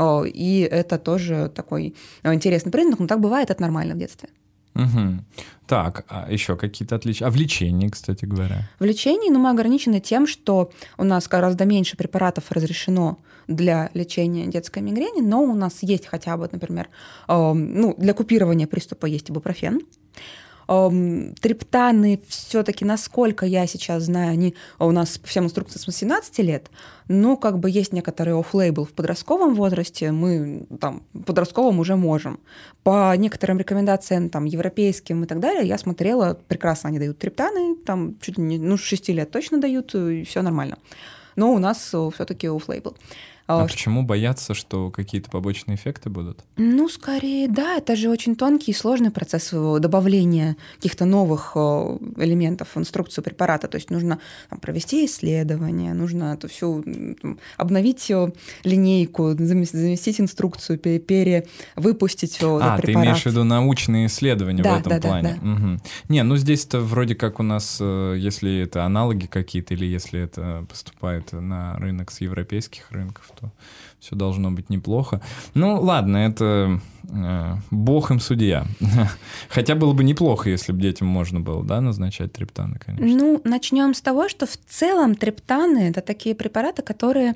И 0.00 0.68
это 0.70 0.98
тоже 0.98 1.52
такой 1.54 1.94
интересный 2.24 2.72
признак, 2.72 3.00
но 3.00 3.06
так 3.06 3.20
бывает, 3.20 3.50
это 3.50 3.60
нормально 3.60 3.94
в 3.94 3.98
детстве. 3.98 4.28
Угу. 4.74 5.24
Так, 5.66 6.04
а 6.08 6.30
еще 6.30 6.56
какие-то 6.56 6.96
отличия? 6.96 7.26
А 7.26 7.30
в 7.30 7.36
лечении, 7.36 7.88
кстати 7.88 8.24
говоря? 8.24 8.68
В 8.78 8.84
лечении 8.84 9.30
ну, 9.30 9.38
мы 9.38 9.50
ограничены 9.50 10.00
тем, 10.00 10.26
что 10.26 10.70
у 10.98 11.04
нас 11.04 11.28
гораздо 11.28 11.64
меньше 11.64 11.96
препаратов 11.96 12.50
разрешено 12.50 13.18
для 13.46 13.90
лечения 13.94 14.46
детской 14.46 14.82
мигрени, 14.82 15.20
но 15.20 15.42
у 15.42 15.54
нас 15.54 15.78
есть 15.82 16.06
хотя 16.06 16.36
бы, 16.36 16.48
например, 16.50 16.88
э, 17.28 17.52
ну, 17.52 17.94
для 17.98 18.14
купирования 18.14 18.66
приступа 18.66 19.06
есть 19.06 19.30
ибупрофен. 19.30 19.80
Эм, 20.70 21.34
триптаны 21.34 22.20
все-таки, 22.28 22.84
насколько 22.84 23.44
я 23.44 23.66
сейчас 23.66 24.04
знаю, 24.04 24.30
они 24.30 24.54
у 24.78 24.92
нас 24.92 25.20
всем 25.24 25.46
инструкциям 25.46 25.80
с 25.80 25.86
18 25.88 26.38
лет, 26.38 26.70
но 27.08 27.36
как 27.36 27.58
бы 27.58 27.68
есть 27.68 27.92
некоторые 27.92 28.38
off-label 28.38 28.84
в 28.84 28.92
подростковом 28.92 29.56
возрасте, 29.56 30.12
мы 30.12 30.68
там 30.80 31.02
подростковом 31.26 31.80
уже 31.80 31.96
можем. 31.96 32.38
По 32.84 33.12
некоторым 33.16 33.58
рекомендациям 33.58 34.30
там 34.30 34.44
европейским 34.44 35.24
и 35.24 35.26
так 35.26 35.40
далее, 35.40 35.66
я 35.66 35.76
смотрела, 35.76 36.38
прекрасно 36.46 36.90
они 36.90 37.00
дают 37.00 37.18
триптаны, 37.18 37.74
там 37.84 38.16
чуть 38.20 38.38
не, 38.38 38.56
ну, 38.56 38.76
6 38.76 39.08
лет 39.08 39.28
точно 39.32 39.58
дают, 39.58 39.92
и 39.96 40.22
все 40.22 40.40
нормально. 40.40 40.78
Но 41.34 41.52
у 41.52 41.58
нас 41.58 41.78
все-таки 41.78 42.46
off-label. 42.46 42.96
А, 43.50 43.62
а 43.62 43.66
почему 43.66 44.02
бояться, 44.02 44.54
что 44.54 44.90
какие-то 44.90 45.28
побочные 45.28 45.74
эффекты 45.74 46.08
будут? 46.08 46.44
Ну, 46.56 46.88
скорее, 46.88 47.48
да, 47.48 47.78
это 47.78 47.96
же 47.96 48.08
очень 48.08 48.36
тонкий 48.36 48.70
и 48.70 48.74
сложный 48.74 49.10
процесс 49.10 49.50
добавления 49.50 50.56
каких-то 50.76 51.04
новых 51.04 51.56
элементов 51.56 52.68
в 52.74 52.78
инструкцию 52.78 53.24
препарата. 53.24 53.66
То 53.66 53.76
есть 53.76 53.90
нужно 53.90 54.20
там, 54.48 54.60
провести 54.60 55.04
исследование, 55.06 55.94
нужно 55.94 56.34
это 56.34 56.46
все 56.46 56.80
там, 57.20 57.40
обновить 57.56 58.10
линейку, 58.62 59.34
заместить 59.36 60.20
инструкцию, 60.20 60.78
перевыпустить 60.78 62.38
а, 62.42 62.76
препарат. 62.76 62.84
ты 62.84 62.92
имеешь 62.92 63.22
в 63.22 63.26
виду 63.26 63.42
научные 63.42 64.06
исследования 64.06 64.62
да, 64.62 64.76
в 64.76 64.80
этом 64.80 64.92
да, 64.92 65.00
плане? 65.00 65.40
Да, 65.40 65.40
да. 65.42 65.52
Угу. 65.52 65.80
Не, 66.08 66.22
ну 66.22 66.36
здесь-то 66.36 66.78
вроде 66.80 67.16
как 67.16 67.40
у 67.40 67.42
нас, 67.42 67.78
э, 67.80 68.14
если 68.16 68.60
это 68.60 68.84
аналоги 68.84 69.26
какие-то 69.26 69.74
или 69.74 69.86
если 69.86 70.20
это 70.20 70.64
поступает 70.68 71.32
на 71.32 71.76
рынок 71.78 72.12
с 72.12 72.20
европейских 72.20 72.90
рынков, 72.92 73.30
что 73.40 73.52
все 73.98 74.16
должно 74.16 74.50
быть 74.50 74.70
неплохо. 74.70 75.20
Ну, 75.54 75.80
ладно, 75.80 76.18
это 76.18 76.80
э, 77.08 77.54
бог 77.70 78.10
им 78.10 78.20
судья. 78.20 78.66
Хотя 79.48 79.74
было 79.74 79.92
бы 79.92 80.04
неплохо, 80.04 80.50
если 80.50 80.72
бы 80.72 80.80
детям 80.80 81.08
можно 81.08 81.40
было, 81.40 81.64
да, 81.64 81.80
назначать 81.80 82.32
триптаны, 82.32 82.78
конечно. 82.78 83.06
Ну, 83.06 83.40
начнем 83.44 83.94
с 83.94 84.00
того, 84.00 84.28
что 84.28 84.46
в 84.46 84.56
целом 84.68 85.14
триптаны 85.14 85.90
это 85.90 86.00
такие 86.00 86.34
препараты, 86.34 86.82
которые 86.82 87.34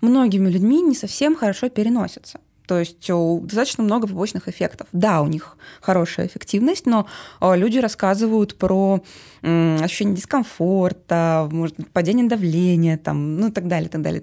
многими 0.00 0.48
людьми 0.48 0.82
не 0.82 0.94
совсем 0.94 1.36
хорошо 1.36 1.68
переносятся. 1.68 2.40
То 2.66 2.78
есть 2.78 3.06
достаточно 3.06 3.84
много 3.84 4.06
побочных 4.06 4.48
эффектов. 4.48 4.86
Да, 4.92 5.20
у 5.20 5.26
них 5.26 5.56
хорошая 5.80 6.26
эффективность, 6.26 6.86
но 6.86 7.06
люди 7.40 7.78
рассказывают 7.78 8.56
про 8.56 9.02
ощущение 9.42 10.16
дискомфорта, 10.16 11.48
может, 11.52 11.76
падение 11.92 12.26
давления, 12.26 12.96
там, 12.96 13.36
ну 13.36 13.48
и 13.48 13.50
так 13.50 13.68
далее, 13.68 13.88
так 13.90 14.00
далее. 14.00 14.22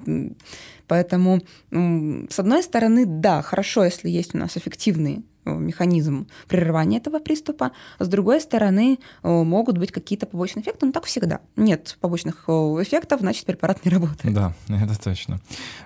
Поэтому, 0.87 1.39
с 1.71 2.39
одной 2.39 2.63
стороны, 2.63 3.05
да, 3.05 3.41
хорошо, 3.41 3.85
если 3.85 4.09
есть 4.09 4.35
у 4.35 4.37
нас 4.37 4.57
эффективный 4.57 5.19
э, 5.19 5.30
механизм 5.45 6.27
прерывания 6.47 6.97
этого 6.97 7.19
приступа. 7.19 7.71
С 7.99 8.07
другой 8.07 8.41
стороны, 8.41 8.99
э, 9.23 9.29
могут 9.29 9.77
быть 9.77 9.91
какие-то 9.91 10.25
побочные 10.25 10.63
эффекты, 10.63 10.85
но 10.85 10.91
так 10.91 11.05
всегда. 11.05 11.41
Нет 11.55 11.97
побочных 11.99 12.45
э, 12.47 12.51
эффектов, 12.51 13.21
значит, 13.21 13.45
препарат 13.45 13.83
не 13.85 13.91
работает. 13.91 14.33
Да, 14.33 14.53
это 14.67 15.01
точно. 15.01 15.39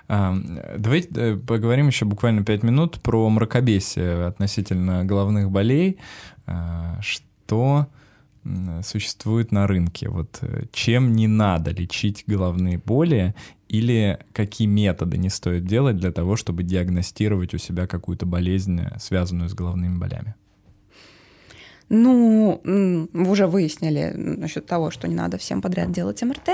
Давайте 0.08 1.36
поговорим 1.36 1.88
еще 1.88 2.04
буквально 2.04 2.44
пять 2.44 2.62
минут 2.62 3.00
про 3.02 3.28
мракобесие 3.28 4.26
относительно 4.26 5.04
головных 5.04 5.50
болей. 5.50 5.98
Что 7.00 7.88
существует 8.82 9.50
на 9.50 9.66
рынке? 9.66 10.08
Вот 10.08 10.40
чем 10.72 11.12
не 11.12 11.26
надо 11.26 11.72
лечить 11.72 12.24
головные 12.26 12.78
боли 12.78 13.34
или 13.68 14.18
какие 14.32 14.66
методы 14.68 15.18
не 15.18 15.28
стоит 15.28 15.64
делать 15.64 15.96
для 15.96 16.12
того, 16.12 16.36
чтобы 16.36 16.62
диагностировать 16.62 17.54
у 17.54 17.58
себя 17.58 17.86
какую-то 17.86 18.26
болезнь, 18.26 18.80
связанную 18.98 19.48
с 19.48 19.54
головными 19.54 19.98
болями? 19.98 20.34
Ну, 21.88 22.60
уже 23.14 23.46
выяснили 23.46 24.12
насчет 24.16 24.66
того, 24.66 24.90
что 24.90 25.06
не 25.06 25.14
надо 25.14 25.38
всем 25.38 25.62
подряд 25.62 25.92
делать 25.92 26.20
МРТ. 26.22 26.50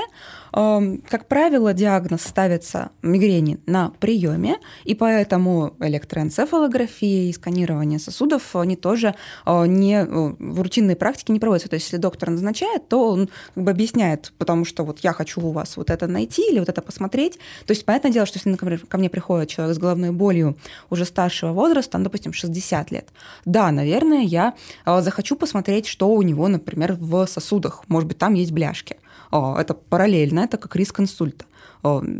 Эм, 0.54 1.02
как 1.09 1.26
правило, 1.26 1.72
диагноз 1.72 2.22
ставится 2.22 2.90
мигрени 3.00 3.59
на 3.64 3.90
приеме, 4.00 4.59
и 4.84 4.94
поэтому 4.94 5.74
электроэнцефалография 5.80 7.30
и 7.30 7.32
сканирование 7.32 7.98
сосудов, 7.98 8.54
они 8.54 8.76
тоже 8.76 9.14
э, 9.46 9.66
не, 9.66 10.02
э, 10.02 10.06
в 10.06 10.60
рутинной 10.60 10.96
практике 10.96 11.32
не 11.32 11.40
проводятся. 11.40 11.70
То 11.70 11.74
есть, 11.74 11.86
если 11.86 11.96
доктор 11.96 12.28
назначает, 12.28 12.88
то 12.88 13.12
он 13.12 13.30
как 13.54 13.64
бы 13.64 13.70
объясняет, 13.70 14.34
потому 14.36 14.66
что 14.66 14.84
вот 14.84 14.98
я 15.00 15.14
хочу 15.14 15.40
у 15.40 15.52
вас 15.52 15.78
вот 15.78 15.88
это 15.88 16.06
найти 16.06 16.42
или 16.50 16.59
вот 16.59 16.68
это 16.68 16.82
посмотреть. 16.82 17.38
То 17.66 17.70
есть, 17.70 17.86
понятное 17.86 18.12
дело, 18.12 18.26
что 18.26 18.36
если, 18.36 18.50
например, 18.50 18.80
ко 18.86 18.98
мне 18.98 19.09
приходит 19.09 19.48
человек 19.48 19.74
с 19.74 19.78
головной 19.78 20.10
болью 20.10 20.59
уже 20.90 21.06
старшего 21.06 21.52
возраста, 21.52 21.96
ну, 21.96 22.04
допустим, 22.04 22.34
60 22.34 22.90
лет, 22.90 23.09
да, 23.46 23.70
наверное, 23.72 24.20
я 24.20 24.52
э, 24.84 25.00
захочу 25.23 25.36
посмотреть, 25.36 25.86
что 25.86 26.09
у 26.09 26.23
него, 26.23 26.49
например, 26.49 26.97
в 26.99 27.27
сосудах. 27.27 27.85
Может 27.89 28.09
быть, 28.09 28.19
там 28.19 28.35
есть 28.35 28.51
бляшки. 28.53 28.97
Это 29.31 29.74
параллельно, 29.74 30.40
это 30.40 30.59
как 30.59 30.77
риск 30.77 31.01
инсульта 31.01 31.44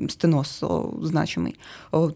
стеноз 0.09 0.61
значимый. 1.01 1.57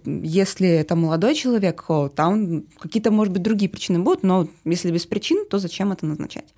Если 0.04 0.68
это 0.68 0.96
молодой 0.96 1.34
человек, 1.34 1.84
там 2.14 2.62
какие-то, 2.78 3.10
может 3.10 3.32
быть, 3.32 3.42
другие 3.42 3.68
причины 3.68 3.98
будут, 3.98 4.22
но 4.22 4.46
если 4.64 4.92
без 4.92 5.06
причин, 5.06 5.44
то 5.50 5.58
зачем 5.58 5.92
это 5.92 6.06
назначать? 6.06 6.54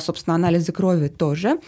Собственно, 0.00 0.34
анализы 0.36 0.72
крови 0.72 1.08
тоже 1.08 1.60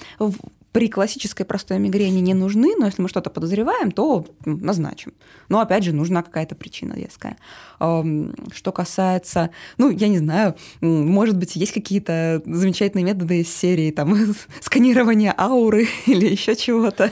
при 0.76 0.88
классической 0.88 1.46
простой 1.46 1.78
мигрени 1.78 2.20
не 2.20 2.34
нужны, 2.34 2.74
но 2.78 2.84
если 2.84 3.00
мы 3.00 3.08
что-то 3.08 3.30
подозреваем, 3.30 3.90
то 3.90 4.26
назначим. 4.44 5.14
Но 5.48 5.60
опять 5.60 5.84
же, 5.84 5.94
нужна 5.94 6.22
какая-то 6.22 6.54
причина 6.54 6.92
веская. 6.92 7.38
Что 7.78 8.72
касается, 8.74 9.48
ну, 9.78 9.88
я 9.88 10.08
не 10.08 10.18
знаю, 10.18 10.54
может 10.82 11.38
быть, 11.38 11.56
есть 11.56 11.72
какие-то 11.72 12.42
замечательные 12.44 13.06
методы 13.06 13.40
из 13.40 13.56
серии 13.56 13.90
там 13.90 14.34
сканирования 14.60 15.34
ауры 15.38 15.88
или 16.06 16.26
еще 16.26 16.54
чего-то. 16.54 17.10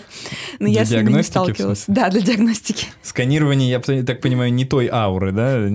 Но 0.59 0.69
для 0.69 0.82
я 0.82 1.03
ними 1.03 1.16
не 1.16 1.23
сталкивалась. 1.23 1.85
Да, 1.86 2.11
для 2.11 2.20
диагностики. 2.20 2.89
Сканирование, 3.01 3.70
я 3.70 3.81
так 3.81 4.20
понимаю, 4.20 4.53
не 4.53 4.66
той 4.66 4.91
ауры, 4.93 5.32
да? 5.32 5.66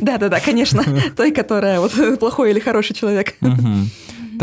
Да-да-да, 0.00 0.40
конечно, 0.44 0.82
той, 1.14 1.32
которая 1.32 1.80
вот 1.80 1.92
плохой 2.18 2.52
или 2.52 2.60
хороший 2.60 2.94
человек. 2.94 3.34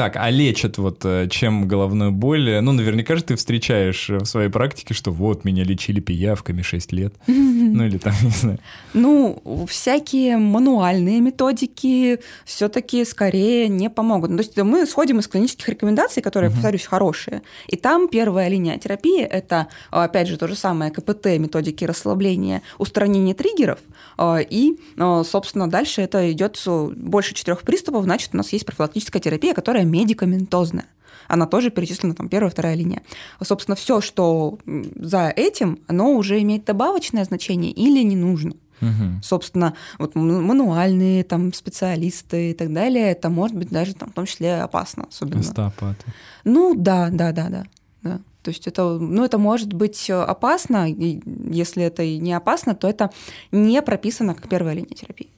Так, 0.02 0.16
а 0.16 0.32
лечат 0.32 0.80
вот 0.80 1.06
э, 1.06 1.28
чем 1.30 1.68
головную 1.68 2.12
боль? 2.12 2.60
Ну, 2.60 2.72
наверняка 2.72 3.16
же 3.16 3.24
ты 3.24 3.36
встречаешь 3.36 4.10
в 4.10 4.26
своей 4.26 4.50
практике, 4.50 4.96
что 4.96 5.12
вот, 5.12 5.46
меня 5.46 5.64
лечили 5.64 6.00
пиявками 6.00 6.64
6 6.64 6.92
лет. 6.92 7.14
Ну, 7.72 7.86
или 7.86 7.98
там, 8.00 8.14
не 8.22 8.32
знаю. 8.32 8.60
Ну, 8.94 9.42
всякие 9.70 10.36
мануальные 10.38 11.22
методики 11.22 12.20
все-таки 12.44 13.06
скорее 13.06 13.70
не 13.70 13.90
помогут. 13.90 14.32
Ну, 14.32 14.38
то 14.38 14.44
есть 14.44 14.58
мы 14.58 14.86
сходим 14.86 15.20
из 15.20 15.28
клинических 15.28 15.70
рекомендаций, 15.70 16.22
которые, 16.22 16.50
повторюсь, 16.52 16.86
хорошие. 16.86 17.44
И 17.68 17.78
там 17.78 18.10
первая 18.10 18.50
линия 18.50 18.78
терапии– 18.78 19.22
это, 19.22 19.68
опять 19.90 20.28
же, 20.28 20.38
то 20.38 20.48
же 20.48 20.56
самое 20.56 20.92
КПТ, 20.92 21.38
методики 21.38 21.86
расслабления, 21.86 22.62
устранения 22.78 23.34
триггеров. 23.34 23.80
А, 24.18 24.40
и, 24.40 24.74
а, 24.98 25.24
собственно, 25.24 25.70
дальше 25.70 26.02
это 26.02 26.32
идет 26.32 26.62
больше 26.66 27.34
четырех 27.34 27.62
приступов, 27.62 28.04
значит, 28.04 28.32
у 28.34 28.38
нас 28.38 28.52
есть 28.52 28.66
профилактическая 28.66 29.22
терапия, 29.22 29.54
которая 29.54 29.86
медикаментозная. 29.92 30.86
она 31.28 31.46
тоже 31.46 31.70
перечислена 31.70 32.14
там 32.14 32.30
первая, 32.30 32.52
вторая 32.52 32.76
линия. 32.76 33.02
Собственно, 33.42 33.76
все, 33.76 34.02
что 34.02 34.60
за 34.96 35.30
этим, 35.30 35.80
оно 35.88 36.14
уже 36.16 36.42
имеет 36.42 36.66
добавочное 36.66 37.24
значение 37.24 37.72
или 37.72 38.04
не 38.04 38.16
нужно. 38.16 38.54
Угу. 38.82 39.22
Собственно, 39.24 39.76
вот 40.00 40.16
мануальные 40.16 41.24
там 41.24 41.54
специалисты 41.54 42.52
и 42.52 42.54
так 42.54 42.74
далее, 42.74 43.12
это 43.12 43.30
может 43.30 43.56
быть 43.56 43.70
даже 43.70 43.94
там, 43.94 44.10
в 44.10 44.14
том 44.14 44.26
числе 44.26 44.62
опасно, 44.62 45.06
особенно. 45.10 45.42
Остеопаты. 45.42 46.06
Ну 46.44 46.74
да, 46.76 47.10
да, 47.12 47.32
да, 47.32 47.50
да. 47.50 47.66
да. 48.02 48.20
То 48.42 48.50
есть 48.50 48.68
это, 48.68 48.98
ну, 48.98 49.24
это 49.24 49.38
может 49.38 49.72
быть 49.74 50.10
опасно, 50.10 50.90
и 50.90 51.22
если 51.52 51.84
это 51.84 52.02
и 52.02 52.18
не 52.18 52.34
опасно, 52.34 52.74
то 52.74 52.88
это 52.88 53.12
не 53.52 53.80
прописано 53.84 54.34
как 54.34 54.50
первая 54.50 54.74
линия 54.74 54.96
терапии. 54.96 55.30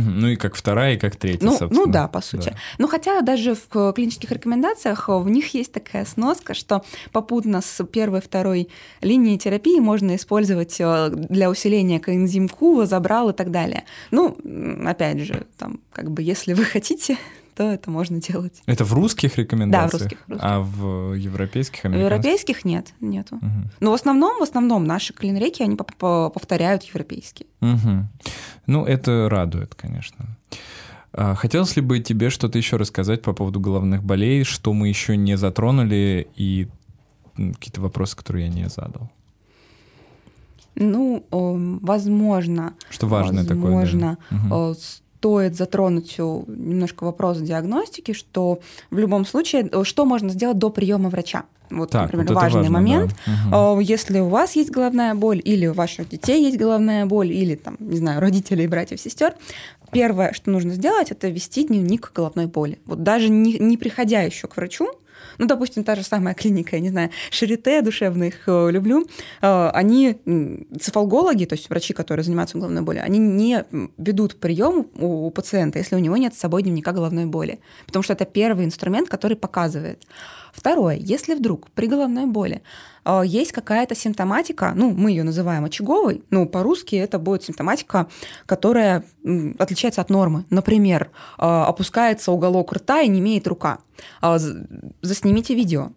Ну 0.00 0.28
и 0.28 0.36
как 0.36 0.54
вторая, 0.56 0.94
и 0.94 0.98
как 0.98 1.16
третья, 1.16 1.46
ну, 1.46 1.56
собственно. 1.56 1.86
Ну 1.86 1.92
да, 1.92 2.08
по 2.08 2.20
сути. 2.20 2.50
Да. 2.50 2.56
Ну 2.78 2.88
хотя 2.88 3.20
даже 3.20 3.54
в 3.54 3.92
клинических 3.92 4.30
рекомендациях 4.32 5.08
в 5.08 5.28
них 5.28 5.54
есть 5.54 5.72
такая 5.72 6.04
сноска, 6.04 6.54
что 6.54 6.84
попутно 7.12 7.60
с 7.60 7.84
первой 7.84 8.20
второй 8.20 8.68
линией 9.00 9.38
терапии 9.38 9.78
можно 9.78 10.16
использовать 10.16 10.76
э, 10.80 11.10
для 11.10 11.48
усиления 11.48 12.00
коэнзим 12.00 12.48
Q, 12.48 12.86
забрал 12.86 13.30
и 13.30 13.32
так 13.32 13.50
далее. 13.50 13.84
Ну, 14.10 14.36
опять 14.84 15.20
же, 15.20 15.46
там, 15.58 15.80
как 15.92 16.10
бы, 16.10 16.22
если 16.22 16.54
вы 16.54 16.64
хотите, 16.64 17.16
то 17.54 17.62
это 17.72 17.90
можно 17.90 18.20
делать. 18.20 18.62
Это 18.66 18.84
в 18.84 18.92
русских 18.92 19.38
рекомендациях? 19.38 19.92
Да, 19.92 19.98
в 19.98 20.00
русских. 20.00 20.18
В 20.26 20.30
русских. 20.30 20.48
А 20.50 20.60
в 20.60 21.12
европейских, 21.14 21.84
американских? 21.84 22.10
В 22.10 22.12
европейских 22.12 22.64
нет, 22.64 22.94
нету. 23.00 23.36
Угу. 23.36 23.70
Но 23.80 23.90
в 23.90 23.94
основном, 23.94 24.40
в 24.40 24.42
основном 24.42 24.84
наши 24.84 25.12
клинреки, 25.12 25.62
они 25.62 25.76
повторяют 25.76 26.82
европейские. 26.82 27.46
Угу. 27.60 28.08
Ну, 28.66 28.84
это 28.84 29.28
радует, 29.30 29.74
конечно. 29.74 30.36
А 31.12 31.34
хотелось 31.36 31.76
ли 31.76 31.82
бы 31.82 32.00
тебе 32.00 32.28
что-то 32.30 32.58
еще 32.58 32.76
рассказать 32.76 33.22
по 33.22 33.32
поводу 33.32 33.60
головных 33.60 34.02
болей, 34.02 34.42
что 34.42 34.72
мы 34.72 34.88
еще 34.88 35.16
не 35.16 35.36
затронули, 35.36 36.26
и 36.34 36.68
какие-то 37.36 37.80
вопросы, 37.80 38.16
которые 38.16 38.46
я 38.46 38.52
не 38.52 38.68
задал? 38.68 39.10
Ну, 40.74 41.24
возможно. 41.30 42.74
Что 42.90 43.06
важное 43.06 43.44
возможно, 43.44 44.18
такое? 44.18 44.18
Да 44.30 44.74
стоит 45.24 45.56
затронуть 45.56 46.18
немножко 46.18 47.04
вопрос 47.04 47.38
диагностики, 47.38 48.12
что 48.12 48.58
в 48.90 48.98
любом 48.98 49.24
случае, 49.24 49.70
что 49.84 50.04
можно 50.04 50.28
сделать 50.28 50.58
до 50.58 50.68
приема 50.68 51.08
врача. 51.08 51.44
Вот, 51.70 51.92
так, 51.92 52.02
например, 52.02 52.26
вот 52.26 52.34
важный 52.34 52.60
важно, 52.60 52.72
момент. 52.72 53.16
Да. 53.50 53.72
Угу. 53.72 53.80
Если 53.80 54.20
у 54.20 54.28
вас 54.28 54.54
есть 54.54 54.70
головная 54.70 55.14
боль, 55.14 55.40
или 55.42 55.66
у 55.66 55.72
ваших 55.72 56.10
детей 56.10 56.44
есть 56.44 56.58
головная 56.58 57.06
боль, 57.06 57.32
или 57.32 57.54
там, 57.54 57.76
не 57.80 57.96
знаю, 57.96 58.20
родителей, 58.26 58.66
братьев, 58.66 59.00
сестер, 59.00 59.34
первое, 59.92 60.34
что 60.34 60.50
нужно 60.50 60.74
сделать, 60.74 61.10
это 61.10 61.28
вести 61.28 61.64
дневник 61.64 62.12
головной 62.14 62.46
боли. 62.46 62.78
Вот 62.84 63.02
даже 63.02 63.30
не, 63.30 63.58
не 63.58 63.78
приходя 63.78 64.20
еще 64.20 64.46
к 64.46 64.58
врачу, 64.58 64.90
ну, 65.38 65.46
допустим, 65.46 65.84
та 65.84 65.94
же 65.94 66.02
самая 66.02 66.34
клиника, 66.34 66.76
я 66.76 66.82
не 66.82 66.90
знаю, 66.90 67.10
Шарите, 67.30 67.82
душевно 67.82 68.24
их 68.24 68.42
э, 68.46 68.70
люблю, 68.70 69.06
э, 69.42 69.70
они, 69.74 70.16
цефалгологи, 70.80 71.44
то 71.44 71.54
есть 71.54 71.68
врачи, 71.68 71.92
которые 71.92 72.24
занимаются 72.24 72.58
головной 72.58 72.82
болью, 72.82 73.02
они 73.04 73.18
не 73.18 73.64
ведут 73.98 74.36
прием 74.36 74.86
у 74.98 75.30
пациента, 75.30 75.78
если 75.78 75.96
у 75.96 76.00
него 76.00 76.16
нет 76.16 76.34
с 76.34 76.38
собой 76.38 76.62
дневника 76.62 76.92
головной 76.92 77.26
боли, 77.26 77.58
потому 77.86 78.02
что 78.02 78.12
это 78.12 78.24
первый 78.24 78.64
инструмент, 78.64 79.08
который 79.08 79.36
показывает. 79.36 80.02
Второе, 80.54 80.96
если 80.96 81.34
вдруг 81.34 81.70
при 81.72 81.86
головной 81.86 82.26
боли 82.26 82.62
э, 83.04 83.22
есть 83.24 83.52
какая-то 83.52 83.94
симптоматика, 83.94 84.72
ну, 84.74 84.90
мы 84.90 85.10
ее 85.10 85.24
называем 85.24 85.64
очаговой, 85.64 86.22
ну, 86.30 86.46
по-русски 86.46 86.96
это 86.96 87.18
будет 87.18 87.42
симптоматика, 87.42 88.06
которая 88.46 89.04
отличается 89.58 90.00
от 90.00 90.10
нормы. 90.10 90.44
Например, 90.50 91.10
опускается 91.36 92.30
уголок 92.30 92.72
рта 92.72 93.00
и 93.00 93.08
не 93.08 93.20
имеет 93.20 93.46
рука. 93.46 93.78
А, 94.20 94.38
заснимите 95.02 95.54
видео. 95.54 95.92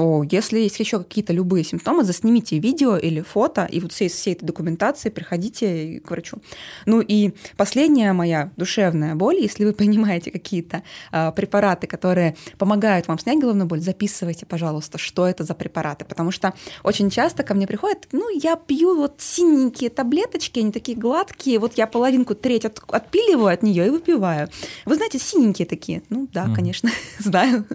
О, 0.00 0.24
если 0.24 0.60
есть 0.60 0.80
еще 0.80 0.98
какие-то 0.98 1.34
любые 1.34 1.62
симптомы, 1.62 2.04
заснимите 2.04 2.58
видео 2.58 2.96
или 2.96 3.20
фото, 3.20 3.66
и 3.70 3.80
вот 3.80 3.92
всей, 3.92 4.08
всей 4.08 4.32
этой 4.32 4.46
документации 4.46 5.10
приходите 5.10 6.00
к 6.00 6.10
врачу. 6.10 6.38
Ну 6.86 7.02
и 7.02 7.32
последняя 7.58 8.14
моя 8.14 8.50
душевная 8.56 9.14
боль, 9.14 9.38
если 9.38 9.66
вы 9.66 9.72
понимаете 9.74 10.30
какие-то 10.30 10.84
э, 11.12 11.32
препараты, 11.32 11.86
которые 11.86 12.34
помогают 12.56 13.08
вам 13.08 13.18
снять 13.18 13.40
головную 13.40 13.68
боль, 13.68 13.82
записывайте, 13.82 14.46
пожалуйста, 14.46 14.96
что 14.96 15.26
это 15.26 15.44
за 15.44 15.54
препараты, 15.54 16.06
потому 16.06 16.30
что 16.30 16.54
очень 16.82 17.10
часто 17.10 17.42
ко 17.42 17.52
мне 17.52 17.66
приходят, 17.66 18.08
ну, 18.12 18.30
я 18.30 18.56
пью 18.56 18.96
вот 18.96 19.16
синенькие 19.18 19.90
таблеточки, 19.90 20.60
они 20.60 20.72
такие 20.72 20.96
гладкие, 20.96 21.58
вот 21.58 21.74
я 21.74 21.86
половинку, 21.86 22.34
треть 22.34 22.64
от, 22.64 22.80
отпиливаю 22.88 23.52
от 23.52 23.62
нее 23.62 23.88
и 23.88 23.90
выпиваю. 23.90 24.48
Вы 24.86 24.94
знаете, 24.94 25.18
синенькие 25.18 25.66
такие? 25.66 26.02
Ну 26.08 26.26
да, 26.32 26.46
mm. 26.46 26.54
конечно, 26.54 26.90
знаю. 27.18 27.66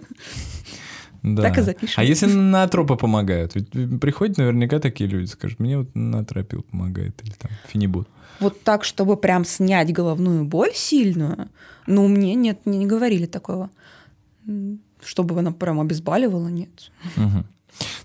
Да. 1.26 1.42
Так 1.42 1.58
и 1.58 1.62
запишем. 1.62 1.96
А 1.98 2.04
если 2.04 2.28
натропы 2.28 2.96
помогают? 2.96 3.56
Ведь 3.56 4.00
приходят 4.00 4.38
наверняка 4.38 4.80
такие 4.80 5.10
люди, 5.10 5.26
скажут, 5.26 5.60
мне 5.60 5.80
вот 5.80 5.90
натропил 5.96 6.62
помогает, 6.62 7.20
или 7.24 7.32
там 7.32 7.52
фенибут. 7.68 8.08
Вот 8.40 8.62
так, 8.62 8.84
чтобы 8.84 9.18
прям 9.18 9.44
снять 9.44 9.92
головную 9.92 10.46
боль 10.46 10.72
сильную, 10.74 11.50
ну, 11.88 12.08
мне 12.08 12.36
нет, 12.36 12.60
мне 12.66 12.78
не 12.78 12.86
говорили 12.86 13.26
такого. 13.26 13.72
Чтобы 15.04 15.40
она 15.40 15.52
прям 15.52 15.80
обезболивала, 15.80 16.48
нет. 16.48 16.92
Угу. 17.18 17.46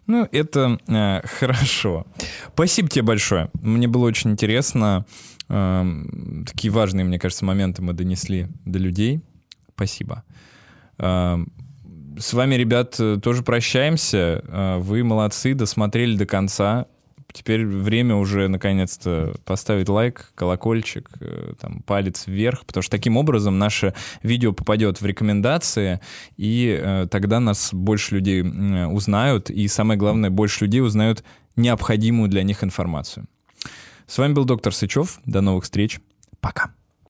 Ну, 0.07 0.29
это 0.33 0.79
э, 0.89 1.21
хорошо. 1.27 2.07
Спасибо 2.55 2.89
тебе 2.89 3.03
большое. 3.03 3.51
Мне 3.61 3.87
было 3.87 4.07
очень 4.07 4.31
интересно. 4.31 5.05
Э, 5.49 5.85
такие 6.47 6.73
важные, 6.73 7.05
мне 7.05 7.19
кажется, 7.19 7.45
моменты 7.45 7.83
мы 7.83 7.93
донесли 7.93 8.49
до 8.65 8.79
людей. 8.79 9.21
Спасибо. 9.75 10.25
Э, 10.99 11.39
с 12.19 12.33
вами, 12.33 12.55
ребят, 12.55 12.97
э, 12.99 13.19
тоже 13.23 13.43
прощаемся. 13.43 14.43
Э, 14.47 14.79
вы 14.79 15.05
молодцы, 15.05 15.55
досмотрели 15.55 16.17
до 16.17 16.27
конца. 16.27 16.87
Теперь 17.33 17.65
время 17.65 18.17
уже 18.17 18.49
наконец-то 18.49 19.37
поставить 19.45 19.89
лайк, 19.89 20.33
колокольчик, 20.35 21.09
э, 21.21 21.53
там, 21.61 21.83
палец 21.83 22.27
вверх, 22.27 22.67
потому 22.67 22.83
что 22.83 22.91
таким 22.91 23.17
образом 23.17 23.59
наше 23.59 23.95
видео 24.23 24.53
попадет 24.53 25.01
в 25.01 25.07
рекомендации, 25.07 26.01
и 26.37 27.07
тогда 27.11 27.39
нас 27.39 27.71
больше 27.73 28.17
людей 28.17 28.43
узнают, 28.43 29.49
и 29.49 29.69
самое 29.69 29.97
главное, 29.99 30.31
больше 30.31 30.65
людей 30.65 30.81
узнают 30.81 31.23
необходимую 31.55 32.29
для 32.29 32.43
них 32.43 32.65
информацию. 32.65 33.27
С 34.09 34.19
вами 34.19 34.33
был 34.33 34.45
доктор 34.45 34.75
Сычев. 34.75 35.21
До 35.25 35.41
новых 35.41 35.63
встреч. 35.63 36.01
Пока. 36.41 36.73